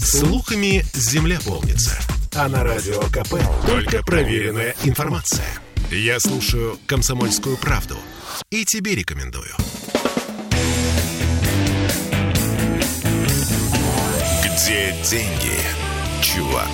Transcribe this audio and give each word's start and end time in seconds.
Слухами 0.00 0.84
земля 0.94 1.38
полнится. 1.44 1.98
А 2.34 2.48
на 2.48 2.62
радио 2.62 3.00
КП 3.02 3.34
только 3.66 4.02
проверенная 4.04 4.74
информация. 4.84 5.46
Я 5.90 6.20
слушаю 6.20 6.78
«Комсомольскую 6.86 7.56
правду» 7.56 7.96
и 8.50 8.64
тебе 8.64 8.94
рекомендую. 8.94 9.50
Где 14.44 14.94
деньги, 15.02 15.58
чувак? 16.22 16.68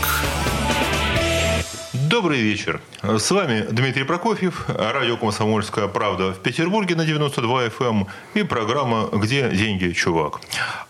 Добрый 2.08 2.42
вечер. 2.42 2.82
С 3.02 3.30
вами 3.30 3.64
Дмитрий 3.70 4.04
Прокофьев, 4.04 4.66
радио 4.68 5.16
«Комсомольская 5.16 5.88
правда» 5.88 6.32
в 6.32 6.38
Петербурге 6.38 6.96
на 6.96 7.06
92 7.06 7.66
FM 7.66 8.00
эм 8.00 8.06
и 8.34 8.42
программа 8.42 9.08
«Где 9.10 9.48
деньги, 9.48 9.90
чувак?». 9.92 10.40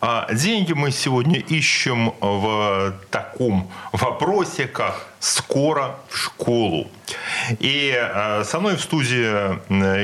А 0.01 0.27
деньги 0.33 0.73
мы 0.73 0.91
сегодня 0.91 1.39
ищем 1.39 2.15
в 2.21 2.95
таком 3.11 3.71
вопросе, 3.93 4.67
как 4.67 5.07
«Скоро 5.21 5.95
в 6.09 6.17
школу?». 6.17 6.89
И 7.61 7.95
а, 7.97 8.43
со 8.45 8.59
мной 8.59 8.75
в 8.77 8.81
студии 8.81 9.55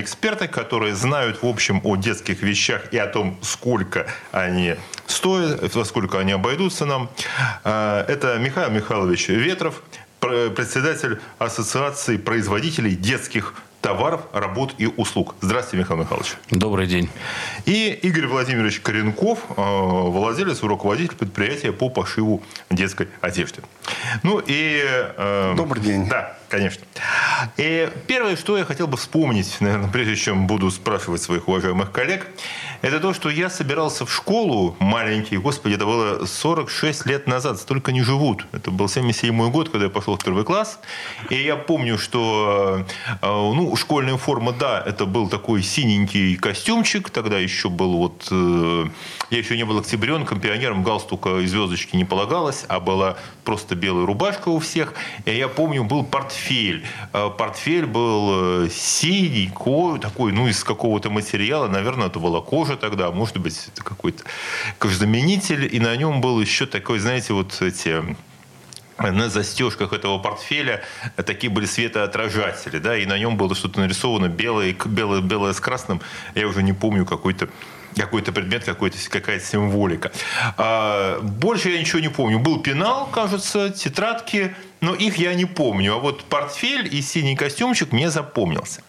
эксперты, 0.01 0.47
которые 0.47 0.95
знают, 0.95 1.43
в 1.43 1.47
общем, 1.47 1.81
о 1.83 1.97
детских 1.97 2.43
вещах 2.43 2.93
и 2.93 2.99
о 2.99 3.07
том, 3.07 3.37
сколько 3.43 4.07
они 4.31 4.77
стоят, 5.07 5.75
во 5.75 5.85
сколько 5.85 6.21
они 6.21 6.33
обойдутся 6.33 6.87
нам. 6.87 7.11
А, 7.65 8.05
это 8.07 8.39
Михаил 8.39 8.71
Михайлович 8.71 9.29
Ветров, 9.29 9.83
председатель 10.21 11.21
Ассоциации 11.39 12.17
производителей 12.17 12.95
детских 12.95 13.55
товаров, 13.81 14.23
работ 14.33 14.75
и 14.79 14.87
услуг. 14.87 15.35
Здравствуйте, 15.41 15.79
Михаил 15.79 16.01
Михайлович. 16.01 16.35
Добрый 16.51 16.87
день. 16.87 17.09
И 17.65 17.99
Игорь 18.03 18.27
Владимирович 18.27 18.81
Коренков, 18.81 19.39
э, 19.49 19.55
владелец 19.57 20.63
и 20.63 20.67
руководитель 20.67 21.17
предприятия 21.17 21.73
по 21.73 21.89
пошиву 21.89 22.43
детской 22.71 23.09
одежды. 23.21 23.63
Ну 24.23 24.43
и... 24.47 24.83
Э, 24.85 25.55
Добрый 25.57 25.83
день. 25.83 26.09
Да, 26.09 26.37
конечно. 26.51 26.85
И 27.57 27.89
первое, 28.07 28.37
что 28.37 28.59
я 28.59 28.65
хотел 28.65 28.87
бы 28.87 28.97
вспомнить, 28.97 29.57
наверное, 29.61 29.89
прежде 29.89 30.17
чем 30.17 30.47
буду 30.47 30.71
спрашивать 30.71 31.23
своих 31.23 31.49
уважаемых 31.49 31.93
коллег, 31.93 32.27
это 32.83 32.99
то, 32.99 33.15
что 33.15 33.31
я 33.31 33.49
собирался 33.51 34.05
в 34.05 34.13
школу 34.13 34.75
маленький, 34.79 35.37
господи, 35.37 35.75
это 35.75 35.85
было 35.85 36.27
46 36.27 37.07
лет 37.07 37.27
назад, 37.27 37.59
столько 37.59 37.93
не 37.93 38.03
живут. 38.03 38.47
Это 38.53 38.71
был 38.71 38.89
77 38.89 39.51
год, 39.51 39.69
когда 39.69 39.85
я 39.85 39.91
пошел 39.91 40.17
в 40.17 40.25
первый 40.25 40.45
класс. 40.45 40.81
И 41.29 41.37
я 41.37 41.57
помню, 41.57 41.99
что 41.99 42.85
э, 43.07 43.15
ну, 43.23 43.77
школьная 43.77 44.17
форма, 44.17 44.53
да, 44.53 44.83
это 44.85 45.07
был 45.07 45.29
такой 45.29 45.63
синенький 45.63 46.37
костюмчик, 46.37 47.11
тогда 47.11 47.39
еще 47.39 47.69
был 47.69 47.97
вот... 47.97 48.29
Э, 48.31 48.87
я 49.31 49.39
еще 49.39 49.57
не 49.57 49.65
был 49.65 49.79
октябренком, 49.79 50.41
пионером, 50.41 50.83
галстука 50.83 51.39
и 51.39 51.47
звездочки 51.47 51.95
не 51.97 52.05
полагалось, 52.05 52.65
а 52.69 52.81
была 52.81 53.17
просто 53.45 53.77
белая 53.77 54.07
рубашка 54.07 54.49
у 54.49 54.59
всех. 54.59 54.95
И 55.27 55.37
я 55.37 55.49
помню, 55.49 55.85
был 55.85 56.03
портфель. 56.03 56.40
Э, 57.13 57.31
портфель 57.37 57.87
был 57.87 58.69
синий, 58.71 59.51
такой, 60.01 60.33
ну, 60.33 60.49
из 60.49 60.65
какого-то 60.65 61.11
материала, 61.11 61.69
наверное, 61.69 62.09
это 62.09 62.19
была 62.19 62.41
кожа, 62.41 62.77
тогда, 62.77 63.09
а 63.09 63.11
может 63.13 63.39
быть, 63.39 63.69
это 63.73 63.85
какой-то 63.85 64.25
кожзаменитель, 64.79 65.69
и 65.71 65.81
на 65.81 65.95
нем 65.97 66.21
был 66.21 66.41
еще 66.41 66.67
такой, 66.67 66.99
знаете, 66.99 67.33
вот 67.33 67.61
эти 67.63 68.03
на 68.99 69.31
застежках 69.31 69.93
этого 69.93 70.19
портфеля 70.19 70.83
такие 71.17 71.51
были 71.51 71.65
светоотражатели, 71.65 72.79
да, 72.79 72.97
и 72.97 73.07
на 73.07 73.19
нем 73.19 73.37
было 73.37 73.55
что-то 73.55 73.81
нарисовано 73.81 74.29
белое, 74.29 74.77
белое, 74.85 75.21
белое 75.23 75.53
с 75.53 75.61
красным, 75.61 76.01
я 76.35 76.47
уже 76.47 76.63
не 76.63 76.73
помню, 76.73 77.07
какой-то 77.07 77.49
какой-то 77.97 78.33
предмет, 78.33 78.65
какой-то, 78.65 78.97
какая-то 79.09 79.45
символика. 79.45 80.13
А, 80.57 81.21
больше 81.21 81.71
я 81.71 81.81
ничего 81.81 82.01
не 82.01 82.09
помню. 82.09 82.39
Был 82.39 82.61
пенал, 82.61 83.07
кажется, 83.07 83.71
тетрадки, 83.71 84.55
но 84.81 84.95
их 84.95 85.19
я 85.19 85.35
не 85.35 85.45
помню. 85.45 85.95
А 85.95 85.99
вот 85.99 86.25
портфель 86.25 86.89
и 86.95 87.03
синий 87.03 87.37
костюмчик 87.37 87.93
мне 87.93 88.11
запомнился. 88.11 88.83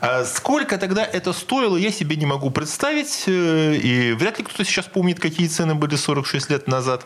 А 0.00 0.24
сколько 0.24 0.78
тогда 0.78 1.04
это 1.04 1.32
стоило, 1.32 1.76
я 1.76 1.90
себе 1.90 2.16
не 2.16 2.26
могу 2.26 2.50
представить. 2.50 3.24
Э, 3.26 3.74
и 3.74 4.12
вряд 4.12 4.38
ли 4.38 4.44
кто-то 4.44 4.64
сейчас 4.64 4.86
помнит, 4.86 5.20
какие 5.20 5.46
цены 5.48 5.74
были 5.74 5.96
46 5.96 6.50
лет 6.50 6.68
назад. 6.68 7.04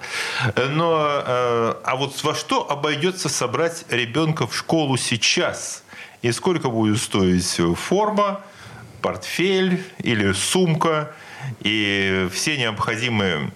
Но, 0.56 1.22
э, 1.24 1.74
а 1.84 1.96
вот 1.96 2.22
во 2.22 2.34
что 2.34 2.68
обойдется 2.70 3.28
собрать 3.28 3.84
ребенка 3.90 4.46
в 4.46 4.56
школу 4.56 4.96
сейчас? 4.96 5.84
И 6.22 6.32
сколько 6.32 6.70
будет 6.70 6.98
стоить 6.98 7.60
форма, 7.78 8.40
портфель 9.02 9.84
или 9.98 10.32
сумка 10.32 11.12
и 11.60 12.28
все 12.32 12.56
необходимые 12.56 13.50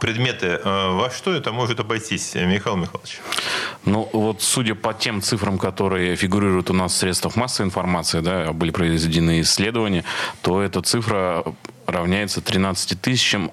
предметы. 0.00 0.60
Э, 0.62 0.90
во 0.92 1.10
что 1.10 1.32
это 1.32 1.52
может 1.52 1.80
обойтись, 1.80 2.34
Михаил 2.34 2.76
Михайлович? 2.76 3.20
Ну, 3.84 4.08
вот 4.12 4.42
судя 4.42 4.74
по 4.74 4.92
тем 4.92 5.22
цифрам, 5.22 5.58
которые 5.58 6.16
фигурируют 6.16 6.70
у 6.70 6.74
нас 6.74 6.92
в 6.92 6.96
средствах 6.96 7.36
массовой 7.36 7.66
информации, 7.66 8.20
да, 8.20 8.52
были 8.52 8.70
произведены 8.70 9.40
исследования, 9.40 10.04
то 10.42 10.60
эта 10.60 10.82
цифра 10.82 11.44
равняется 11.86 12.40
13 12.40 13.00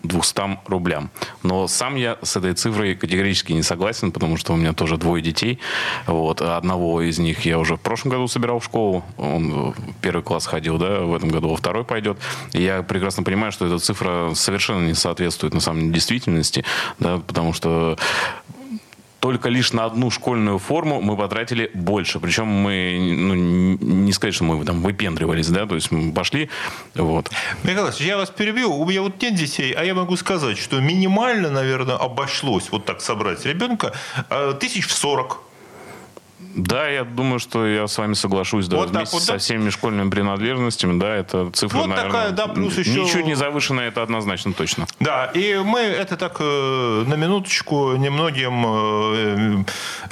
200 0.03 0.59
рублям. 0.67 1.09
Но 1.43 1.67
сам 1.67 1.95
я 1.95 2.17
с 2.21 2.35
этой 2.35 2.53
цифрой 2.53 2.95
категорически 2.95 3.53
не 3.53 3.63
согласен, 3.63 4.11
потому 4.11 4.37
что 4.37 4.53
у 4.53 4.55
меня 4.55 4.73
тоже 4.73 4.97
двое 4.97 5.23
детей. 5.23 5.59
Вот. 6.07 6.41
Одного 6.41 7.01
из 7.01 7.19
них 7.19 7.45
я 7.45 7.59
уже 7.59 7.75
в 7.75 7.81
прошлом 7.81 8.11
году 8.11 8.27
собирал 8.27 8.59
в 8.59 8.65
школу. 8.65 9.03
Он 9.17 9.71
в 9.71 9.75
первый 10.01 10.23
класс 10.23 10.45
ходил, 10.45 10.77
да, 10.77 11.01
в 11.01 11.15
этом 11.15 11.29
году 11.29 11.49
во 11.49 11.55
второй 11.55 11.83
пойдет. 11.83 12.17
И 12.53 12.61
я 12.61 12.83
прекрасно 12.83 13.23
понимаю, 13.23 13.51
что 13.51 13.65
эта 13.65 13.79
цифра 13.79 14.31
совершенно 14.33 14.85
не 14.85 14.93
соответствует 14.93 15.53
на 15.53 15.59
самом 15.59 15.81
деле 15.81 15.93
действительности, 15.93 16.65
да, 16.99 17.19
потому 17.19 17.53
что 17.53 17.97
только 19.23 19.47
лишь 19.47 19.71
на 19.71 19.85
одну 19.85 20.11
школьную 20.11 20.59
форму 20.59 20.99
мы 20.99 21.15
потратили 21.15 21.71
больше. 21.73 22.19
Причем 22.19 22.45
мы, 22.45 22.97
ну, 22.99 23.33
не 23.33 24.11
сказать, 24.11 24.35
что 24.35 24.43
мы 24.43 24.65
там 24.65 24.81
выпендривались, 24.81 25.47
да, 25.47 25.65
то 25.65 25.75
есть 25.75 25.91
мы 25.91 26.11
пошли, 26.11 26.49
вот. 26.93 27.31
Михаил 27.63 27.89
я 27.99 28.17
вас 28.17 28.29
перебью. 28.29 28.73
У 28.73 28.85
меня 28.85 29.01
вот 29.01 29.21
нет 29.21 29.35
детей, 29.35 29.71
а 29.71 29.85
я 29.85 29.93
могу 29.93 30.17
сказать, 30.17 30.57
что 30.57 30.81
минимально, 30.81 31.49
наверное, 31.49 31.95
обошлось 31.95 32.69
вот 32.69 32.83
так 32.83 32.99
собрать 32.99 33.45
ребенка 33.45 33.93
э, 34.29 34.55
тысяч 34.59 34.87
в 34.87 34.91
сорок. 34.91 35.39
Да, 36.55 36.87
я 36.87 37.03
думаю, 37.03 37.39
что 37.39 37.65
я 37.65 37.87
с 37.87 37.97
вами 37.97 38.13
соглашусь. 38.13 38.67
Да, 38.67 38.77
вот 38.77 38.91
вместе 38.91 39.15
вот, 39.15 39.23
со 39.23 39.37
всеми 39.37 39.69
школьными 39.69 40.09
принадлежностями, 40.09 40.99
да, 40.99 41.15
это 41.15 41.49
цифра, 41.51 41.79
вот 41.79 41.87
наверное, 41.87 42.11
такая, 42.11 42.31
да, 42.31 42.47
плюс 42.47 42.77
еще... 42.77 43.01
ничуть 43.01 43.25
не 43.25 43.35
завышенная, 43.35 43.87
это 43.87 44.03
однозначно 44.03 44.53
точно. 44.53 44.87
Да, 44.99 45.25
и 45.33 45.55
мы 45.63 45.79
это 45.79 46.15
так 46.15 46.37
э, 46.39 47.03
на 47.07 47.15
минуточку 47.15 47.95
немногим 47.95 48.65
э, 48.65 49.63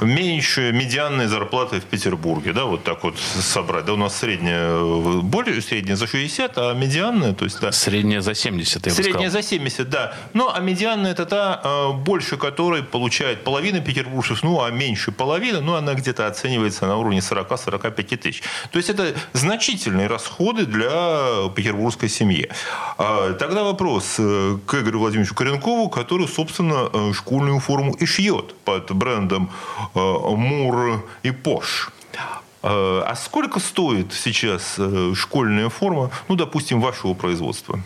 меньше 0.02 0.72
медианной 0.72 1.28
зарплаты 1.28 1.80
в 1.80 1.84
Петербурге, 1.84 2.54
да, 2.54 2.66
вот 2.66 2.84
так 2.84 3.04
вот 3.04 3.20
собрать. 3.20 3.86
Да, 3.86 3.94
у 3.94 3.98
нас 3.98 4.18
средняя, 4.18 4.80
более 5.22 5.62
средняя 5.62 5.96
за 5.96 6.08
60, 6.08 6.58
а 6.58 6.74
медианная, 6.74 7.34
то 7.34 7.46
есть, 7.46 7.60
да. 7.62 7.72
Средняя 7.72 8.22
за 8.22 8.34
70, 8.34 8.88
я 8.88 8.92
Средняя 8.92 9.30
за 9.30 9.44
70, 9.44 9.90
да. 9.90 10.14
Ну, 10.34 10.50
а 10.52 10.60
медианная 10.60 11.12
это 11.12 11.26
та, 11.26 11.62
э, 11.64 11.92
больше 11.94 12.38
которой 12.38 12.84
получает 12.84 13.44
половина 13.44 13.80
петербуржцев, 13.80 14.44
ну, 14.44 14.64
а 14.64 14.72
меньше 14.72 15.12
половины, 15.12 15.62
ну, 15.62 15.76
она 15.76 15.94
где-то 15.94 16.21
оценивается 16.28 16.86
на 16.88 16.98
уровне 16.98 17.20
40-45 17.20 18.18
тысяч. 18.18 18.44
То 18.72 18.78
есть 18.78 18.90
это 18.90 19.14
значительные 19.34 20.08
расходы 20.08 20.66
для 20.66 21.50
петербургской 21.56 22.10
семьи. 22.10 22.50
А, 22.98 23.34
тогда 23.34 23.64
вопрос 23.64 24.16
э, 24.20 24.58
к 24.66 24.76
Игорю 24.76 25.00
Владимировичу 25.00 25.36
Коренкову, 25.36 25.90
который, 25.90 26.28
собственно, 26.28 26.90
э, 26.92 27.14
школьную 27.14 27.60
форму 27.60 27.94
и 27.94 28.06
шьет 28.06 28.56
под 28.66 28.92
брендом 28.92 29.52
э, 29.96 30.00
Мур 30.00 31.06
и 31.24 31.32
Пош. 31.32 31.92
А 32.64 33.16
сколько 33.16 33.60
стоит 33.60 34.14
сейчас 34.14 34.78
школьная 35.16 35.70
форма, 35.70 36.12
ну, 36.28 36.36
допустим, 36.36 36.80
вашего 36.80 37.16
производства? 37.16 37.82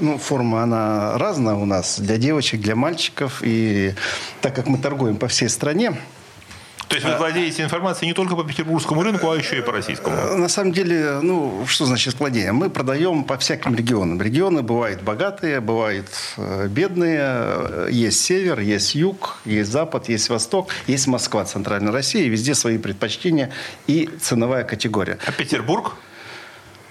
Ну, 0.00 0.18
форма, 0.18 0.64
она 0.64 1.16
разная 1.18 1.54
у 1.54 1.64
нас 1.64 2.00
для 2.00 2.16
девочек, 2.16 2.60
для 2.60 2.74
мальчиков. 2.74 3.40
И 3.42 3.94
так 4.40 4.54
как 4.54 4.66
мы 4.66 4.78
торгуем 4.78 5.16
по 5.16 5.28
всей 5.28 5.48
стране, 5.48 5.94
то 6.94 7.08
есть 7.08 7.12
вы 7.12 7.16
владеете 7.16 7.62
информацией 7.64 8.08
не 8.08 8.14
только 8.14 8.36
по 8.36 8.44
петербургскому 8.44 9.02
рынку, 9.02 9.30
а 9.30 9.36
еще 9.36 9.58
и 9.58 9.62
по 9.62 9.72
российскому? 9.72 10.16
Э, 10.16 10.36
на 10.36 10.48
самом 10.48 10.72
деле, 10.72 11.18
ну, 11.22 11.64
что 11.66 11.86
значит 11.86 12.20
владеем? 12.20 12.54
Мы 12.54 12.70
продаем 12.70 13.24
по 13.24 13.36
всяким 13.36 13.74
регионам. 13.74 14.22
Регионы 14.22 14.62
бывают 14.62 15.02
богатые, 15.02 15.60
бывают 15.60 16.06
э, 16.36 16.68
бедные. 16.68 17.90
Есть 17.90 18.20
север, 18.20 18.60
есть 18.60 18.94
юг, 18.94 19.38
есть 19.44 19.72
запад, 19.72 20.08
есть 20.08 20.28
восток, 20.28 20.70
есть 20.86 21.08
Москва, 21.08 21.44
центральная 21.44 21.92
Россия. 21.92 22.28
Везде 22.28 22.54
свои 22.54 22.78
предпочтения 22.78 23.50
и 23.88 24.08
ценовая 24.20 24.62
категория. 24.62 25.18
А 25.26 25.32
Петербург? 25.32 25.96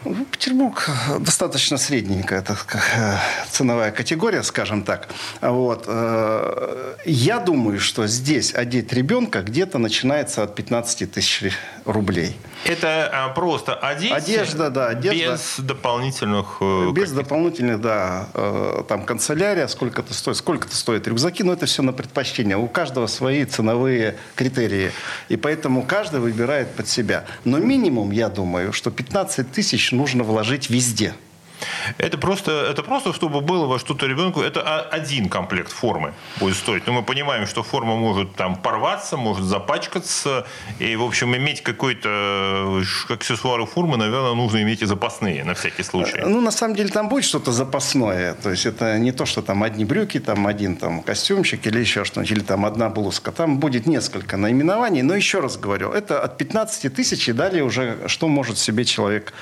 Ну, 0.05 0.25
Петербург 0.25 0.89
достаточно 1.19 1.77
средненькая 1.77 2.41
так, 2.41 2.75
э, 2.75 3.17
ценовая 3.49 3.91
категория, 3.91 4.43
скажем 4.43 4.83
так. 4.83 5.07
Вот. 5.41 5.85
Э, 5.87 6.95
я 7.05 7.39
думаю, 7.39 7.79
что 7.79 8.07
здесь 8.07 8.53
одеть 8.53 8.91
ребенка 8.91 9.41
где-то 9.41 9.77
начинается 9.77 10.43
от 10.43 10.55
15 10.55 11.11
тысяч 11.11 11.53
рублей. 11.85 12.35
Это 12.65 13.09
а, 13.11 13.29
просто 13.29 13.75
одежда? 13.75 14.15
Одежда, 14.15 14.69
да. 14.69 14.87
Одежда. 14.87 15.33
Без 15.33 15.55
дополнительных... 15.59 16.57
Э, 16.59 16.91
без 16.91 17.11
дополнительных, 17.11 17.81
да. 17.81 18.27
Э, 18.33 18.83
там 18.87 19.05
канцелярия, 19.05 19.67
сколько-то 19.67 20.13
стоит, 20.13 20.37
сколько-то 20.37 20.75
стоит 20.75 21.07
рюкзаки, 21.07 21.43
но 21.43 21.53
это 21.53 21.65
все 21.65 21.81
на 21.81 21.93
предпочтение. 21.93 22.57
У 22.57 22.67
каждого 22.67 23.07
свои 23.07 23.45
ценовые 23.45 24.17
критерии. 24.35 24.91
И 25.29 25.37
поэтому 25.37 25.83
каждый 25.83 26.19
выбирает 26.19 26.71
под 26.71 26.87
себя. 26.87 27.25
Но 27.45 27.57
минимум, 27.59 28.11
я 28.11 28.29
думаю, 28.29 28.73
что 28.73 28.91
15 28.91 29.51
тысяч 29.51 29.92
нужно 29.93 30.23
вложить 30.23 30.69
везде. 30.69 31.13
Это 31.97 32.17
просто, 32.17 32.51
это 32.51 32.83
просто, 32.83 33.13
чтобы 33.13 33.41
было 33.41 33.65
во 33.65 33.79
что-то 33.79 34.07
ребенку, 34.07 34.41
это 34.41 34.81
один 34.81 35.29
комплект 35.29 35.71
формы 35.71 36.13
будет 36.39 36.55
стоить. 36.55 36.87
Но 36.87 36.93
мы 36.93 37.03
понимаем, 37.03 37.47
что 37.47 37.63
форма 37.63 37.95
может 37.95 38.35
там 38.35 38.55
порваться, 38.55 39.17
может 39.17 39.45
запачкаться. 39.45 40.45
И, 40.79 40.95
в 40.95 41.03
общем, 41.03 41.35
иметь 41.35 41.61
какой-то 41.61 42.81
э, 43.09 43.13
аксессуары 43.13 43.65
формы, 43.65 43.97
наверное, 43.97 44.33
нужно 44.33 44.61
иметь 44.61 44.81
и 44.81 44.85
запасные 44.85 45.43
на 45.43 45.53
всякий 45.53 45.83
случай. 45.83 46.21
Ну, 46.25 46.41
на 46.41 46.51
самом 46.51 46.75
деле, 46.75 46.89
там 46.89 47.09
будет 47.09 47.25
что-то 47.25 47.51
запасное. 47.51 48.33
То 48.33 48.51
есть, 48.51 48.65
это 48.65 48.97
не 48.99 49.11
то, 49.11 49.25
что 49.25 49.41
там 49.41 49.63
одни 49.63 49.85
брюки, 49.85 50.19
там 50.19 50.47
один 50.47 50.75
там 50.75 51.01
костюмчик 51.01 51.65
или 51.67 51.79
еще 51.79 52.03
что-нибудь, 52.03 52.31
или 52.31 52.43
там 52.43 52.65
одна 52.65 52.89
блузка. 52.89 53.31
Там 53.31 53.59
будет 53.59 53.87
несколько 53.87 54.37
наименований. 54.37 55.01
Но 55.01 55.15
еще 55.15 55.39
раз 55.39 55.57
говорю, 55.57 55.91
это 55.91 56.21
от 56.21 56.37
15 56.37 56.93
тысяч 56.93 57.29
и 57.29 57.33
далее 57.33 57.63
уже 57.63 57.97
что 58.07 58.27
может 58.27 58.57
себе 58.57 58.85
человек 58.85 59.33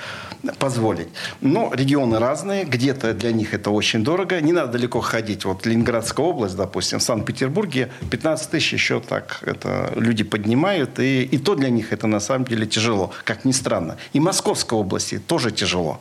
позволить. 0.60 1.10
Но 1.42 1.72
регионы 2.12 2.26
разные, 2.26 2.66
где-то 2.66 3.14
для 3.14 3.32
них 3.32 3.54
это 3.54 3.72
очень 3.72 4.04
дорого. 4.04 4.42
Не 4.42 4.54
надо 4.54 4.74
далеко 4.74 5.02
ходить. 5.02 5.46
Вот 5.46 5.66
Ленинградская 5.66 6.26
область, 6.26 6.56
допустим, 6.56 7.00
в 7.00 7.04
Санкт-Петербурге 7.04 7.90
15 8.10 8.52
тысяч 8.52 8.74
еще 8.74 9.00
так 9.00 9.40
это 9.46 9.92
люди 9.96 10.24
поднимают. 10.24 11.00
И, 11.00 11.24
и 11.24 11.38
то 11.38 11.56
для 11.56 11.70
них 11.70 11.94
это 11.94 12.08
на 12.08 12.20
самом 12.20 12.46
деле 12.46 12.66
тяжело, 12.66 13.12
как 13.24 13.46
ни 13.46 13.52
странно. 13.52 13.98
И 14.14 14.20
Московской 14.20 14.78
области 14.78 15.20
тоже 15.20 15.52
тяжело. 15.52 16.00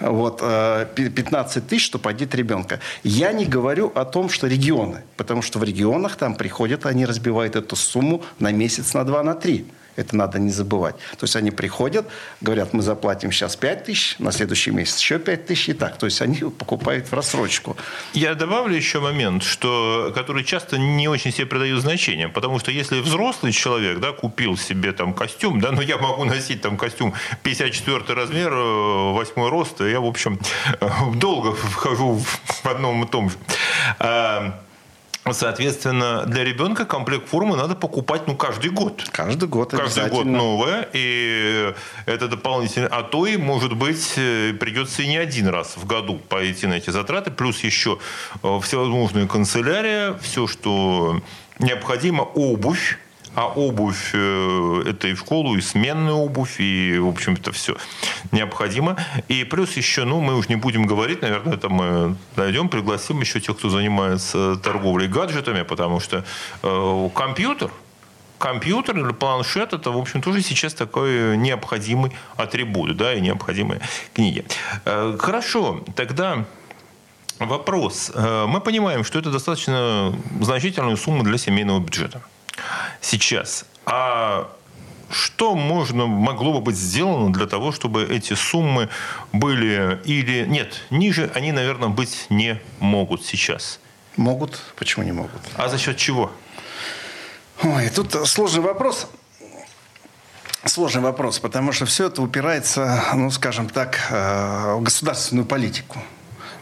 Вот 0.00 0.40
15 0.40 1.56
э, 1.56 1.60
тысяч, 1.60 1.84
чтобы 1.84 2.10
одеть 2.10 2.34
ребенка. 2.34 2.80
Я 3.02 3.32
не 3.32 3.44
говорю 3.44 3.92
о 3.94 4.04
том, 4.04 4.28
что 4.28 4.46
регионы. 4.46 5.02
Потому 5.16 5.42
что 5.42 5.58
в 5.58 5.64
регионах 5.64 6.16
там 6.16 6.34
приходят, 6.34 6.86
они 6.86 7.06
разбивают 7.06 7.56
эту 7.56 7.76
сумму 7.76 8.22
на 8.38 8.52
месяц, 8.52 8.94
на 8.94 9.04
два, 9.04 9.22
на 9.22 9.34
три. 9.34 9.66
Это 9.96 10.16
надо 10.16 10.38
не 10.38 10.50
забывать. 10.50 10.96
То 11.18 11.24
есть 11.24 11.36
они 11.36 11.50
приходят, 11.50 12.06
говорят, 12.40 12.72
мы 12.72 12.82
заплатим 12.82 13.32
сейчас 13.32 13.56
5 13.56 13.84
тысяч, 13.84 14.16
на 14.18 14.32
следующий 14.32 14.70
месяц 14.70 14.98
еще 14.98 15.18
5 15.18 15.46
тысяч 15.46 15.68
и 15.68 15.72
так. 15.72 15.98
То 15.98 16.06
есть 16.06 16.20
они 16.22 16.38
покупают 16.50 17.06
в 17.08 17.12
рассрочку. 17.12 17.76
Я 18.12 18.34
добавлю 18.34 18.74
еще 18.74 19.00
момент, 19.00 19.42
что, 19.42 20.12
который 20.14 20.44
часто 20.44 20.78
не 20.78 21.08
очень 21.08 21.32
себе 21.32 21.46
придают 21.46 21.80
значение. 21.80 22.28
Потому 22.28 22.58
что 22.58 22.70
если 22.70 23.00
взрослый 23.00 23.52
человек 23.52 24.00
да, 24.00 24.12
купил 24.12 24.56
себе 24.56 24.92
там 24.92 25.14
костюм, 25.14 25.60
да, 25.60 25.70
ну 25.72 25.80
я 25.80 25.98
могу 25.98 26.24
носить 26.24 26.60
там 26.60 26.76
костюм 26.76 27.14
54 27.42 28.14
размер, 28.14 28.52
8 28.54 29.32
э, 29.36 29.48
рост, 29.48 29.80
я, 29.80 30.00
в 30.00 30.06
общем, 30.06 30.38
долго 31.14 31.52
вхожу 31.52 32.18
в 32.18 32.66
одном 32.66 33.04
и 33.04 33.06
том 33.06 33.30
же. 33.30 33.36
Соответственно, 35.32 36.24
для 36.26 36.44
ребенка 36.44 36.84
комплект 36.84 37.28
формы 37.28 37.56
надо 37.56 37.74
покупать 37.74 38.26
ну, 38.26 38.36
каждый 38.36 38.70
год. 38.70 39.08
Каждый 39.10 39.48
год 39.48 39.70
Каждый 39.70 40.10
год 40.10 40.26
новое. 40.26 40.88
И 40.92 41.72
это 42.06 42.28
дополнительно. 42.28 42.88
А 42.88 43.02
то 43.02 43.26
и, 43.26 43.36
может 43.36 43.74
быть, 43.74 44.14
э, 44.16 44.52
придется 44.52 45.02
и 45.02 45.08
не 45.08 45.16
один 45.16 45.48
раз 45.48 45.76
в 45.76 45.86
году 45.86 46.20
пойти 46.28 46.66
на 46.66 46.74
эти 46.74 46.90
затраты. 46.90 47.30
Плюс 47.30 47.64
еще 47.64 47.98
э, 48.42 48.60
всевозможные 48.62 49.26
канцелярия, 49.26 50.14
все, 50.20 50.46
что 50.46 51.22
необходимо, 51.58 52.22
обувь 52.22 52.98
а 53.34 53.46
обувь 53.46 54.10
э, 54.12 54.82
это 54.86 55.08
и 55.08 55.14
в 55.14 55.18
школу, 55.18 55.56
и 55.56 55.60
сменная 55.60 56.12
обувь, 56.12 56.60
и, 56.60 56.98
в 56.98 57.08
общем-то, 57.08 57.52
все 57.52 57.76
необходимо. 58.32 58.96
И 59.28 59.44
плюс 59.44 59.76
еще, 59.76 60.04
ну, 60.04 60.20
мы 60.20 60.36
уж 60.36 60.48
не 60.48 60.56
будем 60.56 60.86
говорить, 60.86 61.22
наверное, 61.22 61.54
это 61.54 61.68
мы 61.68 62.16
найдем, 62.36 62.68
пригласим 62.68 63.20
еще 63.20 63.40
тех, 63.40 63.56
кто 63.56 63.68
занимается 63.68 64.56
торговлей 64.56 65.08
гаджетами, 65.08 65.62
потому 65.62 66.00
что 66.00 66.24
э, 66.62 67.08
компьютер, 67.14 67.70
компьютер 68.38 68.98
или 68.98 69.12
планшет 69.12 69.72
это, 69.72 69.90
в 69.90 69.98
общем, 69.98 70.22
тоже 70.22 70.40
сейчас 70.42 70.74
такой 70.74 71.36
необходимый 71.36 72.12
атрибут, 72.36 72.96
да, 72.96 73.14
и 73.14 73.20
необходимые 73.20 73.80
книги. 74.12 74.44
Э, 74.84 75.16
хорошо, 75.18 75.82
тогда 75.96 76.44
вопрос. 77.40 78.12
Э, 78.14 78.46
мы 78.46 78.60
понимаем, 78.60 79.02
что 79.02 79.18
это 79.18 79.30
достаточно 79.30 80.14
значительная 80.40 80.96
сумма 80.96 81.24
для 81.24 81.38
семейного 81.38 81.80
бюджета 81.80 82.22
сейчас. 83.04 83.66
А 83.86 84.50
что 85.10 85.54
можно, 85.54 86.06
могло 86.06 86.54
бы 86.54 86.60
быть 86.60 86.76
сделано 86.76 87.32
для 87.32 87.46
того, 87.46 87.72
чтобы 87.72 88.04
эти 88.04 88.34
суммы 88.34 88.88
были 89.32 90.00
или... 90.04 90.46
Нет, 90.46 90.80
ниже 90.90 91.30
они, 91.34 91.52
наверное, 91.52 91.88
быть 91.88 92.26
не 92.30 92.60
могут 92.80 93.24
сейчас. 93.24 93.78
Могут. 94.16 94.60
Почему 94.76 95.04
не 95.04 95.12
могут? 95.12 95.40
А 95.56 95.68
за 95.68 95.78
счет 95.78 95.96
чего? 95.96 96.32
Ой, 97.62 97.88
тут 97.90 98.28
сложный 98.28 98.62
вопрос. 98.62 99.08
Сложный 100.64 101.02
вопрос, 101.02 101.38
потому 101.38 101.72
что 101.72 101.84
все 101.84 102.06
это 102.06 102.22
упирается, 102.22 103.04
ну, 103.14 103.30
скажем 103.30 103.68
так, 103.68 104.00
э, 104.10 104.74
в 104.76 104.82
государственную 104.82 105.44
политику. 105.44 105.98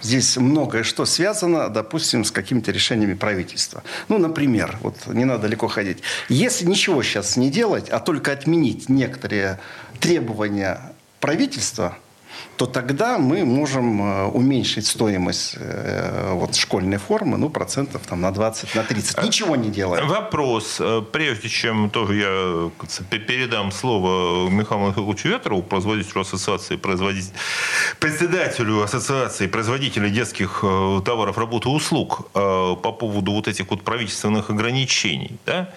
Здесь 0.03 0.37
многое 0.37 0.83
что 0.83 1.07
связано, 1.07 1.69
допустим, 1.69 2.25
с 2.25 2.31
какими-то 2.31 2.73
решениями 2.73 3.15
правительства. 3.15 3.83
Ну, 4.09 4.19
например, 4.19 4.77
вот 4.83 4.97
не 5.07 5.25
надо 5.25 5.43
далеко 5.43 5.69
ходить. 5.69 5.99
Если 6.29 6.67
ничего 6.67 7.03
сейчас 7.03 7.37
не 7.37 7.51
делать, 7.51 7.89
а 7.89 8.01
только 8.01 8.33
отменить 8.33 8.89
некоторые 8.89 9.59
требования 10.01 10.93
правительства– 11.21 11.97
то 12.57 12.67
тогда 12.67 13.19
мы 13.19 13.45
можем 13.45 14.03
э, 14.03 14.27
уменьшить 14.27 14.87
стоимость 14.87 15.57
э, 15.59 16.33
вот, 16.35 16.55
школьной 16.55 16.99
формы 16.99 17.37
ну, 17.37 17.51
процентов 17.51 18.03
там, 18.07 18.21
на 18.21 18.31
20, 18.31 18.75
на 18.75 18.85
30. 18.85 19.19
Э, 19.19 19.23
Ничего 19.27 19.57
не 19.57 19.71
делаем. 19.71 20.07
Вопрос. 20.07 20.81
Прежде 21.13 21.49
чем 21.49 21.91
тоже 21.91 22.15
я 22.17 22.71
передам 23.19 23.73
слово 23.73 24.49
Михаилу 24.49 24.89
Михайловичу 24.89 25.29
Ветрову, 25.29 25.63
производителю 25.63 26.21
ассоциации, 26.21 26.77
производитель, 26.77 27.33
председателю 27.99 28.83
ассоциации 28.83 29.47
производителей 29.47 30.11
детских 30.11 30.61
товаров, 31.05 31.39
работы 31.39 31.69
и 31.69 31.73
услуг 31.73 32.31
по 32.33 32.93
поводу 32.93 33.33
вот 33.33 33.49
этих 33.49 33.71
вот 33.71 33.83
правительственных 33.83 34.51
ограничений. 34.51 35.39
Да? 35.47 35.71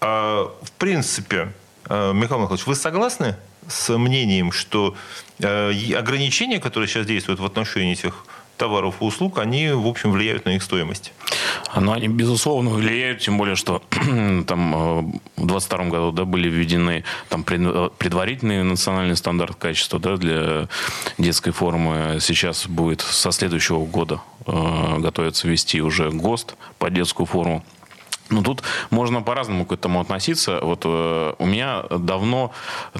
А, 0.00 0.50
в 0.62 0.72
принципе, 0.72 1.52
Михаил 1.88 2.14
Михайлович, 2.14 2.66
вы 2.66 2.74
согласны 2.74 3.36
с 3.68 3.96
мнением, 3.96 4.52
что 4.52 4.94
э, 5.38 5.94
ограничения, 5.94 6.60
которые 6.60 6.88
сейчас 6.88 7.06
действуют 7.06 7.40
в 7.40 7.44
отношении 7.44 7.92
этих 7.92 8.24
товаров 8.56 8.96
и 9.00 9.04
услуг, 9.04 9.38
они, 9.38 9.70
в 9.70 9.86
общем, 9.86 10.12
влияют 10.12 10.44
на 10.44 10.50
их 10.50 10.62
стоимость. 10.62 11.12
Ну, 11.76 11.92
они, 11.92 12.08
безусловно, 12.08 12.70
влияют, 12.70 13.20
тем 13.20 13.36
более, 13.36 13.56
что 13.56 13.82
там 14.46 14.74
э, 14.74 15.00
в 15.36 15.46
2022 15.46 15.84
году 15.86 16.12
да, 16.12 16.24
были 16.24 16.48
введены 16.48 17.04
там, 17.28 17.42
предварительный 17.44 18.62
национальный 18.62 19.16
стандарт 19.16 19.56
качества 19.56 19.98
да, 19.98 20.16
для 20.16 20.68
детской 21.18 21.52
формы. 21.52 22.18
Сейчас 22.20 22.66
будет 22.66 23.00
со 23.00 23.32
следующего 23.32 23.84
года 23.84 24.20
э, 24.46 24.98
готовится 24.98 25.48
ввести 25.48 25.80
уже 25.80 26.10
ГОСТ 26.10 26.54
по 26.78 26.90
детскую 26.90 27.26
форму. 27.26 27.64
Ну, 28.30 28.42
тут 28.42 28.62
можно 28.90 29.22
по-разному 29.22 29.66
к 29.66 29.72
этому 29.72 30.00
относиться. 30.00 30.58
Вот 30.62 30.82
э, 30.84 31.34
у 31.38 31.46
меня 31.46 31.82
давно, 31.90 32.52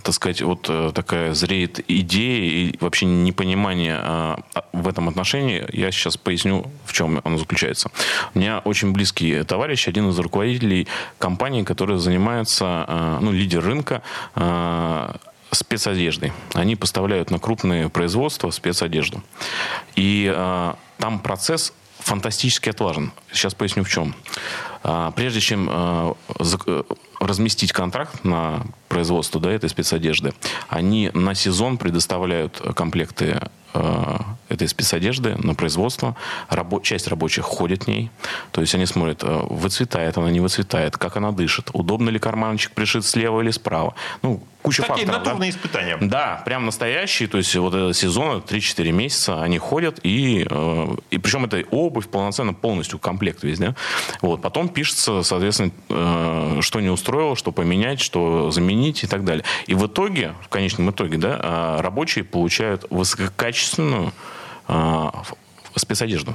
так 0.02 0.14
сказать, 0.14 0.42
вот 0.42 0.66
э, 0.68 0.92
такая 0.94 1.32
зреет 1.32 1.80
идея 1.88 2.44
и 2.44 2.76
вообще 2.80 3.06
непонимание 3.06 3.98
э, 4.02 4.36
в 4.72 4.86
этом 4.86 5.08
отношении. 5.08 5.64
Я 5.72 5.90
сейчас 5.92 6.18
поясню, 6.18 6.66
в 6.84 6.92
чем 6.92 7.20
оно 7.24 7.38
заключается. 7.38 7.90
У 8.34 8.38
меня 8.38 8.58
очень 8.64 8.92
близкий 8.92 9.42
товарищ, 9.44 9.88
один 9.88 10.10
из 10.10 10.18
руководителей 10.18 10.86
компании, 11.18 11.62
которая 11.62 11.96
занимается, 11.96 12.84
э, 12.86 13.18
ну, 13.22 13.32
лидер 13.32 13.64
рынка, 13.64 14.02
э, 14.34 15.14
спецодеждой. 15.50 16.32
Они 16.52 16.76
поставляют 16.76 17.30
на 17.30 17.38
крупные 17.38 17.88
производства 17.88 18.50
спецодежду. 18.50 19.22
И 19.96 20.30
э, 20.34 20.74
там 20.98 21.18
процесс 21.20 21.72
фантастически 22.04 22.68
отлажен. 22.68 23.12
Сейчас 23.32 23.54
поясню 23.54 23.82
в 23.82 23.88
чем. 23.88 24.14
А, 24.82 25.10
прежде 25.12 25.40
чем 25.40 25.68
а, 25.70 26.14
э, 26.38 26.82
разместить 27.18 27.72
контракт 27.72 28.24
на 28.24 28.62
производство 28.88 29.40
да, 29.40 29.50
этой 29.50 29.70
спецодежды, 29.70 30.34
они 30.68 31.10
на 31.14 31.34
сезон 31.34 31.78
предоставляют 31.78 32.60
комплекты 32.76 33.40
а, 33.72 34.36
этой 34.50 34.68
спецодежды 34.68 35.34
на 35.36 35.54
производство. 35.54 36.14
Рабо- 36.50 36.82
часть 36.82 37.08
рабочих 37.08 37.44
ходит 37.44 37.84
в 37.84 37.88
ней. 37.88 38.10
То 38.52 38.60
есть 38.60 38.74
они 38.74 38.84
смотрят, 38.84 39.22
выцветает 39.22 40.18
она, 40.18 40.30
не 40.30 40.40
выцветает, 40.40 40.98
как 40.98 41.16
она 41.16 41.32
дышит, 41.32 41.70
удобно 41.72 42.10
ли 42.10 42.18
карманчик 42.18 42.72
пришит 42.72 43.06
слева 43.06 43.40
или 43.40 43.50
справа. 43.50 43.94
Ну, 44.20 44.44
куча 44.64 44.82
Такие 44.82 45.06
факторов. 45.06 45.26
натурные 45.26 45.52
да? 45.52 45.58
испытания. 45.58 45.98
Да, 46.00 46.42
прям 46.46 46.64
настоящие. 46.64 47.28
То 47.28 47.36
есть 47.36 47.54
вот 47.54 47.74
этот 47.74 47.94
сезон, 47.94 48.38
3-4 48.38 48.92
месяца, 48.92 49.42
они 49.42 49.58
ходят, 49.58 50.00
и, 50.02 50.46
э, 50.48 50.96
и 51.10 51.18
причем 51.18 51.44
это 51.44 51.62
обувь 51.70 52.08
полноценно 52.08 52.54
полностью 52.54 52.98
комплект 52.98 53.42
весь, 53.42 53.58
да? 53.58 53.74
Вот. 54.22 54.40
Потом 54.40 54.70
пишется, 54.70 55.22
соответственно, 55.22 55.70
э, 55.90 56.58
что 56.62 56.80
не 56.80 56.88
устроило, 56.88 57.36
что 57.36 57.52
поменять, 57.52 58.00
что 58.00 58.50
заменить 58.50 59.04
и 59.04 59.06
так 59.06 59.24
далее. 59.24 59.44
И 59.66 59.74
в 59.74 59.86
итоге, 59.86 60.32
в 60.42 60.48
конечном 60.48 60.90
итоге, 60.90 61.18
да, 61.18 61.38
э, 61.42 61.80
рабочие 61.82 62.24
получают 62.24 62.86
высококачественную 62.90 64.12
спецодежду. 65.76 66.34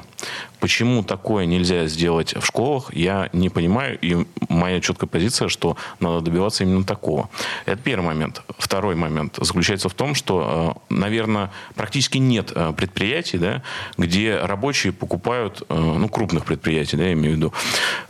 Почему 0.59 1.03
такое 1.03 1.45
нельзя 1.45 1.87
сделать 1.87 2.35
в 2.35 2.45
школах, 2.45 2.93
я 2.93 3.29
не 3.33 3.49
понимаю. 3.49 3.97
И 4.01 4.25
моя 4.49 4.81
четкая 4.81 5.07
позиция, 5.07 5.47
что 5.47 5.77
надо 5.99 6.21
добиваться 6.21 6.63
именно 6.63 6.83
такого. 6.83 7.29
Это 7.65 7.77
первый 7.77 8.05
момент. 8.05 8.41
Второй 8.57 8.95
момент 8.95 9.37
заключается 9.41 9.89
в 9.89 9.93
том, 9.93 10.15
что, 10.15 10.77
э, 10.89 10.93
наверное, 10.93 11.51
практически 11.75 12.17
нет 12.17 12.51
э, 12.53 12.73
предприятий, 12.75 13.37
да, 13.37 13.63
где 13.97 14.37
рабочие 14.37 14.91
покупают, 14.91 15.63
э, 15.69 15.75
ну, 15.75 16.09
крупных 16.09 16.45
предприятий, 16.45 16.97
да, 16.97 17.05
я 17.05 17.13
имею 17.13 17.35
в 17.35 17.37
виду, 17.37 17.53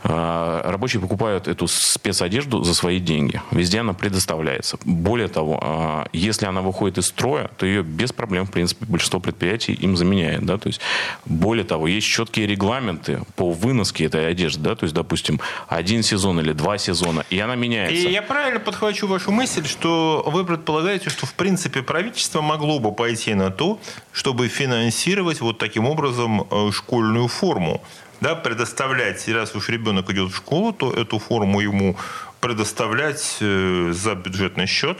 рабочие 0.02 1.00
покупают 1.00 1.48
эту 1.48 1.66
спецодежду 1.68 2.64
за 2.64 2.74
свои 2.74 2.98
деньги. 2.98 3.40
Везде 3.50 3.80
она 3.80 3.92
предоставляется. 3.92 4.78
Более 4.84 5.28
того, 5.28 6.06
если 6.12 6.46
она 6.46 6.62
выходит 6.62 6.98
из 6.98 7.06
строя, 7.06 7.50
то 7.58 7.66
ее 7.66 7.82
без 7.82 8.12
проблем, 8.12 8.46
в 8.46 8.50
принципе, 8.50 8.86
большинство 8.86 9.20
предприятий 9.20 9.72
им 9.72 9.96
заменяет. 9.96 10.44
Да? 10.44 10.58
То 10.58 10.68
есть, 10.68 10.80
более 11.26 11.64
того, 11.64 11.86
есть 11.86 12.06
четкие 12.06 12.39
регламенты 12.46 13.22
по 13.36 13.50
выноске 13.50 14.04
этой 14.04 14.28
одежды. 14.28 14.62
Да? 14.62 14.74
То 14.74 14.84
есть, 14.84 14.94
допустим, 14.94 15.40
один 15.68 16.02
сезон 16.02 16.40
или 16.40 16.52
два 16.52 16.78
сезона, 16.78 17.24
и 17.30 17.38
она 17.38 17.56
меняется. 17.56 18.08
И 18.08 18.12
я 18.12 18.22
правильно 18.22 18.60
подхвачу 18.60 19.06
вашу 19.06 19.30
мысль, 19.30 19.66
что 19.66 20.24
вы 20.26 20.44
предполагаете, 20.44 21.10
что, 21.10 21.26
в 21.26 21.34
принципе, 21.34 21.82
правительство 21.82 22.40
могло 22.40 22.78
бы 22.78 22.92
пойти 22.92 23.34
на 23.34 23.50
то, 23.50 23.80
чтобы 24.12 24.48
финансировать 24.48 25.40
вот 25.40 25.58
таким 25.58 25.86
образом 25.86 26.46
э, 26.50 26.70
школьную 26.72 27.28
форму 27.28 27.82
да, 28.20 28.34
предоставлять, 28.34 29.26
раз 29.28 29.54
уж 29.54 29.68
ребенок 29.68 30.10
идет 30.10 30.30
в 30.30 30.36
школу, 30.36 30.72
то 30.72 30.92
эту 30.92 31.18
форму 31.18 31.60
ему 31.60 31.96
предоставлять 32.40 33.38
э, 33.40 33.92
за 33.92 34.14
бюджетный 34.14 34.66
счет, 34.66 34.98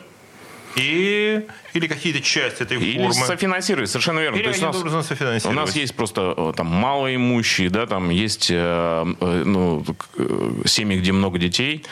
и 0.77 1.47
или 1.73 1.87
какие-то 1.87 2.21
части 2.21 2.63
этой 2.63 2.79
или 2.79 2.99
формы. 2.99 3.27
софинансировать, 3.27 3.91
совершенно 3.91 4.21
верно. 4.21 4.37
Или 4.37 4.45
То 4.45 4.51
есть 4.51 4.63
у 4.63 4.67
нас, 4.67 5.45
у 5.45 5.53
нас 5.53 5.77
есть 5.77 5.95
просто 5.95 6.35
э, 6.37 6.53
там 6.57 6.67
малоимущие, 6.67 7.71
да, 7.71 7.87
там 7.87 8.11
есть 8.11 8.49
э, 8.51 9.05
ну, 9.45 9.85
семьи, 10.65 10.99
где 10.99 11.13
много 11.13 11.39
детей, 11.39 11.85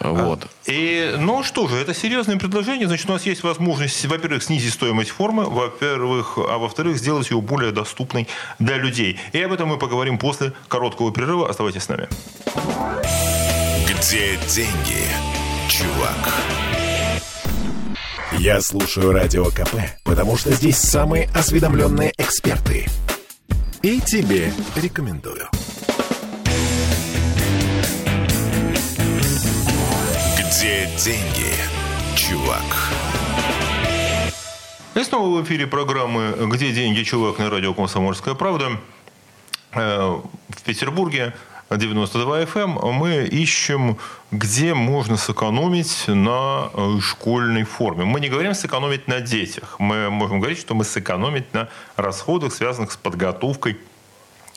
вот. 0.00 0.46
И, 0.66 1.14
ну 1.18 1.42
что 1.42 1.68
же, 1.68 1.76
это 1.76 1.94
серьезное 1.94 2.36
предложение. 2.36 2.88
Значит, 2.88 3.08
у 3.08 3.12
нас 3.12 3.26
есть 3.26 3.42
возможность, 3.42 4.04
во-первых, 4.06 4.42
снизить 4.42 4.72
стоимость 4.72 5.10
формы, 5.10 5.44
во-первых, 5.44 6.38
а 6.38 6.58
во-вторых, 6.58 6.98
сделать 6.98 7.30
ее 7.30 7.40
более 7.40 7.72
доступной 7.72 8.28
для 8.58 8.76
людей. 8.76 9.18
И 9.32 9.40
об 9.40 9.52
этом 9.52 9.68
мы 9.68 9.78
поговорим 9.78 10.18
после 10.18 10.52
короткого 10.68 11.12
перерыва. 11.12 11.48
Оставайтесь 11.48 11.84
с 11.84 11.88
нами. 11.88 12.08
Где 13.86 14.36
деньги, 14.46 15.04
чувак? 15.68 16.67
Я 18.38 18.60
слушаю 18.60 19.10
Радио 19.10 19.46
КП, 19.46 19.74
потому 20.04 20.36
что 20.36 20.52
здесь 20.52 20.76
самые 20.76 21.28
осведомленные 21.34 22.12
эксперты. 22.18 22.86
И 23.82 24.00
тебе 24.00 24.52
рекомендую. 24.76 25.48
Где 30.38 30.88
деньги, 30.98 31.52
чувак? 32.14 32.62
И 34.94 35.02
снова 35.02 35.40
в 35.40 35.44
эфире 35.44 35.66
программы 35.66 36.36
«Где 36.52 36.70
деньги, 36.70 37.02
чувак» 37.02 37.38
на 37.38 37.50
радио 37.50 37.74
«Комсомольская 37.74 38.34
правда». 38.34 38.78
Э, 39.72 40.20
в 40.48 40.62
Петербурге 40.64 41.34
92 41.76 42.42
FM 42.44 42.78
эм. 42.80 42.94
мы 42.94 43.24
ищем, 43.24 43.98
где 44.30 44.72
можно 44.72 45.16
сэкономить 45.18 46.04
на 46.08 46.70
э, 46.72 46.98
школьной 47.00 47.64
форме. 47.64 48.04
Мы 48.04 48.20
не 48.20 48.30
говорим 48.30 48.54
сэкономить 48.54 49.06
на 49.06 49.20
детях. 49.20 49.76
Мы 49.78 50.08
можем 50.08 50.40
говорить, 50.40 50.58
что 50.58 50.74
мы 50.74 50.84
сэкономить 50.84 51.52
на 51.52 51.68
расходах, 51.96 52.54
связанных 52.54 52.92
с 52.92 52.96
подготовкой 52.96 53.76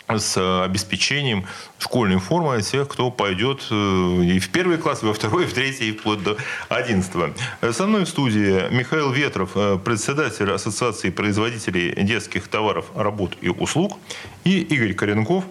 с 0.08 0.64
обеспечением 0.66 1.46
школьной 1.80 2.20
формы 2.20 2.62
тех, 2.62 2.88
кто 2.88 3.12
пойдет 3.12 3.66
э, 3.70 3.74
и 3.74 4.40
в 4.40 4.50
первый 4.50 4.78
класс, 4.78 5.04
и 5.04 5.06
во 5.06 5.14
второй, 5.14 5.44
и 5.44 5.48
в 5.48 5.54
третий, 5.54 5.90
и 5.90 5.92
вплоть 5.92 6.24
до 6.24 6.38
одиннадцатого. 6.70 7.34
Со 7.72 7.88
мной 7.88 8.06
в 8.06 8.10
студии 8.10 8.74
Михаил 8.74 9.12
Ветров, 9.12 9.52
э, 9.56 9.78
председатель 9.84 10.50
Ассоциации 10.50 11.10
производителей 11.10 11.94
детских 12.04 12.48
товаров, 12.48 12.86
работ 12.96 13.38
и 13.42 13.50
услуг, 13.50 13.98
и 14.44 14.60
Игорь 14.60 14.94
Коренков, 14.94 15.44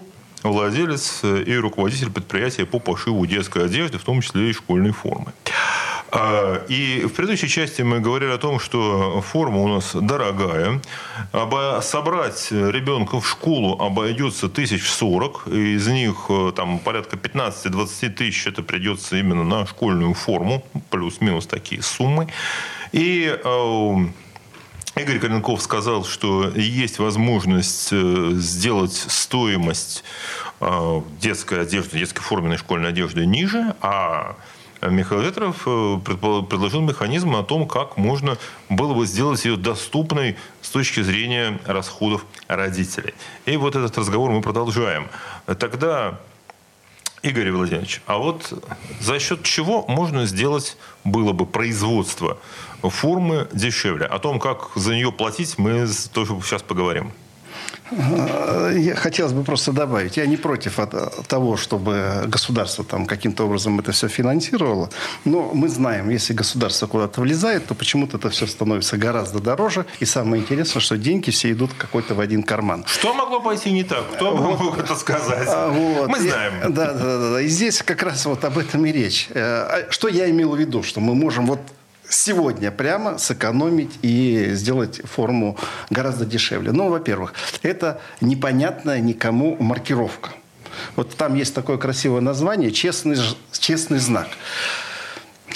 владелец 0.42 1.22
и 1.24 1.56
руководитель 1.56 2.10
предприятия 2.10 2.64
по 2.64 2.78
пошиву 2.78 3.26
детской 3.26 3.64
одежды, 3.64 3.98
в 3.98 4.04
том 4.04 4.20
числе 4.20 4.50
и 4.50 4.52
школьной 4.52 4.92
формы. 4.92 5.32
А, 6.12 6.64
и 6.68 7.04
в 7.04 7.12
предыдущей 7.12 7.48
части 7.48 7.82
мы 7.82 8.00
говорили 8.00 8.30
о 8.32 8.38
том, 8.38 8.58
что 8.58 9.20
форма 9.20 9.58
у 9.58 9.68
нас 9.68 9.94
дорогая. 9.94 10.80
Собрать 11.82 12.48
ребенка 12.50 13.20
в 13.20 13.28
школу 13.28 13.80
обойдется 13.80 14.48
тысяч 14.48 14.88
сорок. 14.88 15.46
Из 15.46 15.86
них 15.86 16.26
э, 16.28 16.52
там 16.56 16.80
порядка 16.80 17.16
15-20 17.16 18.10
тысяч 18.10 18.46
это 18.46 18.62
придется 18.62 19.16
именно 19.16 19.44
на 19.44 19.66
школьную 19.66 20.14
форму. 20.14 20.64
Плюс-минус 20.90 21.46
такие 21.46 21.82
суммы. 21.82 22.28
И 22.92 23.32
э, 23.32 23.94
Игорь 24.96 25.18
Коренков 25.18 25.62
сказал, 25.62 26.04
что 26.04 26.48
есть 26.48 26.98
возможность 26.98 27.88
э, 27.92 28.30
сделать 28.34 28.94
стоимость 28.94 30.04
детской 31.22 31.62
одежды, 31.62 31.98
детской 31.98 32.20
форменной 32.20 32.58
школьной 32.58 32.90
одежды 32.90 33.24
ниже, 33.24 33.74
а 33.80 34.36
Михаил 34.82 35.20
Ветров 35.20 35.62
э, 35.66 35.98
предложил 36.04 36.80
механизм 36.80 37.36
о 37.36 37.42
том, 37.42 37.68
как 37.68 37.98
можно 37.98 38.38
было 38.70 38.94
бы 38.94 39.06
сделать 39.06 39.44
ее 39.44 39.56
доступной 39.56 40.36
с 40.62 40.70
точки 40.70 41.02
зрения 41.02 41.58
расходов 41.66 42.24
родителей. 42.48 43.14
И 43.44 43.56
вот 43.58 43.76
этот 43.76 43.96
разговор 43.98 44.30
мы 44.30 44.40
продолжаем. 44.40 45.08
Тогда, 45.58 46.18
Игорь 47.22 47.50
Владимирович, 47.50 48.00
а 48.06 48.16
вот 48.16 48.52
за 49.00 49.18
счет 49.18 49.42
чего 49.42 49.84
можно 49.86 50.24
сделать 50.24 50.78
было 51.04 51.32
бы 51.32 51.44
производство 51.44 52.38
формы 52.82 53.46
дешевле? 53.52 54.06
О 54.06 54.18
том, 54.18 54.40
как 54.40 54.70
за 54.74 54.94
нее 54.94 55.12
платить, 55.12 55.58
мы 55.58 55.86
тоже 56.12 56.40
сейчас 56.42 56.62
поговорим. 56.62 57.12
Я 57.90 58.94
хотелось 58.94 59.32
бы 59.32 59.42
просто 59.42 59.72
добавить, 59.72 60.16
я 60.16 60.26
не 60.26 60.36
против 60.36 60.78
от 60.78 61.26
того, 61.26 61.56
чтобы 61.56 62.24
государство 62.26 62.84
там 62.84 63.06
каким-то 63.06 63.44
образом 63.44 63.78
это 63.80 63.92
все 63.92 64.08
финансировало, 64.08 64.90
но 65.24 65.50
мы 65.54 65.68
знаем, 65.68 66.10
если 66.10 66.32
государство 66.32 66.86
куда-то 66.86 67.20
влезает, 67.20 67.66
то 67.66 67.74
почему-то 67.74 68.16
это 68.16 68.30
все 68.30 68.46
становится 68.46 68.96
гораздо 68.96 69.40
дороже, 69.40 69.86
и 69.98 70.04
самое 70.04 70.42
интересное, 70.42 70.80
что 70.80 70.96
деньги 70.96 71.30
все 71.30 71.50
идут 71.50 71.72
какой-то 71.76 72.14
в 72.14 72.20
один 72.20 72.42
карман. 72.42 72.84
Что 72.86 73.14
могло 73.14 73.40
пойти 73.40 73.72
не 73.72 73.84
так? 73.84 74.04
Кто 74.14 74.36
вот, 74.36 74.60
мог 74.60 74.78
это 74.78 74.94
сказать? 74.94 75.48
А, 75.48 75.68
вот. 75.68 76.08
Мы 76.08 76.20
знаем. 76.20 76.70
И, 76.70 76.72
да, 76.72 76.92
да, 76.92 77.18
да, 77.18 77.30
да. 77.32 77.40
И 77.40 77.48
здесь 77.48 77.82
как 77.82 78.02
раз 78.02 78.24
вот 78.26 78.44
об 78.44 78.58
этом 78.58 78.84
и 78.86 78.92
речь. 78.92 79.28
Э, 79.30 79.40
а 79.40 79.86
что 79.90 80.08
я 80.08 80.30
имел 80.30 80.54
в 80.54 80.58
виду, 80.58 80.82
что 80.82 81.00
мы 81.00 81.14
можем 81.14 81.46
вот 81.46 81.60
сегодня 82.10 82.70
прямо 82.70 83.16
сэкономить 83.16 83.98
и 84.02 84.50
сделать 84.52 85.00
форму 85.04 85.56
гораздо 85.88 86.26
дешевле. 86.26 86.72
Ну, 86.72 86.90
во-первых, 86.90 87.32
это 87.62 88.00
непонятная 88.20 89.00
никому 89.00 89.56
маркировка. 89.58 90.30
Вот 90.96 91.16
там 91.16 91.34
есть 91.34 91.54
такое 91.54 91.78
красивое 91.78 92.20
название 92.20 92.70
«Честный, 92.70 93.16
честный 93.52 93.98
знак». 93.98 94.28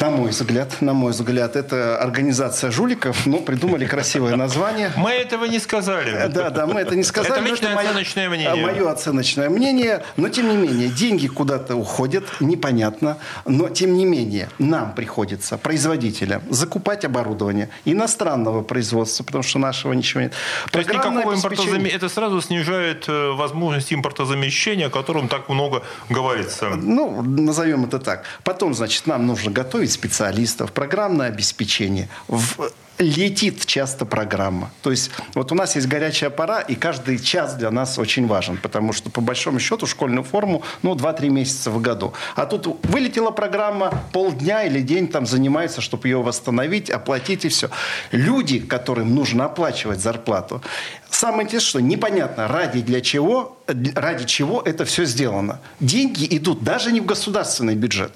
На 0.00 0.10
мой 0.10 0.30
взгляд, 0.30 0.80
на 0.80 0.92
мой 0.92 1.12
взгляд, 1.12 1.56
это 1.56 1.98
организация 1.98 2.70
жуликов, 2.70 3.26
но 3.26 3.38
придумали 3.38 3.86
красивое 3.86 4.36
название. 4.36 4.92
Мы 4.96 5.10
этого 5.10 5.44
не 5.44 5.58
сказали. 5.58 6.28
Да, 6.28 6.50
да, 6.50 6.66
мы 6.66 6.80
это 6.80 6.96
не 6.96 7.04
сказали. 7.04 7.40
Это 7.40 7.50
личное 7.50 7.72
это 7.72 7.80
оценочное 7.80 8.28
мое, 8.28 8.38
мнение. 8.38 8.66
Мое 8.66 8.90
оценочное 8.90 9.48
мнение. 9.50 10.02
Но, 10.16 10.28
тем 10.28 10.48
не 10.48 10.56
менее, 10.56 10.88
деньги 10.88 11.28
куда-то 11.28 11.76
уходят, 11.76 12.24
непонятно. 12.40 13.18
Но, 13.44 13.68
тем 13.68 13.94
не 13.94 14.04
менее, 14.04 14.48
нам 14.58 14.94
приходится, 14.94 15.58
производителям, 15.58 16.42
закупать 16.50 17.04
оборудование 17.04 17.70
иностранного 17.84 18.62
производства, 18.62 19.24
потому 19.24 19.42
что 19.44 19.58
нашего 19.58 19.92
ничего 19.92 20.22
нет. 20.22 20.32
То 20.70 20.78
есть 20.80 20.90
никакого 20.90 21.34
импортозамещения. 21.34 21.96
Это 21.96 22.08
сразу 22.08 22.40
снижает 22.40 23.04
э, 23.08 23.30
возможность 23.30 23.92
импортозамещения, 23.92 24.88
о 24.88 24.90
котором 24.90 25.28
так 25.28 25.48
много 25.48 25.82
говорится. 26.08 26.70
Ну, 26.70 27.22
назовем 27.22 27.84
это 27.84 27.98
так. 27.98 28.24
Потом, 28.42 28.74
значит, 28.74 29.06
нам 29.06 29.26
нужно 29.26 29.52
готовить 29.52 29.83
готовить 29.84 29.92
специалистов, 29.92 30.72
программное 30.72 31.28
обеспечение. 31.28 32.08
В 32.28 32.70
летит 32.98 33.66
часто 33.66 34.04
программа. 34.04 34.70
То 34.82 34.92
есть 34.92 35.10
вот 35.34 35.50
у 35.50 35.54
нас 35.56 35.74
есть 35.74 35.88
горячая 35.88 36.30
пора, 36.30 36.60
и 36.60 36.76
каждый 36.76 37.18
час 37.18 37.54
для 37.56 37.72
нас 37.72 37.98
очень 37.98 38.28
важен, 38.28 38.56
потому 38.56 38.92
что 38.92 39.10
по 39.10 39.20
большому 39.20 39.58
счету 39.58 39.86
школьную 39.86 40.22
форму 40.22 40.62
ну 40.82 40.94
2-3 40.94 41.28
месяца 41.28 41.70
в 41.70 41.82
году. 41.82 42.12
А 42.36 42.46
тут 42.46 42.66
вылетела 42.84 43.32
программа, 43.32 43.90
полдня 44.12 44.62
или 44.62 44.80
день 44.80 45.08
там 45.08 45.26
занимается, 45.26 45.80
чтобы 45.80 46.06
ее 46.08 46.22
восстановить, 46.22 46.88
оплатить 46.88 47.44
и 47.44 47.48
все. 47.48 47.68
Люди, 48.12 48.60
которым 48.60 49.14
нужно 49.14 49.46
оплачивать 49.46 49.98
зарплату, 49.98 50.62
самое 51.10 51.42
интересное, 51.42 51.68
что 51.68 51.80
непонятно, 51.80 52.46
ради 52.46 52.80
для 52.80 53.00
чего, 53.00 53.56
ради 53.96 54.24
чего 54.24 54.62
это 54.62 54.84
все 54.84 55.04
сделано. 55.04 55.58
Деньги 55.80 56.28
идут 56.30 56.62
даже 56.62 56.92
не 56.92 57.00
в 57.00 57.06
государственный 57.06 57.74
бюджет 57.74 58.12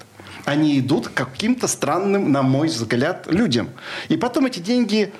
они 0.49 0.79
идут 0.79 1.09
к 1.09 1.13
каким-то 1.13 1.67
странным, 1.67 2.31
на 2.31 2.41
мой 2.41 2.67
взгляд, 2.67 3.27
людям. 3.27 3.69
И 4.09 4.17
потом 4.17 4.47
эти 4.47 4.59
деньги 4.59 5.13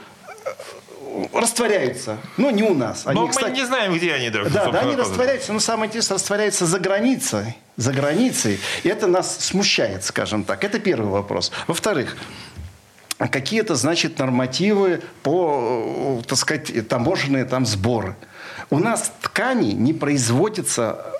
э, 0.45 1.25
растворяются. 1.33 2.17
Но 2.38 2.51
не 2.51 2.63
у 2.63 2.74
нас. 2.74 3.03
Они, 3.05 3.19
Но 3.19 3.27
мы 3.27 3.31
кстати, 3.31 3.53
не 3.53 3.65
знаем, 3.65 3.93
где 3.93 4.13
они 4.13 4.29
даже. 4.29 4.50
Да, 4.50 4.69
да, 4.71 4.79
они 4.81 4.95
растворяются. 4.95 5.53
Но 5.53 5.59
самое 5.59 5.88
интересное, 5.88 6.15
растворяются 6.15 6.65
за 6.65 6.79
границей. 6.79 7.57
За 7.77 7.93
границей. 7.93 8.59
И 8.83 8.89
это 8.89 9.07
нас 9.07 9.38
смущает, 9.39 10.03
скажем 10.03 10.43
так. 10.43 10.63
Это 10.63 10.79
первый 10.79 11.09
вопрос. 11.09 11.51
Во-вторых, 11.67 12.17
какие-то, 13.17 13.75
значит, 13.75 14.17
нормативы 14.17 15.01
по, 15.24 16.19
э, 16.21 16.27
так 16.27 16.38
сказать, 16.38 16.88
таможенные 16.88 17.45
там 17.45 17.65
сборы. 17.65 18.15
У 18.69 18.79
нас 18.79 19.12
ткани 19.21 19.74
не 19.74 19.93
производятся 19.93 21.18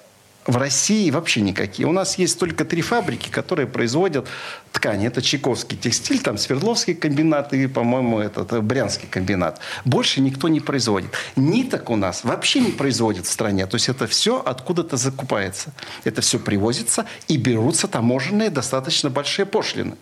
в 0.50 0.58
России 0.58 1.12
вообще 1.12 1.42
никакие. 1.42 1.88
У 1.88 1.92
нас 1.92 2.18
есть 2.18 2.40
только 2.40 2.66
три 2.66 2.82
фабрики, 2.82 3.30
которые 3.30 3.68
производят 3.68 4.28
ткани. 4.72 5.08
Это 5.08 5.22
Чайковский 5.22 5.78
текстиль, 5.78 6.20
там 6.20 6.38
Свердловский 6.38 6.96
комбинат 6.96 7.54
и, 7.54 7.68
по-моему, 7.68 8.20
этот 8.20 8.52
э, 8.54 8.62
Брянский 8.62 9.08
комбинат. 9.08 9.60
Больше 9.86 10.22
никто 10.22 10.48
не 10.48 10.60
производит. 10.60 11.12
Ниток 11.36 11.90
у 11.92 11.96
нас 11.96 12.24
вообще 12.24 12.62
не 12.62 12.72
производит 12.72 13.28
в 13.28 13.32
стране. 13.32 13.68
То 13.68 13.76
есть 13.76 13.90
это 13.90 14.08
все 14.08 14.42
откуда-то 14.44 14.98
закупается. 14.98 15.72
Это 16.04 16.22
все 16.22 16.40
привозится 16.40 17.06
и 17.28 17.38
берутся 17.38 17.88
таможенные 17.88 18.50
достаточно 18.50 19.12
большие 19.12 19.46
пошлины. 19.46 19.96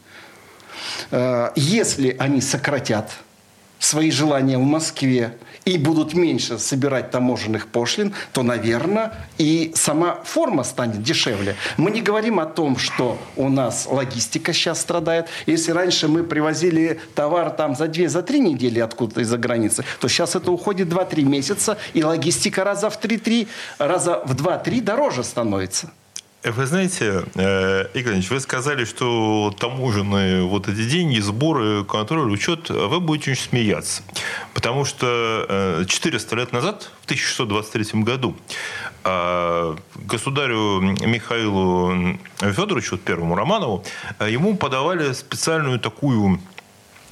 Э, 1.11 1.51
если 1.55 2.15
они 2.19 2.39
сократят 2.39 3.11
свои 3.79 4.11
желания 4.11 4.57
в 4.57 4.63
Москве 4.63 5.37
и 5.65 5.77
будут 5.77 6.13
меньше 6.13 6.59
собирать 6.59 7.11
таможенных 7.11 7.67
пошлин, 7.67 8.13
то, 8.31 8.41
наверное, 8.41 9.13
и 9.37 9.73
сама 9.75 10.19
форма 10.23 10.63
станет 10.63 11.03
дешевле. 11.03 11.55
Мы 11.75 11.91
не 11.91 12.01
говорим 12.01 12.39
о 12.39 12.45
том, 12.45 12.77
что 12.77 13.17
у 13.35 13.49
нас 13.49 13.85
логистика 13.89 14.53
сейчас 14.53 14.79
страдает. 14.79 15.27
Если 15.45 15.71
раньше 15.71 16.07
мы 16.07 16.23
привозили 16.23 17.01
товар 17.15 17.49
там 17.49 17.75
за 17.75 17.87
две, 17.87 18.07
за 18.07 18.23
три 18.23 18.39
недели 18.39 18.79
откуда-то 18.79 19.21
из-за 19.21 19.37
границы, 19.37 19.83
то 19.99 20.07
сейчас 20.07 20.35
это 20.35 20.51
уходит 20.51 20.87
2-3 20.87 21.23
месяца, 21.23 21.77
и 21.93 22.01
логистика 22.01 22.63
раза 22.63 22.89
в 22.89 22.97
3-3, 22.99 23.47
раза 23.77 24.21
в 24.25 24.33
2-3 24.35 24.81
дороже 24.81 25.23
становится. 25.25 25.91
Вы 26.55 26.65
знаете, 26.65 27.25
э, 27.35 27.87
Игорь 27.93 28.13
Ильич, 28.13 28.29
вы 28.29 28.39
сказали, 28.39 28.85
что 28.85 29.53
таможенные 29.59 30.43
вот 30.43 30.69
эти 30.69 30.87
деньги, 30.87 31.19
сборы, 31.19 31.83
контроль, 31.83 32.31
учет, 32.31 32.69
вы 32.69 33.01
будете 33.01 33.31
очень 33.31 33.43
смеяться. 33.49 34.01
Потому 34.53 34.85
что 34.85 35.83
400 35.85 36.35
э, 36.35 36.39
лет 36.39 36.53
назад, 36.53 36.89
в 37.01 37.05
1623 37.05 38.01
году, 38.03 38.37
э, 39.03 39.75
государю 39.95 40.79
Михаилу 41.05 42.17
Федоровичу, 42.37 42.97
первому 42.97 43.35
Романову, 43.35 43.83
ему 44.25 44.55
подавали 44.55 45.11
специальную 45.11 45.79
такую 45.79 46.39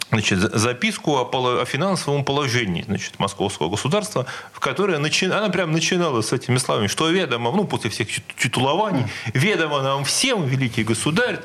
значит, 0.10 0.40
записку 0.40 1.16
о, 1.18 1.62
о 1.62 1.66
финансовом 1.66 2.24
положении 2.24 2.84
значит, 2.84 3.20
московского 3.20 3.70
государства, 3.70 4.26
в 4.54 4.60
которой 4.60 4.98
начи... 5.00 5.26
она 5.26 5.50
прям 5.50 5.72
начинала 5.72 6.22
с 6.22 6.32
этими 6.32 6.58
словами, 6.58 6.88
что 6.88 7.10
ведомо, 7.10 7.52
ну, 7.52 7.66
после 7.66 7.90
всех 7.90 8.08
титулований, 8.38 9.06
ведомо 9.34 9.82
нам 9.82 10.06
всем, 10.06 10.46
великий 10.46 10.84
государь, 10.84 11.40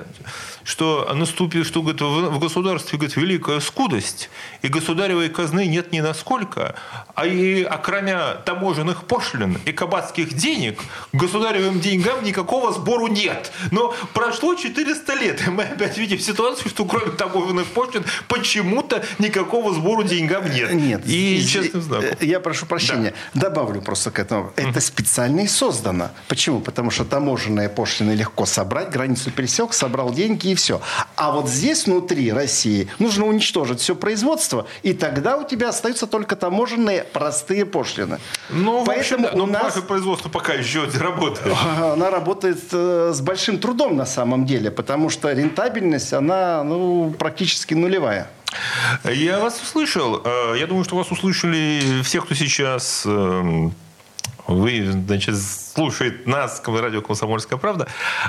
что 0.64 1.11
наступит, 1.14 1.67
что 1.67 1.83
говорит, 1.83 2.00
в 2.00 2.38
государстве 2.38 2.99
говорит, 2.99 3.17
великая 3.17 3.61
скудость, 3.61 4.31
и 4.62 4.69
государевой 4.69 5.29
казны 5.29 5.67
нет 5.67 5.93
ни 5.93 6.00
насколько, 6.00 6.75
а 7.14 7.26
и 7.26 7.62
окромя 7.62 8.35
таможенных 8.45 9.05
пошлин 9.05 9.59
и 9.64 9.73
кабацких 9.73 10.35
денег, 10.35 10.81
государевым 11.12 11.81
деньгам 11.81 12.23
никакого 12.23 12.73
сбору 12.73 13.09
нет. 13.09 13.52
Но 13.71 13.95
прошло 14.12 14.55
400 14.55 15.14
лет, 15.14 15.47
и 15.47 15.50
мы 15.50 15.64
опять 15.64 15.97
видим 15.99 16.19
ситуацию, 16.19 16.69
что 16.69 16.85
кроме 16.85 17.12
таможенных 17.12 17.67
пошлин 17.67 18.05
почему-то 18.61 19.02
никакого 19.19 19.73
сбору 19.75 20.02
деньгам 20.02 20.50
нет. 20.50 20.73
Нет. 20.73 21.02
И, 21.07 21.45
честно 21.47 21.81
знаю. 21.81 22.17
Э, 22.21 22.25
я 22.25 22.40
прошу 22.40 22.67
прощения. 22.67 23.14
Да. 23.35 23.49
Добавлю 23.49 23.83
просто 23.83 24.11
к 24.11 24.19
этому. 24.19 24.52
Это 24.57 24.81
специально 24.81 25.40
и 25.40 25.47
создано. 25.47 26.11
Почему? 26.29 26.61
Потому 26.61 26.90
что 26.90 27.05
таможенные 27.05 27.69
пошлины 27.69 28.12
легко 28.12 28.47
собрать, 28.47 28.90
границу 28.90 29.31
пересек, 29.31 29.73
собрал 29.73 30.12
деньги 30.12 30.49
и 30.49 30.55
все. 30.55 30.81
А 31.17 31.33
вот 31.33 31.49
здесь, 31.49 31.87
внутри 31.87 32.33
России, 32.33 32.88
нужно 32.99 33.26
уничтожить 33.26 33.80
все 33.80 33.95
производство, 33.95 34.67
и 34.82 34.93
тогда 34.93 35.37
у 35.37 35.45
тебя 35.47 35.71
остаются 35.71 36.06
только 36.06 36.37
таможенные 36.37 37.04
простые 37.04 37.67
пошлины. 37.67 38.19
Ну, 38.50 38.84
Поэтому 38.84 39.00
общем, 39.00 39.23
да. 39.23 39.30
у 39.43 39.47
но 39.47 39.47
нас... 39.47 39.75
производство 39.80 40.28
пока 40.28 40.54
еще 40.54 40.89
работает. 40.99 41.56
Она 41.80 42.11
работает 42.11 42.61
э, 42.73 43.13
с 43.15 43.21
большим 43.21 43.58
трудом 43.58 43.97
на 43.97 44.06
самом 44.06 44.47
деле, 44.47 44.71
потому 44.71 45.11
что 45.11 45.32
рентабельность, 45.32 46.13
она 46.13 46.63
ну, 46.65 47.15
практически 47.19 47.75
нулевая. 47.75 48.28
Я 49.04 49.41
вас 49.41 49.60
услышал. 49.63 50.21
Э, 50.25 50.56
я 50.58 50.67
думаю, 50.67 50.84
что 50.84 50.97
вас 50.97 51.10
услышали 51.10 52.02
все, 52.02 52.21
кто 52.21 52.34
сейчас 52.34 53.04
эм, 53.06 53.75
вы, 54.47 54.91
значит, 54.91 55.34
слушает 55.80 56.26
нас, 56.26 56.62
радио 56.66 57.00
«Комсомольская 57.00 57.58
правда» 57.58 57.86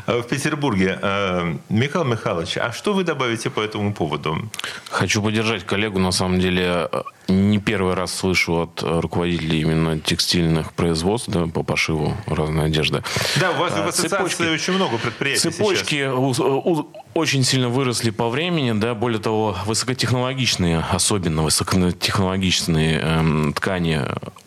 э, 0.08 0.22
в 0.22 0.24
Петербурге. 0.24 0.98
Э, 1.02 1.56
Михаил 1.68 2.06
Михайлович, 2.06 2.58
а 2.58 2.72
что 2.72 2.94
вы 2.94 3.04
добавите 3.04 3.50
по 3.50 3.60
этому 3.60 3.94
поводу? 3.94 4.50
Хочу 4.90 5.22
поддержать 5.22 5.66
коллегу. 5.66 6.00
На 6.00 6.14
самом 6.14 6.40
деле, 6.40 6.90
не 7.28 7.60
первый 7.60 7.94
раз 7.94 8.14
слышу 8.14 8.54
от 8.54 8.82
руководителей 8.82 9.60
именно 9.60 10.00
текстильных 10.00 10.72
производств 10.72 11.28
да, 11.28 11.46
по 11.48 11.62
пошиву 11.64 12.16
разной 12.26 12.68
одежды. 12.68 13.04
Да, 13.42 13.52
у 13.52 13.56
вас 13.56 13.74
в 13.74 13.86
ассоциации 13.86 14.08
цепочки, 14.08 14.42
очень 14.44 14.74
много 14.74 14.98
предприятий 14.98 15.50
Цепочки 15.50 16.08
у, 16.08 16.30
у, 16.30 16.90
очень 17.14 17.44
сильно 17.44 17.68
выросли 17.68 18.12
по 18.12 18.30
времени. 18.30 18.72
Да, 18.72 18.96
более 18.96 19.20
того, 19.20 19.58
высокотехнологичные, 19.66 20.86
особенно 20.90 21.44
высокотехнологичные 21.44 23.02
э, 23.04 23.52
ткани 23.58 24.04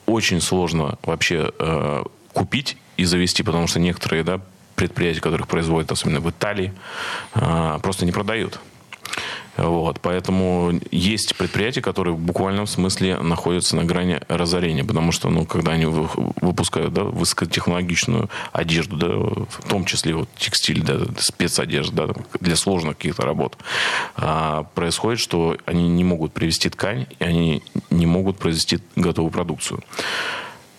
очень 0.06 0.40
сложно 0.40 0.98
вообще 1.02 1.52
э, 1.58 2.04
купить 2.32 2.78
и 2.96 3.04
завести, 3.04 3.42
потому 3.42 3.66
что 3.66 3.80
некоторые 3.80 4.24
да, 4.24 4.40
предприятия, 4.74 5.20
которых 5.20 5.48
производят, 5.48 5.92
особенно 5.92 6.20
в 6.20 6.30
Италии, 6.30 6.72
э, 7.34 7.78
просто 7.82 8.06
не 8.06 8.12
продают. 8.12 8.60
Вот, 9.56 10.00
поэтому 10.00 10.72
есть 10.90 11.36
предприятия, 11.36 11.80
которые 11.80 12.14
в 12.14 12.18
буквальном 12.18 12.66
смысле 12.66 13.18
находятся 13.18 13.76
на 13.76 13.84
грани 13.84 14.20
разорения, 14.28 14.84
потому 14.84 15.12
что, 15.12 15.30
ну, 15.30 15.46
когда 15.46 15.72
они 15.72 15.86
выпускают 15.86 16.92
да, 16.92 17.04
высокотехнологичную 17.04 18.28
одежду, 18.52 18.96
да, 18.96 19.08
в 19.08 19.68
том 19.68 19.84
числе 19.84 20.14
вот 20.14 20.28
текстиль, 20.36 20.82
да, 20.82 20.98
спецодежда 21.18 22.08
да, 22.08 22.14
для 22.40 22.56
сложных 22.56 22.96
каких-то 22.96 23.22
работ, 23.22 23.56
а, 24.16 24.64
происходит, 24.74 25.20
что 25.20 25.56
они 25.66 25.88
не 25.88 26.02
могут 26.02 26.32
привести 26.32 26.68
ткань, 26.68 27.06
и 27.20 27.24
они 27.24 27.62
не 27.90 28.06
могут 28.06 28.38
произвести 28.38 28.80
готовую 28.96 29.30
продукцию. 29.30 29.84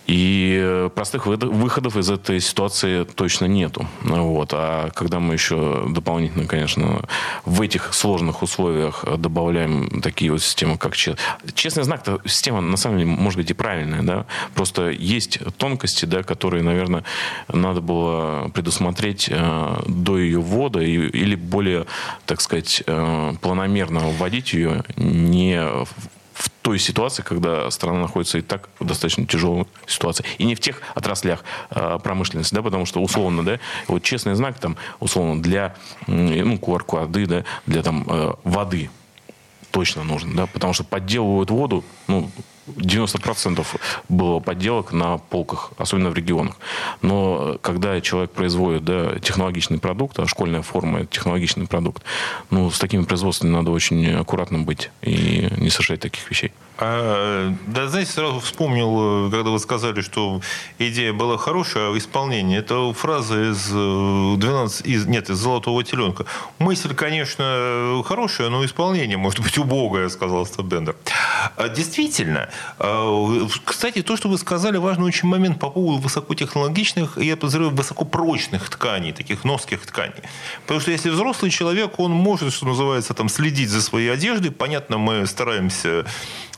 И 0.06 0.88
простых 0.94 1.26
выходов 1.26 1.96
из 1.96 2.10
этой 2.10 2.40
ситуации 2.40 3.04
точно 3.04 3.46
нету. 3.46 3.86
Вот. 4.02 4.50
А 4.52 4.90
когда 4.90 5.18
мы 5.18 5.34
еще 5.34 5.84
дополнительно, 5.88 6.46
конечно, 6.46 7.02
в 7.44 7.60
этих 7.60 7.92
сложных 7.92 8.42
условиях 8.42 9.04
добавляем 9.18 10.00
такие 10.00 10.30
вот 10.30 10.42
системы, 10.42 10.78
как 10.78 10.94
честный, 10.96 11.82
знак, 11.82 12.04
то 12.04 12.20
система 12.24 12.60
на 12.60 12.76
самом 12.76 12.98
деле 12.98 13.10
может 13.10 13.38
быть 13.38 13.50
и 13.50 13.54
правильная, 13.54 14.02
да. 14.02 14.26
Просто 14.54 14.90
есть 14.90 15.40
тонкости, 15.56 16.04
да, 16.04 16.22
которые, 16.22 16.62
наверное, 16.62 17.02
надо 17.48 17.80
было 17.80 18.48
предусмотреть 18.54 19.28
э, 19.30 19.82
до 19.86 20.18
ее 20.18 20.40
ввода 20.40 20.80
или 20.80 21.34
более, 21.34 21.86
так 22.26 22.40
сказать, 22.40 22.82
э, 22.86 23.32
планомерно 23.40 24.00
вводить 24.00 24.52
ее 24.52 24.84
не 24.96 25.60
в 26.36 26.50
той 26.62 26.78
ситуации, 26.78 27.22
когда 27.22 27.70
страна 27.70 28.00
находится 28.00 28.38
и 28.38 28.42
так 28.42 28.68
в 28.78 28.84
достаточно 28.84 29.26
тяжелой 29.26 29.66
ситуации. 29.86 30.24
И 30.38 30.44
не 30.44 30.54
в 30.54 30.60
тех 30.60 30.82
отраслях 30.94 31.42
э, 31.70 31.98
промышленности, 32.02 32.54
да, 32.54 32.62
потому 32.62 32.84
что 32.84 33.00
условно, 33.00 33.42
да, 33.42 33.58
вот 33.88 34.02
честный 34.02 34.34
знак 34.34 34.58
там, 34.58 34.76
условно, 35.00 35.42
для, 35.42 35.74
ну, 36.06 36.56
QR-коды, 36.56 37.26
да, 37.26 37.44
для 37.64 37.82
там 37.82 38.04
э, 38.06 38.34
воды 38.44 38.90
точно 39.70 40.04
нужно, 40.04 40.34
да, 40.34 40.46
потому 40.46 40.74
что 40.74 40.84
подделывают 40.84 41.50
воду, 41.50 41.84
ну, 42.06 42.30
90% 42.66 43.64
было 44.08 44.40
подделок 44.40 44.92
на 44.92 45.18
полках, 45.18 45.72
особенно 45.78 46.10
в 46.10 46.14
регионах. 46.14 46.56
Но 47.02 47.58
когда 47.62 48.00
человек 48.00 48.30
производит 48.30 48.84
да, 48.84 49.18
технологичный 49.18 49.78
продукт, 49.78 50.18
а 50.18 50.26
школьная 50.26 50.62
форма– 50.62 51.00
это 51.00 51.08
технологичный 51.12 51.66
продукт, 51.66 52.02
ну, 52.50 52.70
с 52.70 52.78
такими 52.78 53.04
производствами 53.04 53.50
надо 53.50 53.70
очень 53.70 54.14
аккуратным 54.14 54.64
быть 54.64 54.90
и 55.02 55.48
не 55.56 55.70
совершать 55.70 56.00
таких 56.00 56.28
вещей. 56.30 56.52
А, 56.78 57.54
да, 57.66 57.88
знаете, 57.88 58.10
сразу 58.10 58.40
вспомнил, 58.40 59.30
когда 59.30 59.50
вы 59.50 59.58
сказали, 59.58 60.02
что 60.02 60.42
идея 60.78 61.12
была 61.12 61.38
хорошая, 61.38 61.90
а 61.90 61.96
исполнение. 61.96 62.58
Это 62.58 62.92
фраза 62.92 63.50
из 63.50 63.68
12, 63.68 64.86
из, 64.86 65.06
нет, 65.06 65.30
из 65.30 65.36
«Золотого 65.36 65.82
теленка». 65.84 66.26
Мысль, 66.58 66.94
конечно, 66.94 68.02
хорошая, 68.04 68.50
но 68.50 68.64
исполнение 68.64 69.16
может 69.16 69.40
быть 69.40 69.56
убогое, 69.56 70.08
сказал 70.10 70.44
Стабендер. 70.44 70.96
А, 71.56 71.68
действительно, 71.68 72.50
кстати, 73.64 74.02
то, 74.02 74.16
что 74.16 74.28
вы 74.28 74.38
сказали, 74.38 74.76
важный 74.76 75.06
очень 75.06 75.28
момент 75.28 75.58
по 75.58 75.70
поводу 75.70 76.02
высокотехнологичных, 76.02 77.18
я 77.18 77.36
подозреваю, 77.36 77.74
высокопрочных 77.74 78.68
тканей, 78.68 79.12
таких 79.12 79.44
носких 79.44 79.86
тканей. 79.86 80.22
Потому 80.62 80.80
что 80.80 80.90
если 80.90 81.10
взрослый 81.10 81.50
человек, 81.50 81.98
он 81.98 82.12
может, 82.12 82.52
что 82.52 82.66
называется, 82.66 83.14
там, 83.14 83.28
следить 83.28 83.70
за 83.70 83.82
своей 83.82 84.12
одеждой. 84.12 84.50
Понятно, 84.50 84.98
мы 84.98 85.26
стараемся 85.26 86.04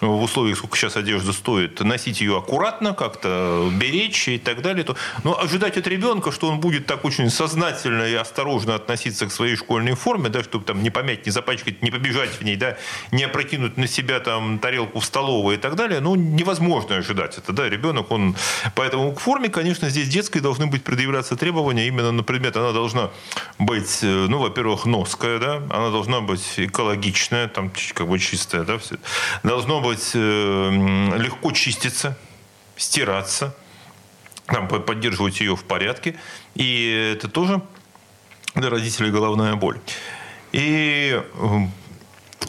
в 0.01 0.23
условиях, 0.23 0.59
сколько 0.59 0.77
сейчас 0.77 0.97
одежда 0.97 1.33
стоит, 1.33 1.81
носить 1.81 2.21
ее 2.21 2.39
аккуратно, 2.39 2.95
как-то 2.95 3.69
беречь 3.73 4.29
и 4.29 4.39
так 4.39 4.63
далее. 4.63 4.87
Но 5.25 5.39
ожидать 5.39 5.77
от 5.77 5.87
ребенка, 5.87 6.31
что 6.31 6.49
он 6.49 6.61
будет 6.61 6.87
так 6.87 7.05
очень 7.05 7.31
сознательно 7.31 8.05
и 8.05 8.15
осторожно 8.15 8.75
относиться 8.75 9.27
к 9.27 9.33
своей 9.33 9.57
школьной 9.57 9.95
форме, 9.95 10.29
да, 10.29 10.43
чтобы 10.43 10.65
там 10.65 10.83
не 10.83 10.91
помять, 10.91 11.27
не 11.27 11.33
запачкать, 11.33 11.83
не 11.83 11.91
побежать 11.91 12.31
в 12.31 12.43
ней, 12.43 12.57
да, 12.57 12.77
не 13.11 13.25
опрокинуть 13.25 13.77
на 13.77 13.87
себя 13.87 14.21
там 14.21 14.59
тарелку 14.59 15.01
в 15.01 15.05
столовой 15.05 15.57
и 15.57 15.59
так 15.59 15.75
далее, 15.75 15.88
ну, 16.01 16.15
невозможно 16.15 16.97
ожидать 16.97 17.39
это, 17.39 17.53
да, 17.53 17.69
ребенок, 17.69 18.11
он... 18.11 18.37
Поэтому 18.75 19.13
к 19.13 19.21
форме, 19.21 19.49
конечно, 19.49 19.89
здесь 19.89 20.09
детской 20.09 20.41
должны 20.41 20.67
быть 20.67 20.85
предъявляться 20.85 21.37
требования 21.37 21.89
именно 21.89 22.13
на 22.13 22.23
предмет, 22.23 22.57
она 22.57 22.73
должна 22.73 23.11
быть, 23.59 24.01
э, 24.03 24.27
ну, 24.29 24.39
во-первых, 24.39 24.87
ноская, 24.87 25.39
да, 25.39 25.57
она 25.71 25.91
должна 25.91 26.21
быть 26.21 26.55
экологичная, 26.57 27.49
там, 27.49 27.71
как 27.95 28.09
бы 28.09 28.19
чистая, 28.19 28.63
да, 28.63 28.79
все. 28.79 28.97
Должно 29.43 29.81
быть 29.81 30.13
э, 30.15 31.17
легко 31.19 31.53
чиститься, 31.53 32.17
стираться, 32.77 33.55
там, 34.47 34.69
поддерживать 34.69 35.41
ее 35.41 35.57
в 35.57 35.65
порядке. 35.65 36.17
И 36.55 37.13
это 37.15 37.29
тоже 37.29 37.61
для 38.55 38.71
родителей 38.71 39.11
головная 39.11 39.55
боль. 39.55 39.79
И 40.53 41.21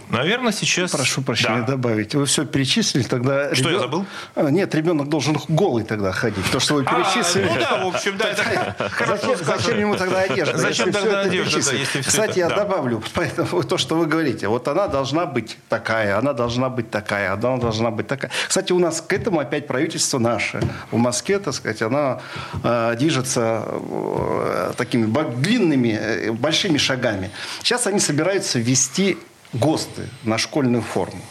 Наверное, 0.10 0.52
сейчас... 0.52 0.92
Прошу 0.92 1.22
прощения, 1.22 1.62
да. 1.62 1.74
добавить. 1.74 2.16
Вы 2.16 2.26
все 2.26 2.46
перечислили, 2.46 3.04
тогда... 3.04 3.54
Что, 3.54 3.70
ребен... 3.70 3.74
я 3.74 3.80
забыл? 3.80 4.06
А, 4.36 4.50
нет, 4.50 4.74
ребенок 4.74 5.08
должен 5.08 5.38
голый 5.48 5.84
тогда 5.84 6.12
ходить. 6.12 6.50
То, 6.52 6.60
что 6.60 6.76
вы 6.76 6.84
а, 6.86 6.94
перечислили... 6.94 7.48
А, 7.48 7.54
ну 7.54 7.60
да, 7.60 7.84
в 7.86 7.88
общем, 7.88 8.18
да. 8.18 8.30
Это 8.30 8.90
зачем, 9.08 9.38
зачем 9.42 9.80
ему 9.80 9.96
тогда 9.96 10.22
одежда? 10.22 10.58
Зачем 10.58 10.92
тогда 10.92 11.22
одежда, 11.22 11.60
Кстати, 12.02 12.40
я 12.40 12.50
добавлю, 12.50 13.04
поэтому 13.14 13.64
то, 13.64 13.78
что 13.78 13.96
вы 13.96 14.08
говорите. 14.08 14.48
Вот 14.48 14.68
она 14.68 14.88
должна 14.88 15.26
быть 15.26 15.58
такая, 15.70 16.18
она 16.18 16.34
должна 16.34 16.70
быть 16.70 16.90
такая, 16.90 17.34
она 17.34 17.58
должна 17.58 17.92
быть 17.92 18.08
такая. 18.08 18.32
Кстати, 18.48 18.72
у 18.74 18.80
нас 18.80 19.02
к 19.02 19.14
этому 19.14 19.40
опять 19.40 19.68
правительство 19.68 20.18
наше. 20.18 20.62
В 20.92 20.98
Москве, 20.98 21.40
так 21.40 21.54
сказать, 21.54 21.82
она 21.82 22.22
э, 22.64 22.96
движется 22.98 23.64
э, 23.68 24.74
такими 24.76 25.06
длинными, 25.36 25.90
э, 25.90 26.32
большими 26.32 26.78
шагами. 26.78 27.30
Сейчас 27.62 27.86
они 27.86 28.00
собираются 28.00 28.60
ввести 28.60 29.18
ГОСТы 29.54 30.10
на 30.24 30.38
школьную 30.38 30.82
форму. 30.82 31.22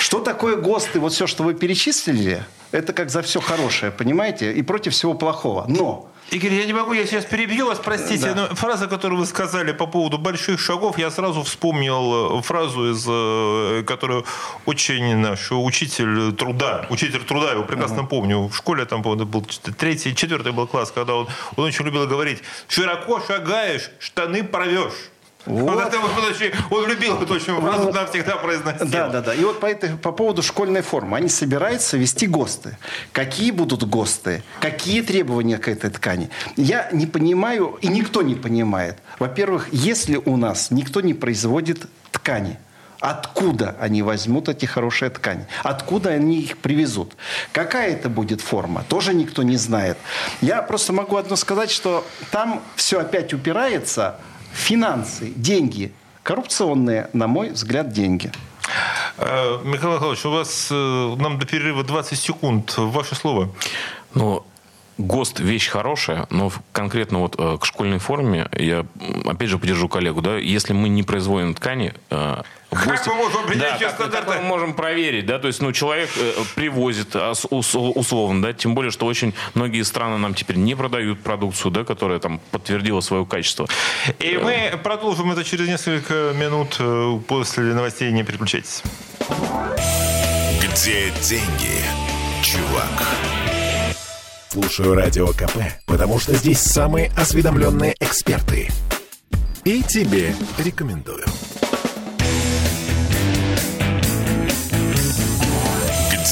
Что 0.00 0.20
такое 0.20 0.56
ГОСТы? 0.56 1.00
Вот 1.00 1.12
все, 1.12 1.26
что 1.26 1.42
вы 1.42 1.54
перечислили, 1.54 2.44
это 2.70 2.92
как 2.92 3.10
за 3.10 3.22
все 3.22 3.40
хорошее, 3.40 3.92
понимаете? 3.92 4.52
И 4.52 4.62
против 4.62 4.92
всего 4.92 5.14
плохого. 5.14 5.64
Но 5.68 6.12
Игорь, 6.30 6.54
я 6.54 6.64
не 6.64 6.72
могу, 6.72 6.94
я 6.94 7.04
сейчас 7.04 7.26
перебью 7.26 7.66
вас, 7.66 7.78
простите, 7.78 8.32
да. 8.32 8.48
но 8.48 8.54
фраза, 8.54 8.86
которую 8.86 9.20
вы 9.20 9.26
сказали 9.26 9.72
по 9.72 9.86
поводу 9.86 10.16
больших 10.16 10.58
шагов, 10.58 10.96
я 10.96 11.10
сразу 11.10 11.42
вспомнил 11.42 12.38
э, 12.38 12.42
фразу, 12.42 12.90
из, 12.90 13.04
э, 13.06 13.84
которую 13.86 14.24
очень 14.64 15.16
наш 15.16 15.52
учитель 15.52 16.32
труда, 16.32 16.86
учитель 16.88 17.22
труда, 17.22 17.48
я 17.48 17.52
его 17.52 17.64
прекрасно 17.64 18.00
uh-huh. 18.00 18.08
помню, 18.08 18.48
в 18.48 18.56
школе 18.56 18.86
там, 18.86 19.02
по 19.02 19.14
был 19.14 19.46
третий, 19.76 20.16
четвертый 20.16 20.52
был 20.52 20.66
класс, 20.66 20.90
когда 20.90 21.16
он, 21.16 21.28
он 21.56 21.64
очень 21.64 21.84
любил 21.84 22.06
говорить, 22.06 22.38
широко 22.66 23.20
шагаешь, 23.20 23.90
штаны 23.98 24.42
порвешь. 24.42 25.11
Вот. 25.44 25.74
вот 25.74 25.86
это 25.86 25.98
вот, 25.98 26.10
он 26.70 26.88
любил 26.88 27.20
эту 27.20 27.34
очень 27.34 27.60
фразу, 27.60 27.90
вот. 27.90 28.10
всегда 28.10 28.36
произносил. 28.36 28.86
Да, 28.88 29.08
да, 29.08 29.20
да. 29.20 29.34
И 29.34 29.42
вот 29.42 29.60
по, 29.60 29.66
этой, 29.66 29.90
по 29.96 30.12
поводу 30.12 30.42
школьной 30.42 30.82
формы. 30.82 31.16
Они 31.16 31.28
собираются 31.28 31.96
вести 31.96 32.26
ГОСТы. 32.26 32.76
Какие 33.12 33.50
будут 33.50 33.82
ГОСТы? 33.82 34.42
Какие 34.60 35.02
требования 35.02 35.58
к 35.58 35.68
этой 35.68 35.90
ткани? 35.90 36.30
Я 36.56 36.88
не 36.92 37.06
понимаю, 37.06 37.78
и 37.80 37.88
никто 37.88 38.22
не 38.22 38.34
понимает. 38.34 38.98
Во-первых, 39.18 39.68
если 39.72 40.16
у 40.16 40.36
нас 40.36 40.70
никто 40.70 41.00
не 41.00 41.14
производит 41.14 41.88
ткани, 42.12 42.58
Откуда 43.02 43.74
они 43.80 44.00
возьмут 44.00 44.48
эти 44.48 44.64
хорошие 44.64 45.10
ткани? 45.10 45.48
Откуда 45.64 46.10
они 46.10 46.38
их 46.38 46.58
привезут? 46.58 47.16
Какая 47.50 47.90
это 47.90 48.08
будет 48.08 48.40
форма? 48.40 48.84
Тоже 48.88 49.12
никто 49.12 49.42
не 49.42 49.56
знает. 49.56 49.98
Я 50.40 50.62
просто 50.62 50.92
могу 50.92 51.16
одно 51.16 51.34
сказать, 51.34 51.72
что 51.72 52.06
там 52.30 52.62
все 52.76 53.00
опять 53.00 53.34
упирается 53.34 54.20
финансы, 54.52 55.32
деньги, 55.34 55.92
коррупционные, 56.22 57.08
на 57.12 57.26
мой 57.26 57.50
взгляд, 57.50 57.92
деньги. 57.92 58.30
Э, 59.18 59.58
Михаил 59.64 59.94
Михайлович, 59.94 60.24
у 60.24 60.30
вас 60.30 60.68
э, 60.70 61.14
нам 61.18 61.38
до 61.38 61.46
перерыва 61.46 61.84
20 61.84 62.18
секунд. 62.18 62.74
Ваше 62.76 63.14
слово. 63.14 63.50
Ну, 64.14 64.44
ГОСТ 64.98 65.40
вещь 65.40 65.68
хорошая, 65.68 66.26
но 66.30 66.52
конкретно 66.72 67.18
вот 67.18 67.34
э, 67.38 67.58
к 67.58 67.64
школьной 67.64 67.98
форме 67.98 68.48
я 68.52 68.86
опять 69.26 69.48
же 69.48 69.58
поддержу 69.58 69.88
коллегу, 69.88 70.20
да, 70.20 70.36
если 70.36 70.72
мы 70.72 70.88
не 70.88 71.02
производим 71.02 71.54
ткани, 71.54 71.94
э, 72.72 72.76
как 72.76 72.86
гости, 72.86 73.08
мы 73.08 73.14
можем 73.14 73.44
определить 73.44 73.80
да, 73.80 73.90
стандарты? 73.90 74.26
Как 74.26 74.40
мы 74.40 74.46
можем 74.48 74.74
проверить, 74.74 75.26
да, 75.26 75.38
то 75.38 75.46
есть, 75.46 75.60
ну, 75.62 75.72
человек 75.72 76.10
э, 76.16 76.32
привозит 76.54 77.14
а, 77.14 77.32
условно, 77.50 78.42
да, 78.42 78.52
тем 78.52 78.74
более, 78.74 78.90
что 78.90 79.06
очень 79.06 79.34
многие 79.54 79.82
страны 79.82 80.18
нам 80.18 80.34
теперь 80.34 80.56
не 80.56 80.74
продают 80.74 81.20
продукцию, 81.20 81.70
да, 81.72 81.84
которая 81.84 82.18
там 82.18 82.40
подтвердила 82.50 83.00
свое 83.00 83.24
качество. 83.26 83.68
И 84.18 84.38
мы 84.42 84.78
продолжим 84.82 85.30
это 85.32 85.44
через 85.44 85.68
несколько 85.68 86.32
минут 86.34 86.80
после 87.26 87.64
новостей, 87.74 88.10
не 88.12 88.22
переключайтесь. 88.22 88.82
Где 90.60 91.10
деньги, 91.20 91.80
чувак? 92.42 93.02
Слушаю 94.52 94.94
Радио 94.94 95.28
КП, 95.28 95.56
потому 95.86 96.18
что 96.18 96.34
здесь 96.34 96.60
самые 96.60 97.10
осведомленные 97.16 97.94
эксперты. 98.00 98.68
И 99.64 99.82
тебе 99.82 100.34
рекомендую. 100.58 101.24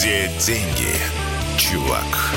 Где 0.00 0.30
деньги, 0.38 0.96
чувак? 1.58 2.32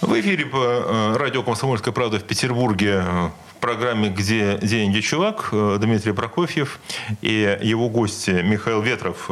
В 0.00 0.18
эфире 0.18 0.46
по 0.46 0.56
э, 0.56 1.16
радио 1.18 1.42
«Комсомольская 1.42 1.92
правда» 1.92 2.18
в 2.18 2.24
Петербурге 2.24 3.04
э, 3.04 3.28
в 3.50 3.60
программе 3.60 4.08
«Где 4.08 4.56
деньги, 4.62 5.00
чувак» 5.00 5.50
э, 5.52 5.76
Дмитрий 5.78 6.12
Прокофьев 6.12 6.80
и 7.20 7.58
его 7.60 7.90
гости 7.90 8.30
Михаил 8.30 8.80
Ветров, 8.80 9.28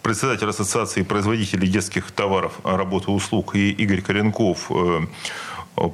председатель 0.00 0.48
Ассоциации 0.48 1.02
производителей 1.02 1.66
детских 1.66 2.12
товаров, 2.12 2.60
работы 2.62 3.10
услуг, 3.10 3.56
и 3.56 3.72
Игорь 3.72 4.00
Коренков, 4.00 4.70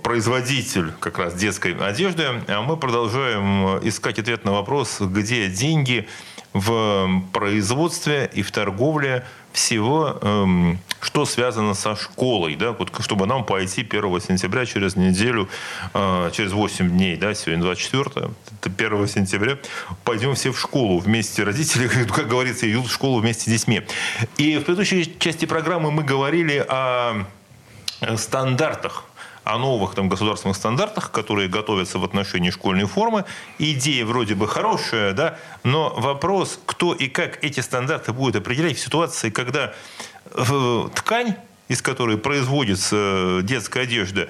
производитель 0.03 0.93
как 1.01 1.17
раз 1.17 1.33
детской 1.33 1.75
одежды. 1.79 2.25
А 2.47 2.61
мы 2.61 2.77
продолжаем 2.77 3.79
искать 3.79 4.19
ответ 4.19 4.45
на 4.45 4.53
вопрос, 4.53 5.01
где 5.01 5.49
деньги 5.49 6.07
в 6.55 7.23
производстве 7.33 8.31
и 8.33 8.43
в 8.43 8.53
торговле 8.53 9.25
всего, 9.53 10.19
эм, 10.23 10.79
что 11.01 11.27
связано 11.27 11.75
со 11.75 11.97
школой, 11.97 12.55
да, 12.57 12.73
вот, 12.73 12.91
чтобы 13.01 13.27
нам 13.27 13.45
пойти 13.45 13.83
1 13.83 14.21
сентября 14.21 14.65
через 14.65 14.97
неделю, 14.97 15.49
э, 15.93 16.31
через 16.33 16.53
8 16.53 16.91
дней, 16.91 17.17
да, 17.17 17.35
сегодня 17.35 17.63
24, 17.63 18.31
это 18.61 18.71
1 18.71 19.07
сентября, 19.09 19.59
пойдем 20.05 20.35
все 20.35 20.53
в 20.53 20.61
школу 20.61 20.99
вместе, 20.99 21.43
родители, 21.43 21.89
как 21.89 22.29
говорится, 22.29 22.71
идут 22.71 22.87
в 22.87 22.93
школу 22.93 23.21
вместе 23.21 23.43
с 23.43 23.53
детьми. 23.53 23.83
И 24.37 24.57
в 24.57 24.65
предыдущей 24.65 25.13
части 25.19 25.45
программы 25.45 25.91
мы 25.91 26.05
говорили 26.05 26.65
о 26.69 27.27
стандартах 28.17 29.05
о 29.45 29.59
новых 29.59 29.95
там, 29.95 30.09
государственных 30.09 30.57
стандартах, 30.57 31.11
которые 31.11 31.49
готовятся 31.49 31.99
в 31.99 32.05
отношении 32.05 32.51
школьной 32.51 32.87
формы. 32.87 33.25
Идея 33.59 34.05
вроде 34.05 34.35
бы 34.35 34.49
хорошая, 34.49 35.13
да, 35.13 35.39
но 35.63 35.95
вопрос, 35.97 36.59
кто 36.67 36.95
и 36.95 37.09
как 37.09 37.45
эти 37.45 37.61
стандарты 37.61 38.13
будет 38.13 38.37
определять 38.37 38.77
в 38.77 38.81
ситуации, 38.81 39.31
когда 39.31 39.75
ткань 40.95 41.37
из 41.69 41.81
которой 41.81 42.19
производится 42.19 43.41
детская 43.43 43.85
одежда, 43.85 44.29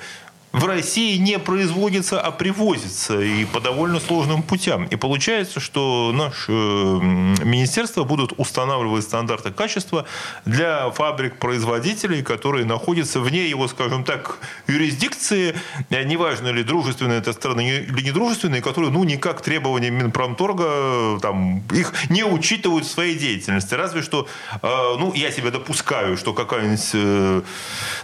в 0.55 0.65
России 0.67 1.17
не 1.17 1.41
производится, 1.41 2.21
а 2.21 2.31
привозится 2.31 3.21
и 3.21 3.45
по 3.45 3.61
довольно 3.61 3.99
сложным 3.99 4.41
путям. 4.45 4.85
И 4.85 4.95
получается, 4.95 5.59
что 5.59 6.13
наше 6.15 6.53
министерство 6.53 8.05
будут 8.05 8.35
устанавливать 8.37 9.03
стандарты 9.03 9.51
качества 9.51 10.07
для 10.45 10.91
фабрик-производителей, 10.91 12.23
которые 12.23 12.65
находятся 12.67 13.19
вне 13.19 13.49
его, 13.49 13.67
скажем 13.67 14.05
так, 14.05 14.39
юрисдикции, 14.69 15.57
неважно 15.91 16.49
ли 16.49 16.63
дружественная 16.63 17.19
эта 17.19 17.33
страна 17.33 17.65
или 17.65 18.03
недружественная, 18.03 18.61
которые 18.63 18.93
ну, 18.93 19.03
никак 19.03 19.43
требования 19.43 19.91
Минпромторга 19.91 21.19
там, 21.21 21.65
их 21.73 21.93
не 22.11 22.23
учитывают 22.23 22.87
в 22.87 22.91
своей 22.91 23.19
деятельности. 23.19 23.75
Разве 23.75 24.03
что, 24.03 24.29
э, 24.53 24.59
ну, 24.63 25.13
я 25.15 25.33
себе 25.33 25.51
допускаю, 25.51 26.17
что 26.17 26.33
какая-нибудь 26.33 26.91
э, 26.93 27.43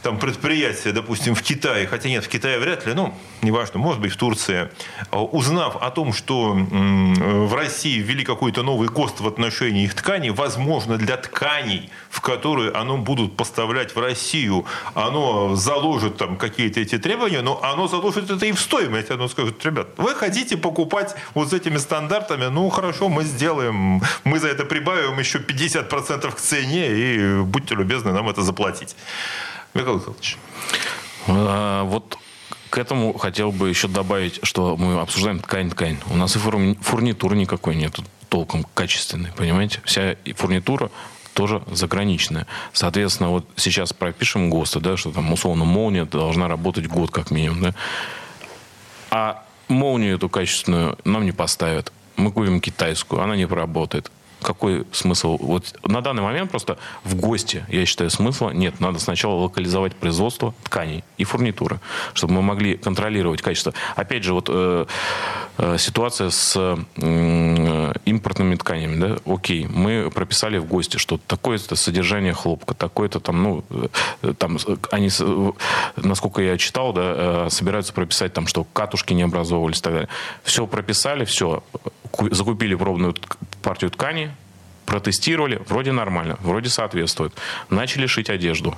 там 0.02 0.18
предприятие, 0.18 0.92
допустим, 0.92 1.36
в 1.36 1.42
Китае, 1.42 1.86
хотя 1.86 2.08
нет, 2.08 2.24
в 2.24 2.28
Китае 2.28 2.39
вряд 2.42 2.86
ли, 2.86 2.94
ну, 2.94 3.14
неважно, 3.42 3.78
может 3.78 4.00
быть, 4.00 4.12
в 4.12 4.16
Турции, 4.16 4.70
э, 5.10 5.16
узнав 5.16 5.76
о 5.76 5.90
том, 5.90 6.12
что 6.12 6.52
в 6.52 7.54
России 7.54 7.98
ввели 7.98 8.24
какой-то 8.24 8.62
новый 8.62 8.88
ГОСТ 8.88 9.20
в 9.20 9.26
отношении 9.26 9.84
их 9.84 9.94
тканей, 9.94 10.30
возможно, 10.30 10.96
для 10.96 11.16
тканей, 11.16 11.90
в 12.10 12.20
которые 12.20 12.72
оно 12.72 12.98
будут 12.98 13.36
поставлять 13.36 13.94
в 13.94 14.00
Россию, 14.00 14.64
оно 14.94 15.54
заложит 15.56 16.16
там 16.16 16.36
какие-то 16.36 16.80
эти 16.80 16.98
требования, 16.98 17.42
но 17.42 17.62
оно 17.62 17.88
заложит 17.88 18.30
это 18.30 18.46
и 18.46 18.52
в 18.52 18.60
стоимость. 18.60 19.10
Оно 19.10 19.28
скажет, 19.28 19.64
ребят, 19.64 19.88
вы 19.96 20.14
хотите 20.14 20.56
покупать 20.56 21.14
вот 21.34 21.50
с 21.50 21.52
этими 21.52 21.78
стандартами, 21.78 22.46
ну, 22.46 22.68
хорошо, 22.70 23.08
мы 23.08 23.24
сделаем, 23.24 24.02
мы 24.24 24.38
за 24.38 24.48
это 24.48 24.64
прибавим 24.64 25.18
еще 25.18 25.38
50% 25.38 26.34
к 26.34 26.40
цене, 26.40 26.88
и 26.88 27.40
будьте 27.42 27.74
любезны 27.74 28.12
нам 28.12 28.28
это 28.28 28.42
заплатить. 28.42 28.96
Михаил 29.74 29.96
Михайлович. 29.96 30.38
А, 31.28 31.84
вот 31.84 32.18
к 32.70 32.78
этому 32.78 33.12
хотел 33.18 33.50
бы 33.52 33.68
еще 33.68 33.88
добавить, 33.88 34.38
что 34.44 34.76
мы 34.76 35.00
обсуждаем 35.00 35.40
ткань-ткань. 35.40 35.98
У 36.08 36.16
нас 36.16 36.36
и 36.36 36.38
фурнитуры 36.38 37.36
никакой 37.36 37.74
нет 37.74 37.98
толком 38.28 38.64
качественной, 38.74 39.32
понимаете? 39.36 39.80
Вся 39.84 40.14
фурнитура 40.36 40.90
тоже 41.34 41.62
заграничная. 41.70 42.46
Соответственно, 42.72 43.30
вот 43.30 43.48
сейчас 43.56 43.92
пропишем 43.92 44.50
ГОСТы, 44.50 44.80
да, 44.80 44.96
что 44.96 45.10
там 45.10 45.32
условно 45.32 45.64
молния 45.64 46.04
должна 46.04 46.48
работать 46.48 46.86
год 46.86 47.10
как 47.10 47.30
минимум, 47.32 47.60
да. 47.60 47.74
А 49.10 49.44
молнию 49.68 50.16
эту 50.16 50.28
качественную 50.28 50.96
нам 51.04 51.24
не 51.24 51.32
поставят. 51.32 51.92
Мы 52.16 52.30
купим 52.30 52.60
китайскую, 52.60 53.22
она 53.22 53.34
не 53.34 53.46
проработает 53.46 54.12
какой 54.42 54.86
смысл? 54.92 55.36
Вот 55.40 55.74
на 55.84 56.00
данный 56.00 56.22
момент 56.22 56.50
просто 56.50 56.78
в 57.04 57.14
гости, 57.14 57.64
я 57.68 57.86
считаю, 57.86 58.10
смысла 58.10 58.50
нет. 58.50 58.80
Надо 58.80 58.98
сначала 58.98 59.34
локализовать 59.34 59.94
производство 59.94 60.54
тканей 60.64 61.04
и 61.18 61.24
фурнитуры, 61.24 61.80
чтобы 62.14 62.34
мы 62.34 62.42
могли 62.42 62.76
контролировать 62.76 63.42
качество. 63.42 63.72
Опять 63.96 64.24
же, 64.24 64.34
вот 64.34 64.46
э, 64.48 64.86
э, 65.58 65.76
ситуация 65.78 66.30
с 66.30 66.56
импортными 68.10 68.56
тканями, 68.56 68.96
да, 69.00 69.16
окей, 69.24 69.66
мы 69.66 70.10
прописали 70.10 70.58
в 70.58 70.66
гости, 70.66 70.96
что 70.96 71.18
такое-то 71.26 71.76
содержание 71.76 72.32
хлопка, 72.32 72.74
такое-то 72.74 73.20
там, 73.20 73.42
ну, 73.42 73.64
э, 74.22 74.34
там, 74.34 74.58
они, 74.90 75.10
насколько 75.96 76.42
я 76.42 76.58
читал, 76.58 76.92
да, 76.92 77.46
э, 77.46 77.48
собираются 77.50 77.92
прописать 77.92 78.32
там, 78.32 78.46
что 78.46 78.64
катушки 78.64 79.14
не 79.14 79.22
образовывались 79.22 79.78
и 79.78 79.82
так 79.82 79.92
далее. 79.92 80.08
Все 80.42 80.66
прописали, 80.66 81.24
все, 81.24 81.62
закупили 82.30 82.74
пробную 82.74 83.14
партию 83.62 83.90
ткани, 83.90 84.30
протестировали, 84.86 85.62
вроде 85.68 85.92
нормально, 85.92 86.36
вроде 86.40 86.68
соответствует. 86.68 87.32
Начали 87.68 88.06
шить 88.06 88.28
одежду 88.28 88.76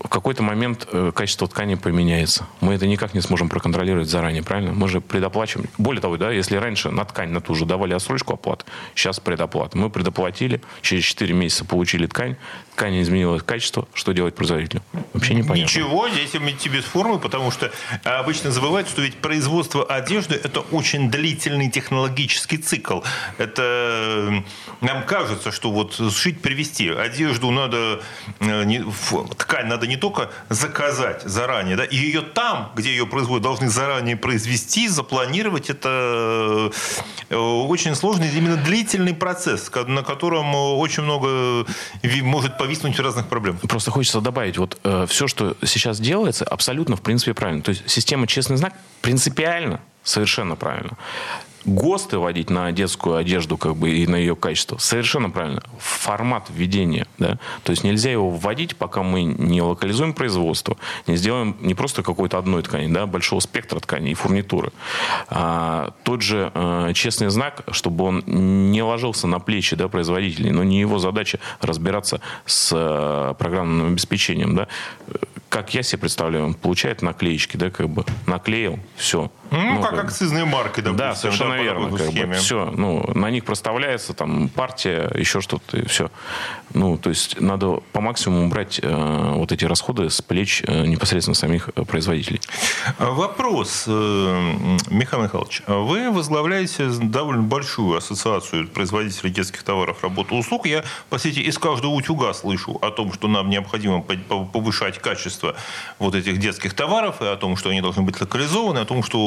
в 0.00 0.08
какой-то 0.08 0.42
момент 0.42 0.86
э, 0.90 1.12
качество 1.14 1.48
ткани 1.48 1.74
поменяется. 1.74 2.46
Мы 2.60 2.74
это 2.74 2.86
никак 2.86 3.14
не 3.14 3.20
сможем 3.20 3.48
проконтролировать 3.48 4.08
заранее, 4.08 4.42
правильно? 4.42 4.72
Мы 4.72 4.88
же 4.88 5.00
предоплачиваем. 5.00 5.68
Более 5.78 6.00
того, 6.00 6.16
да, 6.16 6.30
если 6.30 6.56
раньше 6.56 6.90
на 6.90 7.04
ткань 7.04 7.30
на 7.30 7.40
ту 7.40 7.54
же 7.54 7.64
давали 7.64 7.94
отсрочку 7.94 8.34
оплаты, 8.34 8.64
сейчас 8.94 9.20
предоплата. 9.20 9.76
Мы 9.78 9.90
предоплатили, 9.90 10.60
через 10.82 11.04
4 11.04 11.34
месяца 11.34 11.64
получили 11.64 12.06
ткань, 12.06 12.36
ткань 12.74 13.00
изменилось 13.00 13.42
качество, 13.42 13.88
что 13.94 14.12
делать 14.12 14.34
производителю? 14.34 14.82
Вообще 15.12 15.34
непонятно. 15.34 15.62
Ничего, 15.62 16.08
здесь 16.08 16.34
идти 16.34 16.68
без 16.68 16.84
формы, 16.84 17.18
потому 17.18 17.50
что 17.50 17.72
обычно 18.04 18.50
забывают, 18.50 18.88
что 18.88 19.02
ведь 19.02 19.16
производство 19.16 19.84
одежды– 19.84 20.34
это 20.44 20.60
очень 20.60 21.10
длительный 21.10 21.70
технологический 21.70 22.58
цикл. 22.58 23.00
Это 23.38 24.44
нам 24.80 25.04
кажется, 25.04 25.52
что 25.52 25.70
вот 25.70 26.00
сшить, 26.12 26.40
привезти. 26.40 26.88
Одежду 26.90 27.50
надо, 27.50 28.02
э, 28.40 28.82
ткань 29.38 29.66
надо 29.66 29.85
не 29.86 29.96
только 29.96 30.30
заказать 30.48 31.22
заранее, 31.22 31.76
да, 31.76 31.84
и 31.84 31.96
ее 31.96 32.22
там, 32.22 32.72
где 32.74 32.90
ее 32.90 33.06
производят, 33.06 33.42
должны 33.42 33.68
заранее 33.68 34.16
произвести, 34.16 34.88
запланировать. 34.88 35.70
Это 35.70 36.72
э, 37.30 37.36
очень 37.36 37.94
сложный, 37.94 38.28
именно 38.28 38.56
длительный 38.56 39.14
процесс, 39.14 39.70
на 39.86 40.02
котором 40.02 40.54
очень 40.54 41.02
много 41.02 41.66
может 42.22 42.58
повиснуть 42.58 42.98
разных 42.98 43.28
проблем. 43.28 43.58
Просто 43.58 43.90
хочется 43.90 44.20
добавить, 44.20 44.58
вот 44.58 44.78
э, 44.84 45.06
все, 45.08 45.28
что 45.28 45.56
сейчас 45.64 46.00
делается, 46.00 46.44
абсолютно, 46.44 46.96
в 46.96 47.02
принципе, 47.02 47.34
правильно. 47.34 47.62
То 47.62 47.70
есть 47.70 47.88
система 47.88 48.26
«Честный 48.26 48.56
знак» 48.56 48.74
принципиально 49.00 49.80
совершенно 50.02 50.56
правильно. 50.56 50.96
ГОСТы 51.66 52.18
вводить 52.18 52.48
на 52.48 52.70
детскую 52.72 53.16
одежду 53.16 53.56
как 53.56 53.76
бы 53.76 53.90
и 53.90 54.06
на 54.06 54.16
ее 54.16 54.36
качество. 54.36 54.78
Совершенно 54.78 55.30
правильно. 55.30 55.62
Формат 55.78 56.48
введения. 56.48 57.06
Да? 57.18 57.38
То 57.64 57.70
есть 57.70 57.84
нельзя 57.84 58.10
его 58.10 58.30
вводить, 58.30 58.76
пока 58.76 59.02
мы 59.02 59.24
не 59.24 59.60
локализуем 59.60 60.14
производство, 60.14 60.76
не 61.06 61.16
сделаем 61.16 61.56
не 61.60 61.74
просто 61.74 62.02
какой-то 62.02 62.38
одной 62.38 62.62
ткани, 62.62 62.92
да, 62.92 63.06
большого 63.06 63.40
спектра 63.40 63.80
тканей 63.80 64.12
и 64.12 64.14
фурнитуры. 64.14 64.72
А, 65.28 65.92
тот 66.04 66.22
же 66.22 66.52
а, 66.54 66.92
честный 66.92 67.30
знак, 67.30 67.64
чтобы 67.72 68.04
он 68.04 68.22
не 68.26 68.82
ложился 68.82 69.26
на 69.26 69.40
плечи 69.40 69.74
да, 69.74 69.88
производителей, 69.88 70.52
но 70.52 70.62
не 70.62 70.80
его 70.80 70.98
задача 70.98 71.40
разбираться 71.60 72.20
с 72.44 72.70
а, 72.74 73.34
программным 73.34 73.88
обеспечением. 73.88 74.54
Да? 74.54 74.68
Как 75.48 75.74
я 75.74 75.82
себе 75.82 76.00
представляю, 76.00 76.46
он 76.46 76.54
получает 76.54 77.02
наклеечки, 77.02 77.56
да, 77.56 77.70
как 77.70 77.88
бы 77.88 78.04
наклеил, 78.26 78.78
все. 78.96 79.30
Ну, 79.50 79.74
ну 79.74 79.82
как, 79.82 79.90
как 79.90 80.04
акцизные 80.06 80.44
марки, 80.44 80.80
допустим. 80.80 80.96
Да, 80.96 81.14
совершенно 81.14 81.56
да, 81.56 81.62
верно. 81.62 81.96
Как 81.96 82.12
бы, 82.12 82.32
все, 82.34 82.72
ну, 82.76 83.08
на 83.14 83.30
них 83.30 83.44
проставляется 83.44 84.12
там 84.12 84.48
партия, 84.48 85.10
еще 85.14 85.40
что-то, 85.40 85.78
и 85.78 85.86
все. 85.86 86.10
Ну, 86.74 86.98
то 86.98 87.10
есть 87.10 87.40
надо 87.40 87.80
по 87.92 88.00
максимуму 88.00 88.48
брать 88.48 88.80
э, 88.82 89.32
вот 89.34 89.52
эти 89.52 89.64
расходы 89.64 90.10
с 90.10 90.20
плеч 90.20 90.62
э, 90.66 90.86
непосредственно 90.86 91.34
самих 91.34 91.70
э, 91.74 91.84
производителей. 91.84 92.40
Вопрос, 92.98 93.84
э, 93.86 94.52
Михаил 94.90 95.22
Михайлович. 95.22 95.62
Вы 95.66 96.10
возглавляете 96.10 96.88
довольно 96.88 97.42
большую 97.42 97.96
ассоциацию 97.96 98.68
производителей 98.68 99.30
детских 99.30 99.62
товаров, 99.62 100.02
работы, 100.02 100.34
услуг. 100.34 100.66
Я, 100.66 100.84
по 101.08 101.18
сути, 101.18 101.38
из 101.38 101.56
каждого 101.58 101.92
утюга 101.92 102.34
слышу 102.34 102.78
о 102.82 102.90
том, 102.90 103.12
что 103.12 103.28
нам 103.28 103.48
необходимо 103.48 104.02
повышать 104.02 104.98
качество 104.98 105.35
вот 105.98 106.14
этих 106.14 106.38
детских 106.38 106.74
товаров, 106.74 107.22
и 107.22 107.24
о 107.24 107.36
том, 107.36 107.56
что 107.56 107.70
они 107.70 107.80
должны 107.80 108.02
быть 108.02 108.20
локализованы, 108.20 108.78
о 108.78 108.84
том, 108.84 109.02
что 109.02 109.18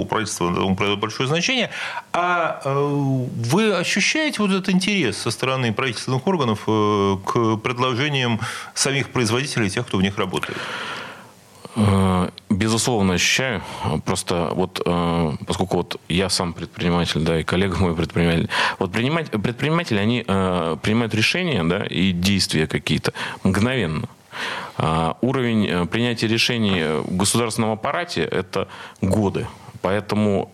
у 0.00 0.04
правительства 0.04 0.50
придает 0.74 0.98
большое 0.98 1.28
значение. 1.28 1.70
А 2.12 2.60
э, 2.64 2.70
вы 2.72 3.74
ощущаете 3.74 4.42
вот 4.42 4.50
этот 4.50 4.68
интерес 4.68 5.18
со 5.18 5.30
стороны 5.30 5.72
правительственных 5.72 6.26
органов 6.26 6.60
э, 6.66 7.16
к 7.24 7.56
предложениям 7.56 8.40
самих 8.74 9.10
производителей, 9.10 9.70
тех, 9.70 9.86
кто 9.86 9.98
в 9.98 10.02
них 10.02 10.18
работает? 10.18 10.58
Э, 11.76 12.30
безусловно, 12.48 13.14
ощущаю. 13.14 13.62
Просто 14.04 14.50
вот, 14.54 14.82
поскольку 15.46 15.76
вот 15.78 16.00
я 16.08 16.28
сам 16.28 16.52
предприниматель, 16.52 17.20
да, 17.20 17.40
и 17.40 17.44
коллега 17.44 17.76
мой 17.78 17.94
предприниматель, 17.94 18.48
вот 18.78 18.92
предприниматели, 18.92 19.98
они 19.98 20.22
принимают 20.22 21.14
решения, 21.14 21.62
да, 21.64 21.84
и 21.84 22.12
действия 22.12 22.66
какие-то 22.66 23.12
мгновенно. 23.44 24.08
А, 24.82 25.18
уровень 25.20 25.66
э, 25.66 25.84
принятия 25.84 26.26
решений 26.26 27.02
в 27.02 27.14
государственном 27.14 27.72
аппарате– 27.72 28.22
это 28.30 28.66
годы. 29.02 29.46
Поэтому, 29.82 30.50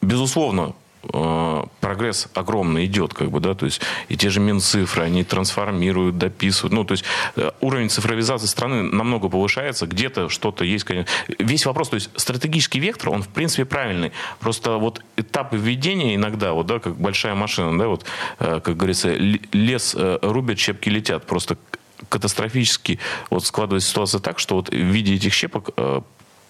безусловно, 0.00 0.72
э, 1.12 1.62
прогресс 1.80 2.30
огромный 2.32 2.86
идет, 2.86 3.12
как 3.12 3.30
бы, 3.30 3.40
да, 3.40 3.54
то 3.54 3.66
есть 3.66 3.82
и 4.08 4.16
те 4.16 4.30
же 4.30 4.40
Минцифры, 4.40 5.02
они 5.02 5.22
трансформируют, 5.22 6.16
дописывают, 6.16 6.72
ну, 6.72 6.84
то 6.84 6.92
есть 6.92 7.04
э, 7.36 7.50
уровень 7.60 7.90
цифровизации 7.90 8.46
страны 8.46 8.84
намного 8.84 9.28
повышается, 9.28 9.86
где-то 9.86 10.30
что-то 10.30 10.64
есть, 10.64 10.84
конечно. 10.84 11.12
Весь 11.38 11.66
вопрос, 11.66 11.90
то 11.90 11.96
есть 11.96 12.08
стратегический 12.16 12.80
вектор, 12.80 13.10
он 13.10 13.22
в 13.22 13.28
принципе 13.28 13.66
правильный, 13.66 14.12
просто 14.38 14.78
вот 14.78 15.02
этапы 15.18 15.58
введения 15.58 16.14
иногда, 16.14 16.54
вот, 16.54 16.66
да, 16.66 16.78
как 16.78 16.96
большая 16.96 17.34
машина, 17.34 17.78
да, 17.78 17.88
вот, 17.88 18.06
как 18.38 18.78
говорится, 18.78 19.12
лес 19.12 19.94
рубят, 20.22 20.58
щепки 20.58 20.88
летят, 20.88 21.26
просто 21.26 21.58
катастрофически 22.08 22.98
вот 23.30 23.44
складывается 23.44 23.90
ситуация 23.90 24.20
так, 24.20 24.38
что 24.38 24.56
вот 24.56 24.70
в 24.70 24.74
виде 24.74 25.14
этих 25.14 25.32
щепок 25.32 25.70
э, 25.76 26.00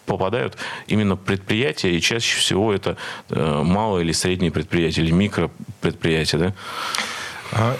попадают 0.06 0.56
именно 0.86 1.16
предприятия, 1.16 1.94
и 1.96 2.00
чаще 2.00 2.38
всего 2.38 2.72
это 2.72 2.96
э, 3.28 3.62
малые 3.62 4.04
или 4.04 4.12
средние 4.12 4.50
предприятия, 4.50 5.02
или 5.02 5.12
микропредприятия, 5.12 6.38
да? 6.38 6.54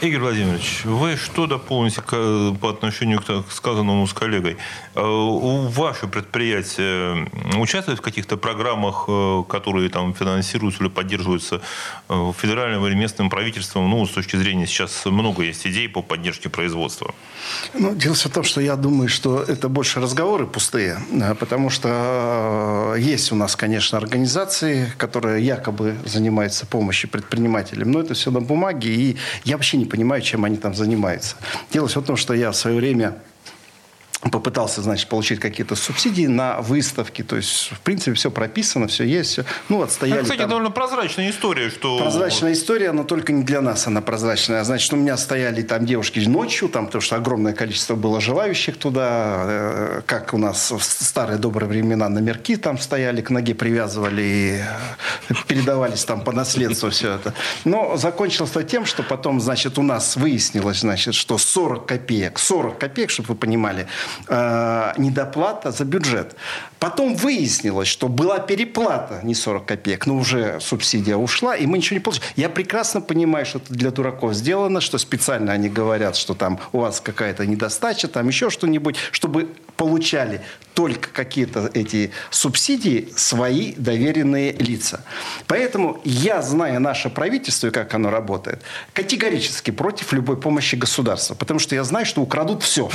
Игорь 0.00 0.20
Владимирович, 0.20 0.85
вы 0.85 1.16
что 1.16 1.46
дополните 1.46 2.02
по 2.02 2.70
отношению 2.70 3.20
к 3.20 3.52
сказанному 3.52 4.04
с 4.04 4.12
коллегой? 4.12 4.56
У 4.96 5.68
ваше 5.68 6.09
предприятие 6.09 7.28
участвует 7.56 8.00
в 8.00 8.02
каких-то 8.02 8.37
программах, 8.37 9.04
э, 9.06 9.44
которые 9.48 9.88
там 9.88 10.12
финансируются 10.12 10.83
или 10.83 10.90
поддерживаются 10.90 11.61
э, 12.09 12.33
федеральным 12.37 12.85
или 12.87 12.94
местным 12.94 13.30
правительством? 13.30 13.88
Ну, 13.88 14.04
с 14.06 14.11
точки 14.11 14.35
зрения 14.35 14.66
сейчас 14.66 15.04
много 15.04 15.44
есть 15.44 15.64
идей 15.64 15.88
по 15.88 16.02
поддержке 16.02 16.48
производства. 16.48 17.14
Ну, 17.72 17.94
дело 17.94 18.14
в 18.14 18.28
том, 18.28 18.42
что 18.42 18.61
я 18.61 18.74
думаю, 18.74 19.09
что 19.09 19.40
это 19.40 19.68
больше 19.68 20.00
разговоры 20.00 20.48
пустые, 20.48 20.98
э, 21.12 21.35
потому 21.37 21.70
что 21.70 22.96
есть 22.98 23.30
у 23.30 23.37
нас, 23.37 23.54
конечно, 23.54 23.98
организации, 23.98 24.92
которые 24.96 25.44
якобы 25.44 25.96
занимаются 26.04 26.66
помощью 26.66 27.09
предпринимателям, 27.09 27.92
но 27.92 28.00
это 28.00 28.14
все 28.14 28.33
на 28.33 28.40
бумаге, 28.40 28.92
и 28.92 29.16
я 29.44 29.60
вообще 29.61 29.77
не 29.77 29.85
понимаю, 29.85 30.23
чем 30.23 30.46
они 30.46 30.57
там 30.57 30.75
занимаются. 30.75 31.37
Дело 31.70 31.87
все 31.87 32.01
в 32.01 32.05
том, 32.07 32.16
что 32.16 32.33
я 32.33 32.51
в 32.51 32.57
свое 32.57 32.77
время 32.77 33.18
попытался, 34.31 34.83
значит, 34.83 35.09
получить 35.09 35.40
какие-то 35.40 35.75
субсидии 35.75 36.27
на 36.27 36.61
выставки. 36.61 37.23
То 37.23 37.37
есть, 37.37 37.70
в 37.73 37.81
принципе, 37.81 38.12
все 38.12 38.31
прописано, 38.31 38.87
все 38.87 39.05
есть. 39.05 39.33
Все. 39.33 39.44
Ну, 39.68 39.83
отстояли 39.83 40.18
ну, 40.18 40.23
кстати, 40.25 40.40
там... 40.40 40.51
довольно 40.51 40.70
прозрачная 40.70 41.31
история, 41.31 41.70
что... 41.70 41.99
Прозрачная 41.99 42.53
история, 42.53 42.92
но 42.92 43.05
только 43.05 43.33
не 43.33 43.42
для 43.42 43.61
нас 43.61 43.87
она 43.87 44.03
прозрачная. 44.03 44.62
Значит, 44.64 44.92
у 44.92 44.96
меня 44.96 45.16
стояли 45.16 45.62
там 45.62 45.87
девушки 45.87 46.20
ночью, 46.20 46.68
там, 46.68 46.87
потому 46.87 47.01
что 47.01 47.16
огромное 47.16 47.55
количество 47.55 47.94
было 47.94 48.20
желающих 48.20 48.77
туда. 48.77 49.42
Э, 49.44 50.03
как 50.05 50.35
у 50.35 50.38
нас 50.38 50.70
в 50.70 50.83
старые 50.83 51.38
добрые 51.38 51.68
времена 51.68 52.09
номерки 52.09 52.57
там 52.57 52.79
стояли, 52.79 53.23
к 53.23 53.31
ноге 53.31 53.55
привязывали 53.55 54.23
и 54.23 54.51
э, 54.59 54.64
передавались 55.47 56.05
там 56.05 56.23
по 56.23 56.33
наследству 56.33 56.90
все 56.90 57.14
это. 57.14 57.35
Но 57.64 57.97
закончилось 57.97 58.51
это 58.51 58.64
тем, 58.64 58.87
что 58.87 59.03
потом, 59.03 59.40
значит, 59.40 59.79
у 59.79 59.83
нас 59.83 60.16
выяснилось, 60.16 60.81
значит, 60.81 61.14
что 61.14 61.38
40 61.38 61.87
копеек, 61.87 62.38
40 62.38 62.79
копеек, 62.79 63.11
чтобы 63.11 63.29
вы 63.29 63.35
понимали, 63.35 63.87
э, 64.29 64.93
недоплата 64.99 65.71
за 65.71 65.85
бюджет. 65.85 66.37
Потом 66.79 67.14
выяснилось, 67.14 67.88
что 67.88 68.09
была 68.09 68.38
переплата 68.38 69.21
не 69.23 69.35
40 69.35 69.66
копеек, 69.66 70.07
но 70.07 70.16
уже 70.16 70.59
субсидия 70.61 71.16
ушла, 71.16 71.57
и 71.57 71.66
мы 71.66 71.79
ничего 71.79 71.95
не 71.95 72.01
получили. 72.01 72.27
Я 72.37 72.49
прекрасно 72.49 73.01
понимаю, 73.01 73.47
что 73.47 73.59
это 73.59 73.73
для 73.73 73.90
дураков 73.90 74.35
сделано, 74.35 74.81
что 74.81 74.99
специально 74.99 75.53
они 75.53 75.69
говорят, 75.69 76.16
что 76.16 76.35
там 76.35 76.59
у 76.73 76.81
вас 76.81 77.01
какая-то 77.01 77.47
недостача, 77.47 78.09
там 78.09 78.29
еще 78.29 78.51
что-нибудь, 78.51 78.97
чтобы 79.12 79.49
получали 79.81 80.43
только 80.75 81.09
какие-то 81.09 81.71
эти 81.73 82.11
субсидии 82.29 83.09
свои 83.16 83.73
доверенные 83.73 84.53
лица. 84.53 85.03
Поэтому 85.47 86.03
я, 86.05 86.43
зная 86.43 86.79
наше 86.79 87.09
правительство 87.09 87.69
и 87.69 87.71
как 87.71 87.95
оно 87.95 88.11
работает, 88.11 88.61
категорически 88.93 89.71
против 89.71 90.12
любой 90.12 90.37
помощи 90.37 90.77
государства. 90.77 91.35
Потому 91.35 91.61
что 91.61 91.75
я 91.75 91.85
знаю, 91.85 92.05
что 92.05 92.21
украдут 92.21 92.62
все. 92.62 92.90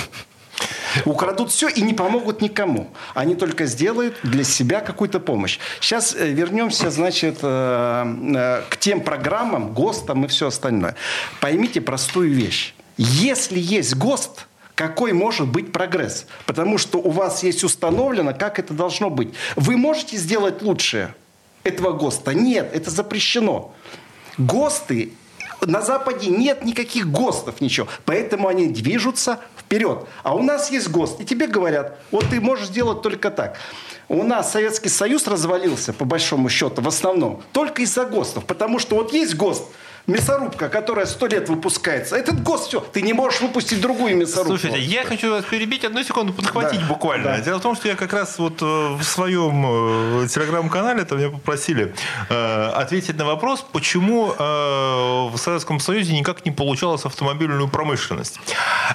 Украдут 1.06 1.52
все 1.52 1.69
и 1.69 1.82
не 1.82 1.95
помогут 1.95 2.39
никому. 2.39 2.91
Они 3.15 3.34
только 3.34 3.65
сделают 3.65 4.15
для 4.21 4.43
себя 4.43 4.80
какую-то 4.80 5.19
помощь. 5.19 5.58
Сейчас 5.82 6.15
э, 6.15 6.28
вернемся, 6.28 6.91
значит, 6.91 7.39
э, 7.41 8.06
э, 8.36 8.62
к 8.69 8.78
тем 8.78 9.02
программам, 9.02 9.74
ГОСТам 9.74 10.26
и 10.26 10.28
все 10.28 10.48
остальное. 10.48 10.93
Поймите 11.41 11.82
простую 11.82 12.32
вещь. 12.32 12.76
Если 12.98 13.58
есть 13.60 13.95
ГОСТ, 13.95 14.45
какой 14.75 15.13
может 15.13 15.47
быть 15.47 15.71
прогресс? 15.71 16.27
Потому 16.45 16.77
что 16.77 16.99
у 16.99 17.09
вас 17.09 17.43
есть 17.43 17.63
установлено, 17.63 18.33
как 18.33 18.59
это 18.59 18.73
должно 18.73 19.09
быть. 19.09 19.33
Вы 19.55 19.77
можете 19.77 20.17
сделать 20.17 20.61
лучше 20.61 21.15
этого 21.63 21.93
ГОСТа? 21.93 22.33
Нет, 22.33 22.69
это 22.73 22.91
запрещено. 22.91 23.73
ГОСТы 24.38 25.13
на 25.61 25.81
Западе 25.81 26.29
нет 26.29 26.63
никаких 26.65 27.09
ГОСТов, 27.09 27.61
ничего. 27.61 27.88
Поэтому 28.03 28.47
они 28.47 28.67
движутся 28.67 29.39
вперед. 29.57 30.05
А 30.23 30.35
у 30.35 30.43
нас 30.43 30.69
есть 30.69 30.89
ГОСТ. 30.89 31.21
И 31.21 31.25
тебе 31.25 31.47
говорят, 31.47 31.97
вот 32.11 32.25
ты 32.29 32.41
можешь 32.41 32.67
сделать 32.67 33.01
только 33.01 33.31
так. 33.31 33.57
У 34.07 34.21
нас 34.23 34.51
Советский 34.51 34.89
Союз 34.89 35.25
развалился, 35.25 35.93
по 35.93 36.05
большому 36.05 36.49
счету, 36.49 36.81
в 36.81 36.88
основном, 36.88 37.41
только 37.53 37.81
из-за 37.81 38.05
ГОСТов. 38.05 38.45
Потому 38.45 38.77
что 38.77 38.95
вот 38.95 39.13
есть 39.13 39.35
ГОСТ, 39.35 39.63
мясорубка, 40.08 40.70
которая 40.70 41.06
сто 41.06 41.28
лет 41.28 41.50
выпускается. 41.50 42.15
Этот 42.15 42.44
ГОСТ 42.44 42.68
все, 42.68 42.80
ты 42.80 43.02
не 43.02 43.13
можешь 43.13 43.41
выпустить 43.41 43.82
другую 43.82 44.15
мясорубку. 44.18 44.58
Слушайте, 44.58 44.80
я 44.80 45.04
хочу 45.04 45.32
вас 45.32 45.46
перебить 45.46 45.84
одну 45.84 46.04
секунду, 46.04 46.34
подхватить 46.34 46.82
да, 46.82 46.88
буквально. 46.88 47.26
Да. 47.26 47.39
Дело 47.39 47.60
в 47.60 47.62
том, 47.62 47.76
что 47.76 47.88
я 47.88 47.96
как 47.96 48.13
раз 48.13 48.38
вот 48.38 48.62
э, 48.62 48.65
в 48.65 49.04
своем 49.04 50.24
э, 50.24 50.28
телеграм-канале 50.28 51.06
там 51.06 51.18
меня 51.18 51.30
попросили 51.30 51.94
э, 52.30 52.72
ответить 52.76 53.18
на 53.18 53.26
вопрос, 53.26 53.65
почему 53.72 54.32
э, 54.32 55.30
в 55.32 55.38
Советском 55.38 55.80
Союзе 55.80 56.13
никак 56.13 56.46
не 56.46 56.52
получалась 56.52 57.06
автомобильную 57.06 57.68
промышленность. 57.68 58.39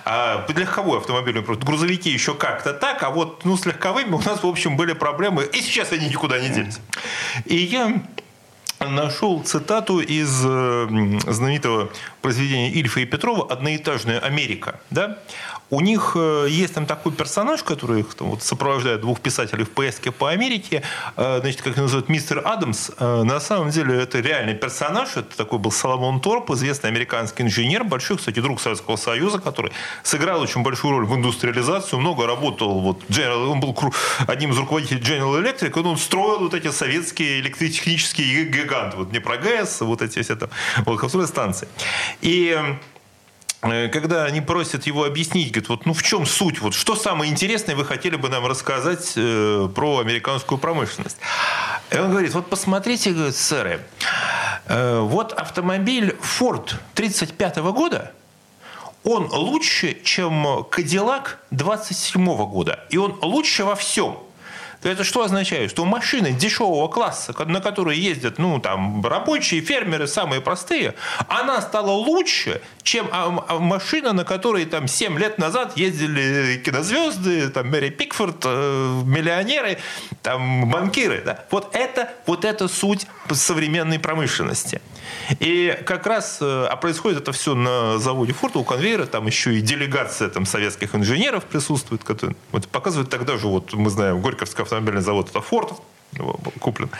А, 0.05 0.47
легковую 0.49 0.99
автомобильную 0.99 1.45
промышленность. 1.45 1.67
Грузовики 1.67 2.11
еще 2.11 2.35
как-то 2.35 2.73
так, 2.73 3.03
а 3.03 3.11
вот 3.11 3.45
ну, 3.45 3.57
с 3.57 3.67
легковыми 3.67 4.13
у 4.13 4.21
нас, 4.21 4.43
в 4.43 4.47
общем, 4.47 4.77
были 4.77 4.93
проблемы, 4.93 5.45
и 5.45 5.61
сейчас 5.61 5.93
они 5.93 6.09
никуда 6.09 6.39
не 6.39 6.49
делись. 6.49 6.79
И 7.45 7.57
я 7.57 8.03
нашел 8.89 9.43
цитату 9.43 10.01
из 10.01 10.43
э, 10.45 11.19
знаменитого 11.27 11.91
произведения 12.23 12.71
Ильфа 12.71 13.01
и 13.01 13.05
Петрова 13.05 13.51
«Одноэтажная 13.51 14.19
Америка». 14.21 14.81
Да? 14.91 15.19
У 15.69 15.81
них 15.81 16.13
э, 16.17 16.47
есть 16.49 16.75
там 16.75 16.87
такой 16.87 17.13
персонаж, 17.13 17.63
который 17.63 18.01
их 18.01 18.15
там, 18.15 18.31
вот, 18.31 18.43
сопровождает 18.43 19.03
двух 19.03 19.21
писателей 19.21 19.65
в 19.65 19.71
поездке 19.71 20.11
по 20.11 20.29
Америке, 20.31 20.83
э, 21.17 21.41
значит, 21.41 21.63
как 21.63 21.75
его 21.75 21.83
называют, 21.83 22.09
мистер 22.09 22.43
Адамс. 22.45 22.91
На 22.99 23.39
самом 23.39 23.71
деле 23.71 24.01
это 24.03 24.21
реальный 24.21 24.55
персонаж, 24.55 25.11
это 25.17 25.37
такой 25.37 25.59
был 25.59 25.71
Соломон 25.71 26.21
Торп, 26.21 26.51
известный 26.51 26.89
американский 26.89 27.43
инженер, 27.43 27.85
большой, 27.85 28.17
кстати, 28.17 28.41
друг 28.41 28.61
Советского 28.61 28.97
Союза, 28.97 29.39
который 29.39 29.73
сыграл 30.03 30.41
очень 30.41 30.63
большую 30.63 30.93
роль 30.93 31.07
в 31.07 31.15
индустриализации, 31.15 31.97
много 31.97 32.27
работал, 32.27 32.81
вот, 32.81 33.03
General, 33.09 33.47
он 33.47 33.61
был 33.61 33.77
одним 34.27 34.53
из 34.53 34.59
руководителей 34.59 35.01
General 35.01 35.41
Electric, 35.41 35.81
он 35.81 35.99
строил 35.99 36.41
вот 36.41 36.55
эти 36.55 36.71
советские 36.71 37.41
электротехнические 37.41 38.27
гиганты, 38.71 38.97
вот 38.97 39.13
не 39.13 39.19
про 39.19 39.37
ГЭС, 39.37 39.81
вот 39.81 40.03
эти 40.03 40.23
все 40.23 40.37
там, 40.37 40.51
вот, 40.87 41.29
станции. 41.29 41.69
И 42.21 42.57
Э, 43.63 43.89
когда 43.89 44.25
они 44.25 44.41
просят 44.41 44.87
его 44.87 45.05
объяснить, 45.05 45.53
говорят, 45.53 45.69
вот, 45.69 45.87
ну 45.87 45.93
в 45.93 46.03
чем 46.03 46.27
суть, 46.27 46.61
вот 46.61 46.75
что 46.75 46.97
самое 46.97 47.31
интересное 47.31 47.77
вы 47.77 47.85
хотели 47.85 48.17
бы 48.17 48.29
нам 48.29 48.47
рассказать 48.47 49.13
э, 49.17 49.69
про 49.75 49.99
американскую 49.99 50.59
промышленность? 50.59 51.19
И 51.91 51.99
он 51.99 52.11
говорит, 52.11 52.33
вот 52.35 52.49
посмотрите, 52.49 53.11
говорит, 53.11 53.37
сэры, 53.37 53.81
э, 54.67 55.01
вот 55.01 55.33
автомобиль 55.33 56.17
Ford 56.23 56.75
35 56.95 57.59
года, 57.59 58.13
он 59.03 59.29
лучше, 59.31 59.99
чем 60.05 60.65
Кадиллак 60.71 61.39
27 61.51 62.25
года, 62.47 62.87
и 62.91 62.97
он 62.97 63.19
лучше 63.23 63.65
во 63.65 63.75
всем– 63.75 64.19
то 64.81 64.89
это 64.89 65.05
что 65.05 65.23
означает? 65.23 65.71
Что 65.71 65.85
машины 65.85 66.33
дешевого 66.33 66.89
класса, 66.89 67.35
на 67.47 67.61
которые 67.61 68.01
ездят 68.01 68.39
ну, 68.39 68.61
там, 68.61 69.05
рабочие, 69.05 69.61
фермеры, 69.61 70.07
самые 70.07 70.41
простые, 70.41 70.95
она 71.29 71.61
стала 71.61 71.91
лучше, 71.91 72.63
чем 72.83 73.09
а, 73.13 73.45
а 73.49 73.59
машина, 73.59 74.13
на 74.13 74.25
которой 74.25 74.65
там, 74.65 74.89
7 74.89 75.19
лет 75.19 75.39
назад 75.39 75.77
ездили 75.77 76.57
кинозвезды, 76.65 77.51
там, 77.51 77.69
Мэри 77.69 77.91
Пикфорд, 77.91 78.43
э, 78.45 79.03
миллионеры, 79.05 79.79
там, 80.23 80.71
банкиры. 80.71 81.23
Да? 81.25 81.45
Вот, 81.51 81.75
это, 81.75 82.13
вот 82.27 82.45
это 82.45 82.69
суть 82.69 83.07
современной 83.35 83.99
промышленности. 83.99 84.81
И 85.39 85.79
как 85.87 86.07
раз, 86.07 86.39
э, 86.41 86.67
а 86.69 86.77
происходит 86.77 87.23
это 87.23 87.33
все 87.33 87.55
на 87.55 87.99
заводе 87.99 88.33
Форта, 88.33 88.59
у 88.59 88.65
конвейера, 88.65 89.07
там 89.07 89.27
еще 89.27 89.55
и 89.55 89.61
делегация 89.61 90.29
там, 90.29 90.47
советских 90.47 90.95
инженеров 90.95 91.45
присутствует, 91.45 92.05
которые 92.05 92.37
вот, 92.53 92.69
показывают 92.69 93.11
тогда 93.11 93.37
же, 93.37 93.47
вот 93.47 93.73
мы 93.75 93.91
знаем, 93.91 94.21
Горьковский 94.21 94.63
автомобильный 94.63 95.03
завод, 95.03 95.29
это 95.31 95.41
Форд, 95.41 95.73
куплен. 96.61 96.91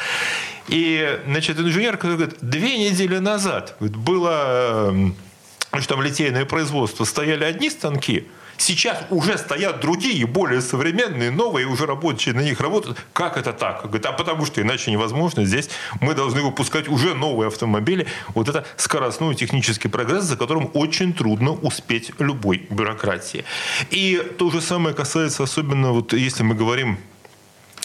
И, 0.69 1.21
значит, 1.27 1.59
инженер 1.59 1.97
говорит, 1.97 2.37
две 2.41 2.79
недели 2.79 3.19
назад 3.19 3.77
было 3.81 5.13
что 5.79 5.95
там 5.95 6.03
литейное 6.03 6.45
производство, 6.45 7.05
стояли 7.05 7.45
одни 7.45 7.71
станки, 7.71 8.27
Сейчас 8.61 8.99
уже 9.09 9.39
стоят 9.39 9.81
другие, 9.81 10.27
более 10.27 10.61
современные, 10.61 11.31
новые, 11.31 11.67
уже 11.67 11.87
рабочие 11.87 12.35
на 12.35 12.43
них 12.43 12.61
работают. 12.61 12.99
Как 13.15 13.39
это 13.39 13.55
так? 13.55 13.85
Говорит, 13.85 14.05
а 14.05 14.13
потому 14.13 14.45
что 14.45 14.61
иначе 14.61 14.91
невозможно. 14.91 15.47
Здесь 15.47 15.71
мы 16.03 16.15
должны 16.15 16.43
выпускать 16.43 16.87
уже 16.87 17.15
новые 17.15 17.49
автомобили. 17.49 18.07
Вот 18.35 18.51
это 18.51 18.67
скоростной 18.77 19.35
технический 19.35 19.89
прогресс, 19.89 20.25
за 20.25 20.37
которым 20.37 20.71
очень 20.75 21.15
трудно 21.15 21.53
успеть 21.53 22.13
любой 22.19 22.67
бюрократии. 22.69 23.47
И 23.89 24.23
то 24.39 24.51
же 24.51 24.61
самое 24.61 24.95
касается 24.95 25.43
особенно, 25.43 25.93
вот 25.93 26.13
если 26.13 26.43
мы 26.43 26.55
говорим 26.55 26.99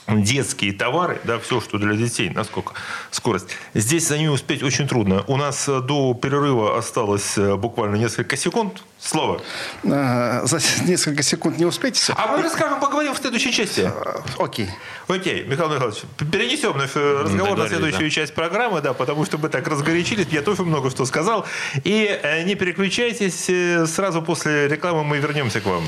детские 0.08 0.74
товары, 0.74 1.20
да, 1.24 1.40
все, 1.40 1.60
что 1.62 1.78
для 1.78 1.96
детей, 1.96 2.30
насколько 2.30 2.74
скорость. 3.12 3.50
Здесь 3.74 4.08
за 4.08 4.18
ними 4.18 4.30
успеть 4.30 4.62
очень 4.62 4.88
трудно. 4.88 5.24
У 5.28 5.36
нас 5.38 5.68
э, 5.68 5.82
до 5.82 6.14
перерыва 6.14 6.78
осталось 6.78 7.38
э, 7.38 7.56
буквально 7.56 7.96
несколько 7.96 8.38
секунд. 8.38 8.84
Слово. 9.00 9.42
А, 9.84 10.46
за 10.46 10.60
несколько 10.86 11.22
секунд 11.22 11.58
не 11.58 11.66
успеете? 11.66 12.14
А 12.18 12.28
мы 12.28 12.42
расскажем, 12.42 12.80
поговорим 12.80 13.14
в 13.14 13.18
следующей 13.18 13.52
части. 13.52 13.82
А, 13.82 14.24
окей. 14.40 14.70
Окей, 15.08 15.44
Михаил 15.44 15.70
Михайлович, 15.70 16.02
перенесем 16.18 16.78
наш 16.78 16.92
э, 16.96 17.24
разговор 17.24 17.58
на 17.58 17.68
следующую 17.68 18.10
да. 18.10 18.10
часть 18.10 18.34
программы, 18.34 18.82
да, 18.82 18.94
потому 18.94 19.26
что 19.26 19.38
мы 19.38 19.50
так 19.50 19.68
разгорячились, 19.68 20.28
я 20.32 20.42
тоже 20.42 20.64
много 20.64 20.90
что 20.90 21.06
сказал. 21.06 21.46
И 21.84 22.20
не 22.46 22.56
переключайтесь, 22.56 23.50
сразу 23.92 24.22
после 24.22 24.68
рекламы 24.68 25.04
мы 25.04 25.18
вернемся 25.18 25.62
к 25.62 25.66
вам. 25.66 25.84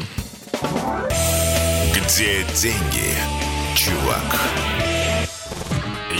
Где 1.94 2.44
деньги? 2.56 3.37
Чувак. 3.78 4.42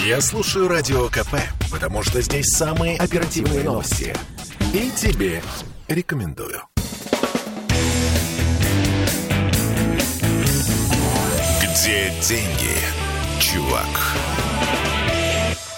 Я 0.06 0.22
слушаю 0.22 0.68
Радио 0.68 1.08
КП, 1.08 1.38
потому 1.72 2.04
что 2.04 2.22
здесь 2.22 2.56
самые 2.56 2.98
оперативные 2.98 3.64
новости. 3.64 4.16
И 4.74 4.92
тебе 4.92 5.42
рекомендую. 5.88 6.62
Где 11.64 12.14
деньги, 12.22 12.78
чувак? 13.40 13.88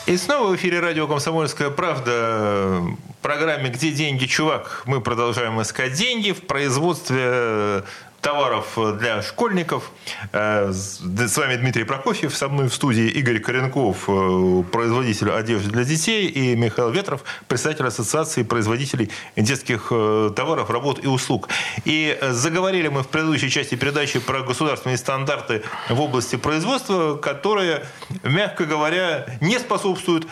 И 0.06 0.18
снова 0.18 0.47
в 0.47 0.56
эфире 0.56 0.80
радио 0.80 1.08
«Комсомольская 1.08 1.70
правда» 1.70 2.82
в 2.82 3.22
программе 3.22 3.70
«Где 3.70 3.91
деньги, 3.91 4.26
чувак?» 4.26 4.82
Мы 4.86 5.01
продолжаем 5.01 5.62
искать 5.62 5.93
деньги 5.93 6.32
в 6.32 6.41
производстве 6.47 7.84
товаров 8.22 8.78
для 8.97 9.22
школьников. 9.22 9.91
Э, 10.32 10.72
с 10.72 11.38
вами 11.38 11.55
Дмитрий 11.55 11.84
Прокофьев, 11.84 12.36
со 12.36 12.47
мной 12.49 12.67
в 12.67 12.74
студии 12.74 13.07
Игорь 13.07 13.39
Коренков, 13.39 14.05
э, 14.07 14.63
производитель 14.72 15.32
одежды 15.32 15.70
для 15.70 15.84
детей, 15.84 16.28
и 16.28 16.55
Михаил 16.55 16.89
Ветров, 16.91 17.24
председатель 17.47 17.86
Ассоциации 17.86 18.43
производителей 18.43 19.09
детских 19.36 19.88
э, 19.91 20.32
товаров, 20.36 20.70
работ 20.70 21.03
и 21.03 21.07
услуг. 21.07 21.49
И 21.86 22.17
заговорили 22.32 22.88
мы 22.88 23.03
в 23.03 23.07
предыдущей 23.07 23.49
части 23.49 23.76
передачи 23.76 24.20
про 24.20 24.41
государственные 24.41 24.97
стандарты 24.97 25.63
в 25.89 25.99
области 25.99 26.36
производства, 26.36 27.15
которые, 27.15 27.86
мягко 28.24 28.65
говоря, 28.65 29.26
не 29.41 29.59
способствуют 29.59 30.28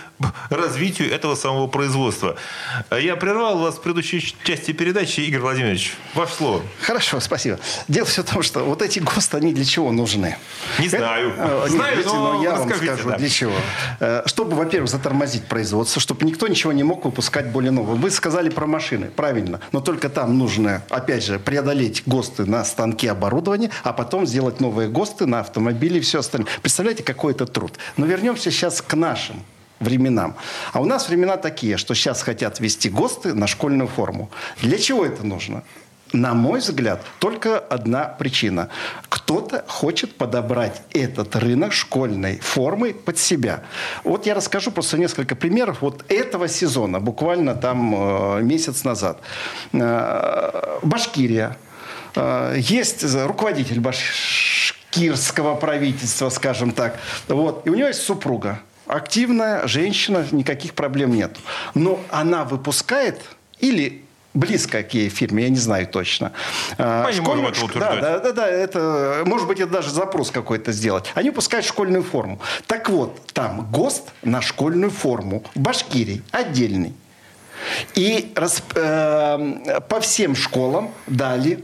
развитию 0.49 1.11
этого 1.11 1.35
самого 1.35 1.67
производства. 1.67 2.35
Я 2.91 3.15
прервал 3.15 3.57
вас 3.59 3.75
в 3.75 3.81
предыдущей 3.81 4.35
части 4.43 4.71
передачи. 4.71 5.21
Игорь 5.21 5.41
Владимирович, 5.41 5.93
ваше 6.13 6.33
слово. 6.33 6.61
Хорошо, 6.81 7.19
спасибо. 7.19 7.59
Дело 7.87 8.05
все 8.05 8.23
в 8.23 8.25
том, 8.25 8.43
что 8.43 8.63
вот 8.63 8.81
эти 8.81 8.99
ГОСТы, 8.99 9.37
они 9.37 9.53
для 9.53 9.65
чего 9.65 9.91
нужны? 9.91 10.37
Не 10.79 10.87
знаю. 10.87 11.33
Это, 11.33 11.69
знаю, 11.69 12.03
но, 12.05 12.33
но 12.33 12.43
я 12.43 12.55
вам 12.55 12.69
скажу, 12.69 13.09
да. 13.09 13.17
для 13.17 13.29
чего. 13.29 13.53
Э, 13.99 14.23
чтобы, 14.25 14.55
во-первых, 14.55 14.89
затормозить 14.89 15.45
производство, 15.45 16.01
чтобы 16.01 16.25
никто 16.25 16.47
ничего 16.47 16.73
не 16.73 16.83
мог 16.83 17.05
выпускать 17.05 17.51
более 17.51 17.71
нового. 17.71 17.95
Вы 17.95 18.11
сказали 18.11 18.49
про 18.49 18.65
машины, 18.65 19.07
правильно. 19.07 19.59
Но 19.71 19.81
только 19.81 20.09
там 20.09 20.37
нужно, 20.37 20.83
опять 20.89 21.23
же, 21.23 21.39
преодолеть 21.39 22.03
ГОСТы 22.05 22.45
на 22.45 22.63
станке 22.65 23.11
оборудования, 23.11 23.71
а 23.83 23.93
потом 23.93 24.25
сделать 24.25 24.59
новые 24.59 24.89
ГОСТы 24.89 25.25
на 25.25 25.41
автомобили 25.41 25.97
и 25.97 26.01
все 26.01 26.19
остальное. 26.19 26.49
Представляете, 26.61 27.03
какой 27.03 27.33
это 27.33 27.45
труд. 27.45 27.73
Но 27.97 28.05
вернемся 28.05 28.51
сейчас 28.51 28.81
к 28.81 28.93
нашим 28.95 29.43
временам. 29.79 30.35
А 30.73 30.81
у 30.81 30.85
нас 30.85 31.09
времена 31.09 31.37
такие, 31.37 31.77
что 31.77 31.93
сейчас 31.93 32.21
хотят 32.21 32.59
ввести 32.59 32.89
ГОСТы 32.89 33.33
на 33.33 33.47
школьную 33.47 33.87
форму. 33.87 34.29
Для 34.61 34.77
чего 34.77 35.05
это 35.05 35.25
нужно? 35.25 35.63
На 36.13 36.33
мой 36.33 36.59
взгляд, 36.59 37.01
только 37.19 37.59
одна 37.59 38.05
причина. 38.05 38.69
Кто-то 39.09 39.63
хочет 39.67 40.15
подобрать 40.15 40.81
этот 40.93 41.35
рынок 41.35 41.73
школьной 41.73 42.39
формы 42.39 42.93
под 42.93 43.17
себя. 43.17 43.63
Вот 44.03 44.25
я 44.25 44.33
расскажу 44.33 44.71
просто 44.71 44.97
несколько 44.97 45.35
примеров 45.35 45.81
вот 45.81 46.05
этого 46.09 46.47
сезона, 46.47 46.99
буквально 46.99 47.55
там 47.55 47.93
э, 47.95 48.41
месяц 48.41 48.83
назад. 48.83 49.19
Э, 49.73 50.79
Башкирия. 50.81 51.57
Э, 52.15 52.55
есть 52.57 53.03
руководитель 53.15 53.79
башкирского 53.79 55.55
правительства, 55.55 56.29
скажем 56.29 56.71
так. 56.71 56.99
Вот. 57.27 57.65
И 57.67 57.69
у 57.69 57.75
него 57.75 57.87
есть 57.87 58.01
супруга. 58.01 58.59
Активная 58.85 59.67
женщина, 59.67 60.25
никаких 60.31 60.73
проблем 60.73 61.13
нет. 61.13 61.35
Но 61.73 61.99
она 62.09 62.45
выпускает 62.45 63.21
или 63.59 64.03
близко 64.37 64.83
к 64.83 64.93
ей 64.93 65.09
фирме, 65.09 65.43
я 65.43 65.49
не 65.49 65.57
знаю 65.57 65.87
точно. 65.87 66.31
Мы 66.77 67.11
не 67.13 67.21
можем 67.21 67.45
это 67.45 67.79
Да, 67.79 67.95
да, 67.95 68.19
да, 68.19 68.31
да, 68.31 68.47
это, 68.47 69.23
может 69.25 69.47
быть, 69.47 69.59
это 69.59 69.71
даже 69.71 69.89
запрос 69.89 70.31
какой-то 70.31 70.71
сделать. 70.71 71.11
Они 71.15 71.29
выпускают 71.29 71.65
школьную 71.65 72.03
форму. 72.03 72.39
Так 72.67 72.89
вот, 72.89 73.19
там 73.33 73.69
ГОСТ 73.71 74.03
на 74.23 74.41
школьную 74.41 74.91
форму 74.91 75.43
в 75.55 75.59
Башкирии 75.59 76.21
отдельный. 76.31 76.93
И 77.95 78.31
рас, 78.35 78.63
э, 78.75 79.79
по 79.89 79.99
всем 79.99 80.35
школам 80.35 80.91
дали 81.07 81.63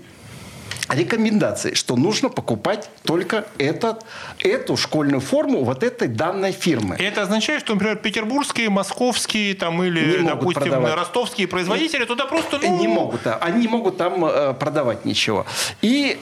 рекомендации, 0.90 1.74
что 1.74 1.96
нужно 1.96 2.30
покупать 2.30 2.90
только 3.04 3.46
этот, 3.58 4.04
эту 4.40 4.78
школьную 4.78 5.22
форму 5.22 5.64
вот 5.64 5.84
этой 5.84 6.08
данной 6.08 6.52
фирмы. 6.52 6.98
И 7.00 7.04
это 7.04 7.22
означает, 7.22 7.62
что, 7.62 7.74
например, 7.74 7.98
петербургские, 7.98 8.70
московские 8.70 9.56
там, 9.56 9.82
или, 9.84 10.26
допустим, 10.26 10.64
продавать. 10.64 10.96
ростовские 10.96 11.48
производители 11.48 12.06
туда 12.06 12.26
просто... 12.26 12.60
Ну... 12.62 12.80
Не 12.80 12.88
могут, 12.88 13.24
да. 13.24 13.38
Они 13.38 13.62
не 13.62 13.68
могут 13.68 13.98
там 13.98 14.26
э, 14.26 14.54
продавать 14.54 15.06
ничего. 15.06 15.46
И 15.82 16.20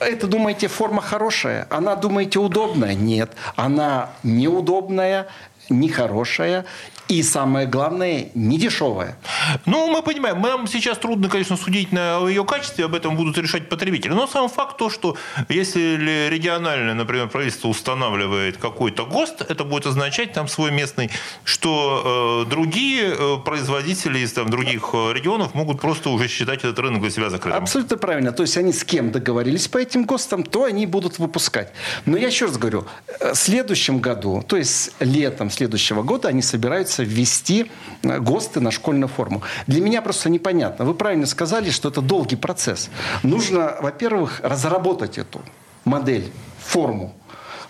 это, 0.00 0.26
думаете, 0.26 0.68
форма 0.68 1.02
хорошая? 1.02 1.66
Она, 1.70 1.96
думаете, 1.96 2.38
удобная? 2.38 2.94
Нет. 2.94 3.32
Она 3.56 4.10
неудобная, 4.22 5.28
нехорошая 5.68 6.66
и 7.08 7.22
самое 7.22 7.66
главное, 7.66 8.30
не 8.34 8.58
дешевая. 8.58 9.18
Ну, 9.66 9.90
мы 9.90 10.02
понимаем, 10.02 10.40
нам 10.40 10.66
сейчас 10.66 10.98
трудно, 10.98 11.28
конечно, 11.28 11.56
судить 11.56 11.92
на 11.92 12.26
ее 12.26 12.44
качестве, 12.44 12.86
об 12.86 12.94
этом 12.94 13.16
будут 13.16 13.36
решать 13.36 13.68
потребители. 13.68 14.12
Но 14.12 14.26
сам 14.26 14.48
факт 14.48 14.78
то, 14.78 14.88
что 14.88 15.16
если 15.48 16.28
региональное, 16.30 16.94
например, 16.94 17.28
правительство 17.28 17.68
устанавливает 17.68 18.56
какой-то 18.56 19.04
ГОСТ, 19.04 19.42
это 19.48 19.64
будет 19.64 19.86
означать 19.86 20.32
там 20.32 20.48
свой 20.48 20.70
местный, 20.70 21.10
что 21.44 22.44
э, 22.46 22.50
другие 22.50 23.14
э, 23.14 23.36
производители 23.44 24.20
из 24.20 24.32
там, 24.32 24.48
других 24.48 24.90
э, 24.94 25.12
регионов 25.12 25.54
могут 25.54 25.80
просто 25.80 26.08
уже 26.10 26.28
считать 26.28 26.60
этот 26.60 26.78
рынок 26.78 27.02
для 27.02 27.10
себя 27.10 27.28
закрытым. 27.28 27.62
Абсолютно 27.62 27.96
правильно. 27.98 28.32
То 28.32 28.42
есть 28.42 28.56
они 28.56 28.72
с 28.72 28.82
кем 28.84 29.10
договорились 29.12 29.68
по 29.68 29.78
этим 29.78 30.04
ГОСТам, 30.04 30.42
то 30.42 30.64
они 30.64 30.86
будут 30.86 31.18
выпускать. 31.18 31.72
Но 32.06 32.16
я 32.16 32.28
еще 32.28 32.46
раз 32.46 32.56
говорю, 32.56 32.86
э, 33.20 33.32
в 33.34 33.36
следующем 33.36 33.98
году, 33.98 34.42
то 34.46 34.56
есть 34.56 34.92
летом 35.00 35.50
следующего 35.50 36.02
года 36.02 36.28
они 36.28 36.40
собираются 36.40 36.93
собирается 36.94 37.02
ввести 37.02 37.70
э, 38.02 38.18
ГОСТы 38.20 38.60
на 38.60 38.70
школьную 38.70 39.08
форму. 39.08 39.42
Для 39.66 39.80
меня 39.80 40.02
просто 40.02 40.30
непонятно. 40.30 40.84
Вы 40.84 40.94
правильно 40.94 41.26
сказали, 41.26 41.70
что 41.70 41.88
это 41.88 42.00
долгий 42.00 42.36
процесс. 42.36 42.90
Нужно, 43.22 43.76
во-первых, 43.80 44.40
разработать 44.42 45.18
эту 45.18 45.40
модель, 45.84 46.30
форму. 46.58 47.12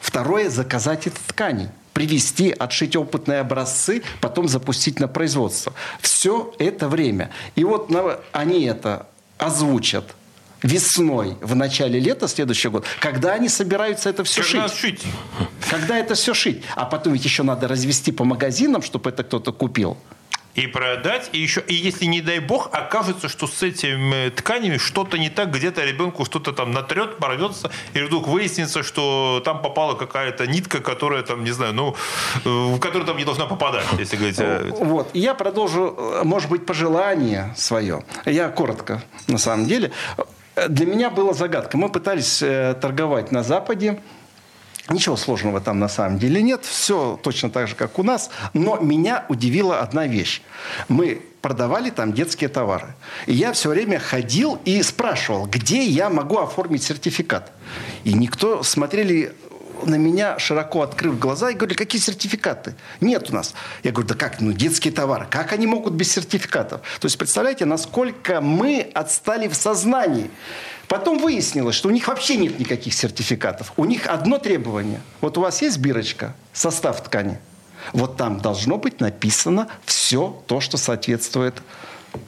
Второе, 0.01 0.51
заказать 0.51 1.07
эти 1.07 1.19
ткани 1.29 1.69
привести, 1.93 2.51
отшить 2.51 2.97
опытные 2.97 3.41
образцы, 3.41 4.03
потом 4.21 4.49
запустить 4.49 5.01
на 5.01 5.09
производство. 5.09 5.73
Все 6.01 6.53
это 6.59 6.89
время. 6.89 7.31
И 7.57 7.65
вот 7.65 7.91
они 8.33 8.65
это 8.65 9.07
озвучат 9.39 10.05
весной, 10.65 11.37
в 11.41 11.55
начале 11.55 12.01
лета 12.01 12.27
следующего 12.27 12.73
года, 12.73 12.87
когда 12.99 13.35
они 13.35 13.49
собираются 13.49 14.11
это 14.11 14.25
все 14.25 14.43
когда 14.43 14.69
шить. 14.69 14.79
шить. 14.79 15.03
Когда 15.71 15.99
это 15.99 16.15
все 16.15 16.35
шить. 16.35 16.65
А 16.75 16.87
потом 16.87 17.13
ведь 17.13 17.25
еще 17.25 17.43
надо 17.43 17.69
развести 17.69 18.11
по 18.11 18.25
магазинам, 18.25 18.83
чтобы 18.83 19.11
это 19.11 19.23
кто-то 19.23 19.53
купил 19.53 19.97
и 20.55 20.67
продать, 20.69 21.31
и 21.33 21.39
еще, 21.39 21.63
и 21.67 21.75
если 21.75 22.05
не 22.05 22.21
дай 22.21 22.39
бог 22.39 22.69
окажется, 22.73 23.29
что 23.29 23.47
с 23.47 23.63
этими 23.63 24.29
тканями 24.31 24.79
что-то 24.79 25.19
не 25.19 25.29
так, 25.29 25.51
где-то 25.51 25.85
ребенку 25.85 26.25
что-то 26.25 26.53
там 26.53 26.71
натрет, 26.71 27.19
порвется, 27.19 27.71
и 27.93 28.01
вдруг 28.01 28.29
выяснится, 28.29 28.83
что 28.83 29.43
там 29.45 29.63
попала 29.63 29.95
какая-то 29.95 30.47
нитка, 30.47 30.81
которая 30.81 31.23
там, 31.23 31.43
не 31.45 31.51
знаю, 31.51 31.75
ну, 31.75 31.97
в 32.45 32.79
которую 32.79 33.07
там 33.07 33.17
не 33.17 33.25
должна 33.25 33.47
попадать, 33.47 33.85
если 33.99 34.17
говорить. 34.17 34.39
Вот, 34.79 35.11
я 35.13 35.35
продолжу, 35.35 36.21
может 36.23 36.49
быть, 36.51 36.67
пожелание 36.67 37.53
свое. 37.57 38.05
Я 38.25 38.49
коротко, 38.49 39.03
на 39.27 39.39
самом 39.39 39.67
деле. 39.67 39.91
Для 40.69 40.87
меня 40.87 41.11
была 41.11 41.33
загадка. 41.33 41.77
Мы 41.77 41.89
пытались 41.89 42.43
э, 42.43 42.75
торговать 42.81 43.33
на 43.33 43.43
Западе. 43.43 44.01
Ничего 44.91 45.17
сложного 45.17 45.61
там 45.61 45.79
на 45.79 45.89
самом 45.89 46.19
деле 46.19 46.43
нет. 46.43 46.65
Все 46.65 47.19
точно 47.23 47.51
так 47.51 47.69
же, 47.69 47.75
как 47.75 47.99
у 47.99 48.03
нас. 48.03 48.31
Но 48.53 48.77
меня 48.79 49.25
удивила 49.29 49.81
одна 49.81 50.07
вещь. 50.07 50.43
Мы 50.89 51.23
продавали 51.41 51.91
там 51.91 52.13
детские 52.13 52.49
товары. 52.49 52.95
И 53.27 53.33
я 53.33 53.53
все 53.53 53.71
время 53.71 53.99
ходил 53.99 54.59
и 54.65 54.83
спрашивал, 54.83 55.47
где 55.47 55.85
я 55.85 56.11
могу 56.11 56.39
оформить 56.39 56.83
сертификат. 56.83 57.51
И 58.05 58.13
никто 58.13 58.63
смотрели 58.63 59.35
на 59.87 59.97
меня, 59.97 60.39
широко 60.39 60.83
открыв 60.83 61.19
глаза, 61.19 61.51
и 61.51 61.55
говорили, 61.55 61.77
какие 61.77 62.01
сертификаты? 62.01 62.75
Нет 63.01 63.31
у 63.31 63.35
нас. 63.35 63.55
Я 63.83 63.93
говорю, 63.93 64.09
да 64.09 64.15
как, 64.15 64.41
ну, 64.41 64.53
детские 64.53 64.93
товары. 64.93 65.27
Как 65.31 65.53
они 65.53 65.67
могут 65.67 65.95
без 65.95 66.13
сертификатов? 66.13 66.81
То 67.01 67.07
есть, 67.07 67.19
представляете, 67.19 67.65
насколько 67.65 68.41
мы 68.41 68.91
отстали 68.95 69.49
в 69.49 69.55
сознании. 69.55 70.31
Потом 70.89 71.19
выяснилось, 71.19 71.75
что 71.75 71.89
у 71.89 71.93
них 71.93 72.09
вообще 72.09 72.37
нет 72.37 72.59
никаких 72.59 72.95
сертификатов. 72.95 73.73
У 73.77 73.85
них 73.85 74.07
одно 74.07 74.39
требование. 74.39 75.01
Вот 75.21 75.39
у 75.39 75.41
вас 75.41 75.63
есть 75.63 75.79
бирочка, 75.79 76.35
состав 76.53 77.03
ткани. 77.03 77.39
Вот 77.93 78.17
там 78.17 78.41
должно 78.41 78.79
быть 78.79 79.01
написано 79.01 79.69
все 79.85 80.43
то, 80.47 80.61
что 80.61 80.77
соответствует 80.77 81.63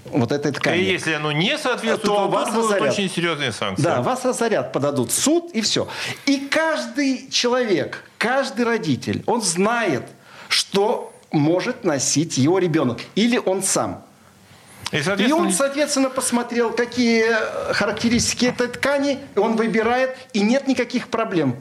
вот 0.06 0.32
этой 0.32 0.52
ткани. 0.52 0.78
И 0.78 0.84
если 0.84 1.12
оно 1.12 1.32
не 1.32 1.58
соответствует, 1.58 2.02
то, 2.02 2.26
то 2.26 2.28
вас 2.28 2.50
будут 2.50 2.72
разорят. 2.72 2.92
очень 2.92 3.10
серьезные 3.10 3.52
санкции. 3.52 3.82
Да, 3.82 4.02
вас 4.02 4.24
разорят, 4.24 4.72
подадут 4.72 5.10
в 5.10 5.18
суд 5.18 5.50
и 5.52 5.60
все. 5.60 5.88
И 6.26 6.48
каждый 6.50 7.28
человек, 7.30 8.04
каждый 8.18 8.64
родитель, 8.64 9.22
он 9.26 9.42
знает, 9.42 10.04
что 10.48 11.12
может 11.30 11.84
носить 11.84 12.38
его 12.38 12.58
ребенок. 12.58 13.00
Или 13.14 13.38
он 13.38 13.62
сам. 13.62 14.04
И, 14.92 14.98
и 14.98 15.32
он, 15.32 15.52
соответственно, 15.52 16.10
посмотрел, 16.10 16.70
какие 16.70 17.24
характеристики 17.72 18.46
этой 18.46 18.68
ткани, 18.68 19.18
он 19.34 19.56
выбирает, 19.56 20.16
и 20.32 20.40
нет 20.40 20.68
никаких 20.68 21.08
проблем. 21.08 21.56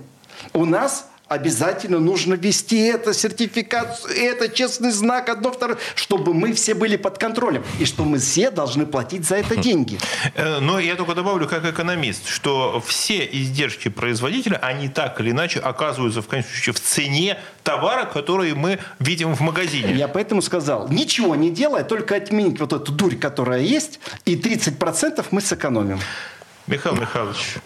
У 0.54 0.66
нас 0.66 1.10
Обязательно 1.28 2.00
нужно 2.00 2.36
ввести 2.36 2.78
это, 2.78 3.14
сертификат, 3.14 4.06
это 4.16 4.48
честный 4.48 4.92
знак, 4.92 5.30
одно, 5.30 5.52
второе, 5.52 5.78
чтобы 5.96 6.36
мы 6.36 6.54
все 6.54 6.76
были 6.76 6.98
под 6.98 7.18
контролем. 7.18 7.64
И 7.80 7.86
что 7.86 8.06
мы 8.06 8.20
все 8.20 8.52
должны 8.52 8.86
платить 8.86 9.26
за 9.26 9.38
это 9.38 9.56
деньги. 9.56 9.98
Э, 10.36 10.60
но 10.60 10.80
я 10.80 10.96
только 10.96 11.16
добавлю, 11.16 11.48
как 11.48 11.66
экономист, 11.66 12.28
что 12.28 12.84
все 12.86 13.26
издержки 13.26 13.90
производителя, 13.90 14.58
они 14.58 14.88
так 14.88 15.20
или 15.20 15.32
иначе 15.32 15.60
оказываются 15.60 16.22
в 16.22 16.28
конечном 16.28 16.54
счете 16.54 16.72
в 16.74 16.80
цене 16.80 17.40
товара, 17.64 18.06
который 18.06 18.54
мы 18.54 18.78
видим 19.00 19.36
в 19.36 19.40
магазине. 19.42 19.94
Я 19.94 20.08
поэтому 20.08 20.44
сказал, 20.44 20.90
ничего 20.90 21.36
не 21.36 21.50
делая, 21.50 21.84
только 21.84 22.16
отменить 22.16 22.60
вот 22.60 22.72
эту 22.72 22.92
дурь, 22.92 23.16
которая 23.16 23.62
есть, 23.62 24.00
и 24.26 24.36
30% 24.36 25.26
мы 25.32 25.42
сэкономим. 25.42 26.00
Михаил 26.68 26.96
Михайлович, 26.96 27.58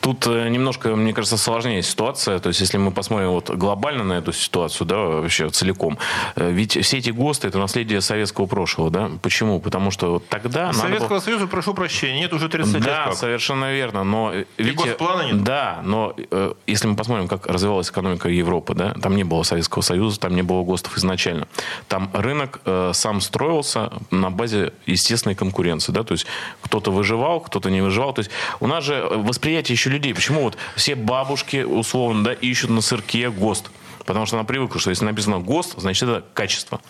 Тут 0.00 0.26
э, 0.26 0.48
немножко, 0.48 0.96
мне 0.96 1.12
кажется, 1.12 1.38
сложнее 1.38 1.82
ситуация. 1.82 2.38
То 2.38 2.48
есть, 2.48 2.60
если 2.60 2.76
мы 2.76 2.90
посмотрим 2.90 3.30
вот 3.30 3.50
глобально 3.50 4.04
на 4.04 4.12
эту 4.14 4.32
ситуацию, 4.32 4.86
да, 4.86 4.96
вообще 4.96 5.48
целиком, 5.48 5.98
э, 6.36 6.50
ведь 6.50 6.78
все 6.84 6.98
эти 6.98 7.10
ГОСТы– 7.10 7.48
это 7.48 7.58
наследие 7.58 8.00
советского 8.00 8.46
прошлого, 8.46 8.90
да? 8.90 9.10
Почему? 9.22 9.60
Потому 9.60 9.90
что 9.90 10.12
вот 10.12 10.28
тогда... 10.28 10.72
Советского 10.72 11.08
было... 11.08 11.20
Союза, 11.20 11.46
прошу 11.46 11.72
прощения, 11.72 12.20
нет 12.20 12.32
уже 12.34 12.48
30 12.48 12.72
да, 12.72 12.78
лет 12.78 12.86
Да, 12.86 13.12
совершенно 13.14 13.72
верно. 13.72 14.04
Но, 14.04 14.34
И 14.34 14.44
видите, 14.58 14.90
госплана 14.90 15.22
нет? 15.22 15.42
Да, 15.42 15.80
но 15.84 16.14
э, 16.16 16.52
если 16.66 16.86
мы 16.86 16.96
посмотрим, 16.96 17.26
как 17.26 17.46
развивалась 17.46 17.88
экономика 17.88 18.28
Европы, 18.28 18.74
да, 18.74 18.92
там 18.94 19.16
не 19.16 19.24
было 19.24 19.42
Советского 19.42 19.82
Союза, 19.82 20.20
там 20.20 20.34
не 20.34 20.42
было 20.42 20.62
ГОСТов 20.64 20.98
изначально. 20.98 21.48
Там 21.88 22.10
рынок 22.12 22.60
э, 22.66 22.90
сам 22.92 23.22
строился 23.22 23.90
на 24.10 24.30
базе 24.30 24.72
естественной 24.84 25.34
конкуренции, 25.34 25.92
да, 25.92 26.02
то 26.02 26.12
есть 26.12 26.26
кто-то 26.60 26.90
выживал, 26.90 27.40
кто-то 27.40 27.70
не 27.70 27.80
выживал. 27.80 28.12
То 28.12 28.20
есть 28.20 28.30
у 28.60 28.66
нас 28.66 28.84
же 28.84 29.02
восприятие 29.10 29.43
восприятие 29.44 29.74
еще 29.74 29.90
людей. 29.90 30.14
Почему 30.14 30.40
вот 30.40 30.56
все 30.74 30.94
бабушки, 30.94 31.64
условно, 31.64 32.24
да, 32.24 32.32
ищут 32.32 32.70
на 32.70 32.80
сырке 32.80 33.28
ГОСТ? 33.28 33.70
Потому 34.06 34.24
что 34.24 34.36
она 34.36 34.44
привыкла, 34.44 34.80
что 34.80 34.88
если 34.88 35.04
написано 35.04 35.38
ГОСТ, 35.38 35.74
значит 35.76 36.08
это 36.08 36.24
качество. 36.32 36.80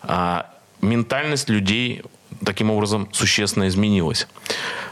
А 0.00 0.54
ментальность 0.80 1.48
людей 1.48 2.02
таким 2.44 2.70
образом 2.70 3.08
существенно 3.10 3.66
изменилась. 3.66 4.28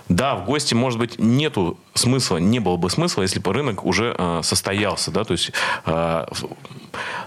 Да, 0.08 0.34
в 0.34 0.44
гости, 0.44 0.74
может 0.74 0.98
быть, 0.98 1.20
нету 1.20 1.78
смысла, 1.94 2.38
не 2.38 2.58
было 2.58 2.76
бы 2.76 2.90
смысла, 2.90 3.22
если 3.22 3.38
бы 3.38 3.52
рынок 3.52 3.84
уже 3.84 4.16
э, 4.18 4.40
состоялся, 4.42 5.12
да, 5.12 5.22
то 5.22 5.32
есть, 5.32 5.52
э, 5.86 6.26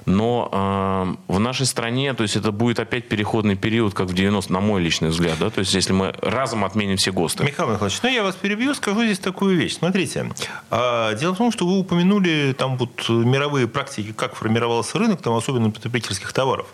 но 0.06 1.18
э, 1.28 1.34
в 1.34 1.40
нашей 1.40 1.66
стране, 1.66 2.14
то 2.14 2.24
есть, 2.24 2.36
это 2.36 2.52
будет 2.52 2.80
опять 2.80 3.08
переходный 3.08 3.56
период, 3.56 3.94
как 3.94 4.08
в 4.08 4.14
90 4.14 4.52
на 4.52 4.60
мой 4.60 4.82
личный 4.82 5.10
взгляд, 5.10 5.38
да, 5.40 5.50
то 5.50 5.60
есть, 5.60 5.74
если 5.74 5.94
мы 5.94 6.14
разом 6.22 6.66
отменим 6.66 6.98
все 6.98 7.12
ГОСТы. 7.12 7.44
Михаил 7.44 7.70
Михайлович, 7.70 8.00
ну, 8.04 8.10
я 8.10 8.24
вас 8.24 8.36
перебью, 8.36 8.74
скажу 8.74 9.04
здесь 9.04 9.20
такую 9.20 9.58
вещь. 9.58 9.78
Смотрите, 9.78 10.32
э, 10.70 11.18
дело 11.20 11.34
в 11.34 11.38
том, 11.38 11.52
что 11.52 11.66
вы 11.68 11.80
упомянули 11.80 12.56
там 12.58 12.78
вот 12.78 13.10
мировые 13.10 13.68
практики, 13.68 14.12
как 14.12 14.36
формировался 14.36 14.98
рынок, 14.98 15.22
там, 15.22 15.36
особенно 15.36 15.72
потребительских 15.72 16.34
товаров. 16.34 16.68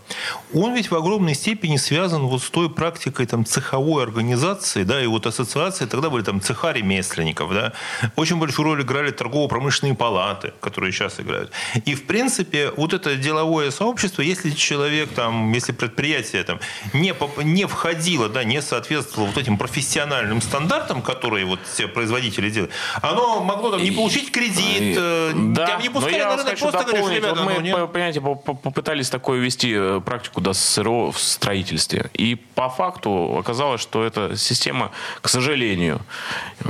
Он 0.53 0.73
ведь 0.73 0.91
в 0.91 0.95
огромной 0.95 1.35
степени 1.35 1.77
связан 1.77 2.27
вот 2.27 2.41
с 2.41 2.49
той 2.49 2.69
практикой 2.69 3.25
там 3.25 3.45
цеховой 3.45 4.03
организации, 4.03 4.83
да, 4.83 5.01
и 5.01 5.07
вот 5.07 5.25
ассоциации 5.25 5.85
тогда 5.85 6.09
были 6.09 6.23
там 6.23 6.41
цеха 6.41 6.71
ремесленников, 6.71 7.53
да, 7.53 7.73
очень 8.15 8.37
большую 8.37 8.65
роль 8.65 8.81
играли 8.81 9.11
торгово-промышленные 9.11 9.95
палаты, 9.95 10.53
которые 10.59 10.91
сейчас 10.91 11.19
играют. 11.19 11.51
И, 11.85 11.95
в 11.95 12.05
принципе, 12.05 12.71
вот 12.77 12.86
это 12.93 13.15
деловое 13.15 13.71
сообщество, 13.71 14.21
если 14.21 14.51
человек 14.51 15.09
там, 15.13 15.51
если 15.53 15.71
предприятие 15.71 16.43
там 16.43 16.59
не, 16.93 17.13
не 17.43 17.65
входило, 17.65 18.29
да, 18.29 18.43
не 18.43 18.61
соответствовало 18.61 19.27
вот 19.27 19.37
этим 19.37 19.57
профессиональным 19.57 20.41
стандартам, 20.41 21.01
которые 21.01 21.45
вот 21.45 21.59
все 21.71 21.87
производители 21.87 22.49
делают, 22.49 22.71
оно 23.01 23.43
могло 23.43 23.71
там 23.71 23.83
не 23.83 23.91
получить 23.91 24.31
кредит, 24.31 24.97
э, 24.97 25.31
да, 25.35 25.79
не 25.81 25.89
пускали 25.89 26.19
на 26.19 26.37
рынок, 26.37 26.59
просто 26.59 26.83
говоришь, 26.83 27.17
ребята, 27.17 27.35
вот 27.35 27.45
мы, 27.45 27.59
ну, 27.59 27.87
понимаете, 27.87 28.21
попытались 28.21 29.09
такое 29.09 29.39
вести 29.39 29.73
э, 29.75 30.01
практику 30.03 30.41
да, 30.41 30.53
СРО 30.53 31.11
в 31.11 31.19
строительстве. 31.19 32.09
И 32.13 32.35
по 32.35 32.69
факту 32.69 33.37
оказалось, 33.39 33.81
что 33.81 34.03
эта 34.03 34.35
система, 34.37 34.91
к 35.21 35.29
сожалению, 35.29 36.01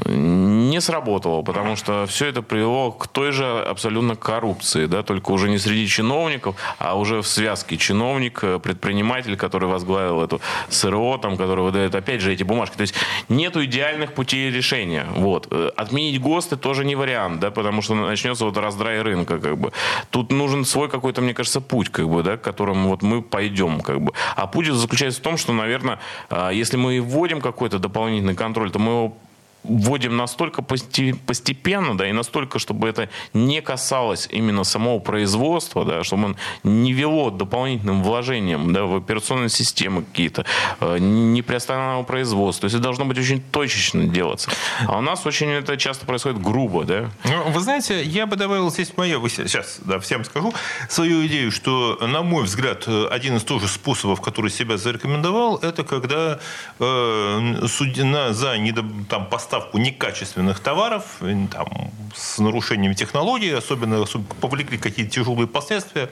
не 0.05 0.81
сработало, 0.81 1.41
потому 1.41 1.75
что 1.75 2.05
все 2.07 2.27
это 2.27 2.41
привело 2.41 2.91
к 2.91 3.07
той 3.07 3.31
же 3.31 3.45
абсолютно 3.45 4.15
коррупции, 4.15 4.85
да, 4.85 5.03
только 5.03 5.31
уже 5.31 5.49
не 5.49 5.57
среди 5.57 5.87
чиновников, 5.97 6.55
а 6.77 6.95
уже 6.95 7.21
в 7.21 7.27
связке 7.27 7.77
чиновник, 7.77 8.43
э, 8.43 8.59
предприниматель, 8.59 9.35
который 9.35 9.67
возглавил 9.67 10.21
эту 10.21 10.41
СРО, 10.69 11.17
там, 11.17 11.37
который 11.37 11.63
выдает, 11.63 11.95
опять 11.95 12.21
же, 12.21 12.31
эти 12.31 12.43
бумажки. 12.43 12.77
То 12.77 12.81
есть 12.81 12.93
нету 13.29 13.63
идеальных 13.63 14.13
путей 14.13 14.51
решения. 14.51 15.05
Вот. 15.15 15.47
Э, 15.51 15.71
отменить 15.75 16.21
ГОСТы 16.21 16.55
тоже 16.57 16.85
не 16.85 16.95
вариант, 16.95 17.39
да, 17.39 17.49
потому 17.49 17.81
что 17.81 17.95
начнется 17.95 18.45
вот 18.45 18.57
раздрай 18.57 19.01
рынка, 19.01 19.39
как 19.39 19.57
бы. 19.57 19.71
Тут 20.11 20.31
нужен 20.31 20.65
свой 20.65 20.87
какой-то, 20.89 21.21
мне 21.21 21.33
кажется, 21.33 21.61
путь, 21.61 21.89
как 21.89 22.07
бы, 22.07 22.23
да, 22.23 22.37
к 22.37 22.41
которому 22.41 22.89
вот 22.89 23.01
мы 23.01 23.21
пойдем, 23.21 23.81
как 23.81 23.99
бы. 23.99 24.11
А 24.35 24.45
путь 24.47 24.67
заключается 24.67 25.19
в 25.19 25.23
том, 25.23 25.37
что, 25.37 25.53
наверное, 25.53 25.99
а, 26.29 26.51
если 26.51 26.77
мы 26.77 27.01
вводим 27.01 27.41
какой-то 27.41 27.79
дополнительный 27.79 28.35
контроль, 28.35 28.69
то 28.69 28.79
мы 28.79 28.91
его 28.91 29.17
вводим 29.63 30.15
настолько 30.15 30.61
постепенно, 30.61 31.97
да, 31.97 32.07
и 32.07 32.11
настолько, 32.11 32.59
чтобы 32.59 32.87
это 32.87 33.09
не 33.33 33.61
касалось 33.61 34.27
именно 34.31 34.63
самого 34.63 34.99
производства, 34.99 35.85
да, 35.85 36.03
чтобы 36.03 36.25
он 36.25 36.37
не 36.63 36.93
вело 36.93 37.29
дополнительным 37.29 38.03
вложением 38.03 38.73
да, 38.73 38.85
в 38.85 38.95
операционные 38.95 39.49
системы 39.49 40.03
какие-то, 40.03 40.45
э, 40.79 40.97
не 40.99 41.41
производство. 41.41 42.61
То 42.61 42.65
есть 42.65 42.75
это 42.75 42.83
должно 42.83 43.05
быть 43.05 43.17
очень 43.17 43.41
точечно 43.41 44.05
делаться. 44.05 44.51
А 44.87 44.97
у 44.97 45.01
нас 45.01 45.25
очень 45.25 45.49
это 45.49 45.77
часто 45.77 46.05
происходит 46.05 46.41
грубо, 46.41 46.83
да. 46.83 47.09
Ну, 47.23 47.51
вы 47.51 47.59
знаете, 47.59 48.03
я 48.03 48.25
бы 48.25 48.35
добавил 48.35 48.69
здесь 48.71 48.93
мое, 48.97 49.19
сейчас 49.27 49.79
да, 49.83 49.99
всем 49.99 50.23
скажу, 50.23 50.53
свою 50.89 51.25
идею, 51.27 51.51
что, 51.51 51.97
на 52.01 52.21
мой 52.21 52.43
взгляд, 52.43 52.87
один 52.87 53.37
из 53.37 53.43
тоже 53.43 53.67
способов, 53.67 54.21
который 54.21 54.51
себя 54.51 54.77
зарекомендовал, 54.77 55.57
это 55.57 55.83
когда 55.83 56.39
э, 56.79 57.67
судья 57.67 58.33
за 58.33 58.57
недо, 58.57 58.83
там, 59.09 59.25
поставку 59.47 59.77
некачественных 59.77 60.59
товаров 60.59 61.19
там, 61.19 61.91
с 62.13 62.37
нарушением 62.37 62.93
технологий, 62.93 63.51
особенно, 63.51 64.01
особенно 64.01 64.25
повлекли 64.41 64.77
какие-то 64.77 65.11
тяжелые 65.11 65.47
последствия, 65.47 66.09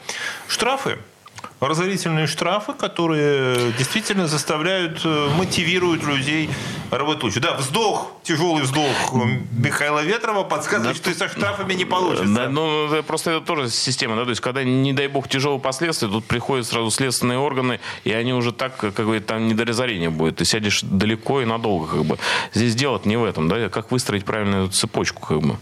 штрафы 0.47 0.99
разорительные 1.59 2.27
штрафы, 2.27 2.73
которые 2.73 3.71
действительно 3.77 4.27
заставляют, 4.27 5.01
э, 5.03 5.29
мотивируют 5.37 6.03
людей 6.03 6.49
работать 6.91 7.23
лучше. 7.23 7.39
Да, 7.39 7.55
вздох, 7.55 8.13
тяжелый 8.23 8.63
вздох 8.63 9.13
Михаила 9.51 10.03
Ветрова 10.03 10.43
подсказывает, 10.43 11.01
да, 11.03 11.11
что 11.11 11.17
со 11.17 11.29
штрафами 11.29 11.73
не 11.73 11.85
получится. 11.85 12.33
Да, 12.33 12.49
ну, 12.49 13.03
просто 13.03 13.31
это 13.31 13.45
тоже 13.45 13.69
система, 13.69 14.15
да, 14.15 14.23
то 14.23 14.29
есть, 14.29 14.41
когда, 14.41 14.63
не 14.63 14.93
дай 14.93 15.07
бог, 15.07 15.27
тяжелые 15.27 15.59
последствия, 15.59 16.07
тут 16.07 16.25
приходят 16.25 16.67
сразу 16.67 16.91
следственные 16.91 17.37
органы, 17.37 17.79
и 18.03 18.11
они 18.11 18.33
уже 18.33 18.51
так, 18.51 18.77
как 18.77 19.05
бы, 19.05 19.19
там 19.19 19.47
не 19.47 19.53
до 19.53 19.65
разорения 19.65 20.09
будет. 20.09 20.37
Ты 20.37 20.45
сядешь 20.45 20.81
далеко 20.83 21.41
и 21.41 21.45
надолго, 21.45 21.87
как 21.87 22.05
бы. 22.05 22.17
Здесь 22.53 22.75
дело 22.75 23.01
не 23.05 23.17
в 23.17 23.23
этом, 23.23 23.47
да, 23.47 23.69
как 23.69 23.91
выстроить 23.91 24.25
правильную 24.25 24.69
цепочку, 24.69 25.25
как 25.25 25.39
бы. 25.41 25.57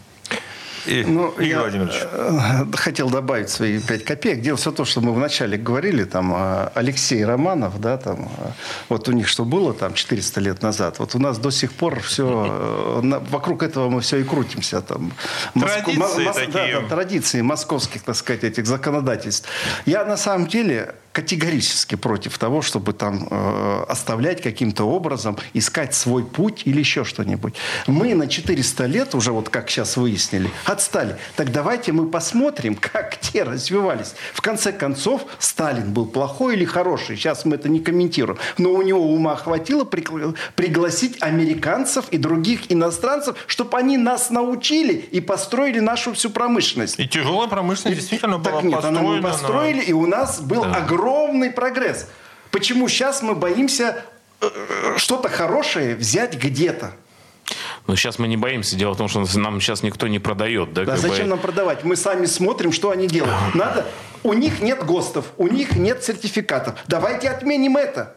И, 0.85 1.03
ну, 1.05 1.29
Игорь 1.31 1.47
я 1.47 1.59
Владимирович. 1.61 1.95
Э, 2.11 2.65
хотел 2.75 3.09
добавить 3.09 3.49
свои 3.49 3.79
пять 3.79 4.03
копеек. 4.03 4.41
Дело 4.41 4.57
все 4.57 4.71
то, 4.71 4.85
что 4.85 5.01
мы 5.01 5.13
вначале 5.13 5.57
говорили, 5.57 6.03
там, 6.03 6.33
э, 6.35 6.69
Алексей 6.75 7.23
Романов, 7.23 7.79
да, 7.79 7.97
там, 7.97 8.29
э, 8.37 8.51
вот 8.89 9.07
у 9.07 9.11
них 9.11 9.27
что 9.27 9.45
было 9.45 9.73
там 9.73 9.93
400 9.93 10.41
лет 10.41 10.61
назад, 10.61 10.99
вот 10.99 11.15
у 11.15 11.19
нас 11.19 11.37
до 11.37 11.51
сих 11.51 11.71
пор 11.73 11.99
все, 12.01 13.01
вокруг 13.29 13.63
этого 13.63 13.89
мы 13.89 14.01
все 14.01 14.17
и 14.17 14.23
крутимся. 14.23 14.81
Там, 14.81 15.13
традиции 15.53 15.97
Моск... 15.97 16.39
такие. 16.39 16.73
Да, 16.73 16.81
да, 16.81 16.87
традиции 16.87 17.41
московских, 17.41 18.03
так 18.03 18.15
сказать, 18.15 18.43
этих 18.43 18.65
законодательств. 18.65 19.47
Я 19.85 20.05
на 20.05 20.17
самом 20.17 20.47
деле 20.47 20.95
категорически 21.13 21.95
против 21.95 22.37
того, 22.37 22.61
чтобы 22.61 22.91
там 22.91 23.27
э, 23.29 23.85
оставлять 23.87 24.41
каким-то 24.41 24.83
образом, 24.85 25.37
искать 25.53 25.93
свой 25.93 26.25
путь 26.25 26.63
или 26.65 26.79
еще 26.79 27.05
что-нибудь. 27.05 27.53
Мы 27.87 28.15
на 28.15 28.27
400 28.27 28.85
лет, 28.87 29.15
уже 29.15 29.31
вот 29.31 29.49
как 29.49 29.69
сейчас 29.69 29.95
выяснили, 29.95 30.49
отстали. 30.73 31.17
Так 31.35 31.51
давайте 31.51 31.91
мы 31.91 32.07
посмотрим, 32.07 32.75
как 32.79 33.17
те 33.17 33.43
развивались. 33.43 34.15
В 34.33 34.41
конце 34.41 34.73
концов, 34.73 35.25
Сталин 35.39 35.93
был 35.93 36.05
плохой 36.05 36.55
или 36.55 36.65
хороший, 36.65 37.15
сейчас 37.15 37.45
мы 37.45 37.55
это 37.55 37.69
не 37.69 37.79
комментируем, 37.79 38.37
но 38.57 38.71
у 38.71 38.81
него 38.81 39.13
ума 39.13 39.35
хватило 39.35 39.85
пригласить 39.85 41.21
американцев 41.21 42.05
и 42.09 42.17
других 42.17 42.71
иностранцев, 42.71 43.37
чтобы 43.47 43.77
они 43.77 43.97
нас 43.97 44.29
научили 44.29 44.93
и 44.93 45.21
построили 45.21 45.79
нашу 45.79 46.13
всю 46.13 46.29
промышленность. 46.29 46.99
И 46.99 47.07
тяжелая 47.07 47.47
промышленность 47.47 47.99
действительно 47.99 48.39
так 48.39 48.53
была 48.53 48.61
нет, 48.63 48.73
построена. 48.73 48.99
Так 48.99 49.07
нет, 49.07 49.23
мы 49.23 49.29
построили, 49.29 49.77
на... 49.77 49.81
и 49.81 49.93
у 49.93 50.05
нас 50.07 50.41
был 50.41 50.63
да. 50.63 50.75
огромный 50.75 51.51
прогресс. 51.51 52.07
Почему 52.51 52.87
сейчас 52.87 53.21
мы 53.21 53.33
боимся 53.35 54.03
э, 54.41 54.47
э, 54.47 54.97
что-то 54.97 55.29
хорошее 55.29 55.95
взять 55.95 56.35
где-то? 56.35 56.93
Но 57.87 57.95
сейчас 57.95 58.19
мы 58.19 58.27
не 58.27 58.37
боимся. 58.37 58.75
Дело 58.75 58.93
в 58.93 58.97
том, 58.97 59.07
что 59.07 59.25
нам 59.37 59.59
сейчас 59.59 59.83
никто 59.83 60.07
не 60.07 60.19
продает. 60.19 60.73
Да, 60.73 60.85
да 60.85 60.97
зачем 60.97 61.23
бы... 61.23 61.29
нам 61.31 61.39
продавать? 61.39 61.83
Мы 61.83 61.95
сами 61.95 62.25
смотрим, 62.25 62.71
что 62.71 62.91
они 62.91 63.07
делают. 63.07 63.55
Надо... 63.55 63.85
У 64.23 64.31
них 64.31 64.61
нет 64.61 64.85
ГОСТов, 64.85 65.25
у 65.37 65.47
них 65.47 65.75
нет 65.75 66.01
сертификатов. 66.01 66.75
Давайте 66.87 67.29
отменим 67.29 67.75
это. 67.75 68.15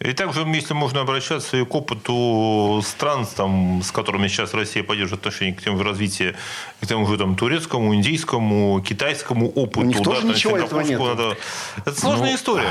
И 0.00 0.12
также, 0.12 0.40
если 0.40 0.74
можно 0.74 1.00
обращаться 1.00 1.56
и 1.56 1.64
к 1.64 1.74
опыту 1.74 2.82
стран, 2.84 3.26
там, 3.36 3.82
с 3.82 3.90
которыми 3.90 4.28
сейчас 4.28 4.54
Россия 4.54 4.82
поддерживает 4.82 5.20
отношения 5.20 5.54
к 5.54 5.62
тем 5.62 5.76
в 5.76 5.82
развитии, 5.82 6.34
к 6.80 6.86
тому 6.86 7.06
же 7.06 7.16
там, 7.16 7.36
турецкому, 7.36 7.94
индийскому, 7.94 8.80
китайскому 8.80 9.48
опыту. 9.50 9.80
У 9.80 9.84
них 9.84 10.02
тоже 10.02 10.22
да, 10.22 10.28
ничего 10.28 10.58
этого 10.58 10.80
нет. 10.80 11.00
Надо... 11.00 11.36
Это 11.84 11.98
сложная 11.98 12.30
ну, 12.30 12.36
история. 12.36 12.68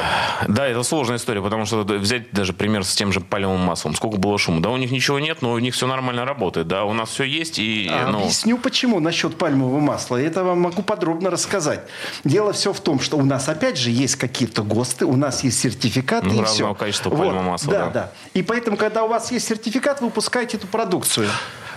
Да, 0.47 0.67
это 0.67 0.83
сложная 0.83 1.17
история, 1.17 1.41
потому 1.41 1.65
что 1.65 1.83
взять 1.83 2.31
даже 2.31 2.53
пример 2.53 2.83
с 2.83 2.93
тем 2.95 3.11
же 3.11 3.19
палевым 3.21 3.61
маслом. 3.61 3.95
Сколько 3.95 4.17
было 4.17 4.37
шума? 4.37 4.61
Да, 4.61 4.69
у 4.69 4.77
них 4.77 4.91
ничего 4.91 5.19
нет, 5.19 5.41
но 5.41 5.53
у 5.53 5.59
них 5.59 5.73
все 5.73 5.87
нормально 5.87 6.25
работает. 6.25 6.67
Да, 6.67 6.83
у 6.85 6.93
нас 6.93 7.09
все 7.09 7.23
есть. 7.23 7.59
И, 7.59 7.89
а, 7.91 8.07
ну... 8.11 8.19
Объясню, 8.19 8.57
почему 8.57 8.99
насчет 8.99 9.37
пальмового 9.37 9.79
масла. 9.79 10.17
Это 10.17 10.43
вам 10.43 10.61
могу 10.61 10.81
подробно 10.81 11.29
рассказать. 11.29 11.81
Дело 12.23 12.53
все 12.53 12.73
в 12.73 12.79
том, 12.79 12.99
что 12.99 13.17
у 13.17 13.25
нас 13.25 13.49
опять 13.49 13.77
же 13.77 13.89
есть 13.89 14.15
какие-то 14.15 14.63
ГОСТы, 14.63 15.05
у 15.05 15.15
нас 15.15 15.43
есть 15.43 15.59
сертификаты 15.59 16.27
ну, 16.27 16.41
и 16.41 16.45
все. 16.45 16.76
Качества 16.77 17.09
пальмового 17.09 17.43
вот, 17.43 17.51
масла. 17.51 17.73
Да, 17.73 17.85
да, 17.85 17.91
да. 17.91 18.11
И 18.33 18.43
поэтому, 18.43 18.77
когда 18.77 19.03
у 19.03 19.07
вас 19.07 19.31
есть 19.31 19.47
сертификат, 19.47 20.01
вы 20.01 20.07
выпускаете 20.07 20.57
эту 20.57 20.67
продукцию. 20.67 21.29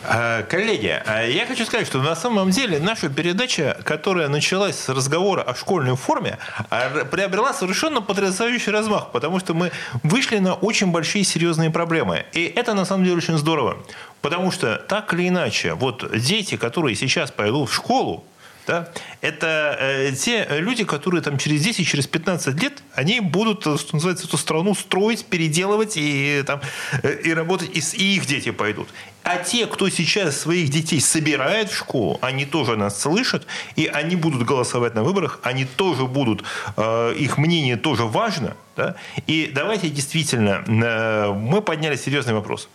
А, 0.02 0.42
коллеги, 0.44 1.02
а 1.06 1.24
я 1.26 1.46
хочу 1.46 1.66
сказать, 1.66 1.86
что 1.86 2.00
на 2.00 2.16
самом 2.16 2.50
деле 2.50 2.78
наша 2.78 3.10
передача, 3.10 3.78
которая 3.84 4.28
началась 4.28 4.78
с 4.78 4.88
разговора 4.88 5.42
о 5.42 5.54
школьной 5.54 5.94
форме, 5.94 6.38
а, 6.70 7.04
приобрела 7.04 7.52
совершенно 7.52 8.00
потрясающий 8.00 8.70
размах, 8.70 9.12
потому 9.12 9.40
что 9.40 9.52
мы 9.52 9.70
вышли 10.02 10.38
на 10.38 10.54
очень 10.54 10.86
большие 10.86 11.24
серьезные 11.24 11.70
проблемы. 11.70 12.24
И 12.32 12.44
это 12.44 12.72
на 12.72 12.86
самом 12.86 13.04
деле 13.04 13.18
очень 13.18 13.36
здорово. 13.36 13.76
Потому 14.22 14.50
что 14.50 14.76
так 14.76 15.12
или 15.12 15.28
иначе, 15.28 15.74
вот 15.74 16.10
дети, 16.18 16.56
которые 16.56 16.96
сейчас 16.96 17.30
пойдут 17.30 17.68
в 17.68 17.74
школу, 17.74 18.24
да, 18.66 18.88
это 19.20 19.76
э, 19.80 20.12
те 20.12 20.46
люди, 20.50 20.84
которые 20.84 21.22
там 21.22 21.38
через 21.38 21.62
10, 21.62 21.86
через 21.86 22.06
15 22.06 22.62
лет, 22.62 22.82
они 22.94 23.20
будут, 23.20 23.66
э, 23.66 23.76
что 23.76 23.94
называется, 23.94 24.26
эту 24.26 24.36
страну 24.36 24.74
строить, 24.74 25.24
переделывать 25.26 25.96
и, 25.96 26.42
там, 26.46 26.60
э, 27.02 27.20
и 27.24 27.34
работать, 27.34 27.70
и, 27.74 27.80
и 27.96 28.16
их 28.16 28.26
дети 28.26 28.50
пойдут. 28.50 28.88
А 29.22 29.36
те, 29.36 29.66
кто 29.66 29.88
сейчас 29.88 30.40
своих 30.40 30.70
детей 30.70 31.00
собирает 31.00 31.70
в 31.70 31.76
школу, 31.76 32.18
они 32.22 32.46
тоже 32.46 32.76
нас 32.76 33.00
слышат, 33.00 33.46
и 33.76 33.86
они 33.86 34.16
будут 34.16 34.44
голосовать 34.44 34.94
на 34.94 35.02
выборах, 35.02 35.40
они 35.42 35.66
тоже 35.66 36.06
будут, 36.06 36.42
э, 36.76 37.14
их 37.18 37.36
мнение 37.38 37.76
тоже 37.76 38.04
важно. 38.04 38.56
Да? 38.76 38.94
И 39.26 39.50
давайте 39.54 39.90
действительно, 39.90 40.64
э, 40.66 41.32
мы 41.32 41.60
подняли 41.60 41.96
серьезный 41.96 42.34
вопрос. 42.34 42.68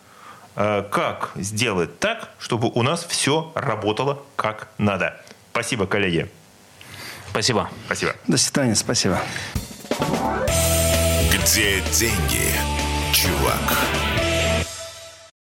Э, 0.55 0.83
как 0.89 1.31
сделать 1.35 1.99
так, 1.99 2.29
чтобы 2.39 2.69
у 2.73 2.83
нас 2.83 3.05
все 3.05 3.51
работало 3.55 4.19
как 4.35 4.69
надо? 4.77 5.19
Спасибо, 5.55 5.87
коллеги. 5.87 6.29
Спасибо. 7.29 7.69
Спасибо. 7.85 8.13
До 8.27 8.35
свидания, 8.35 8.75
спасибо. 8.75 9.21
Где 11.31 11.81
деньги, 11.93 12.51
чувак? 13.13 14.04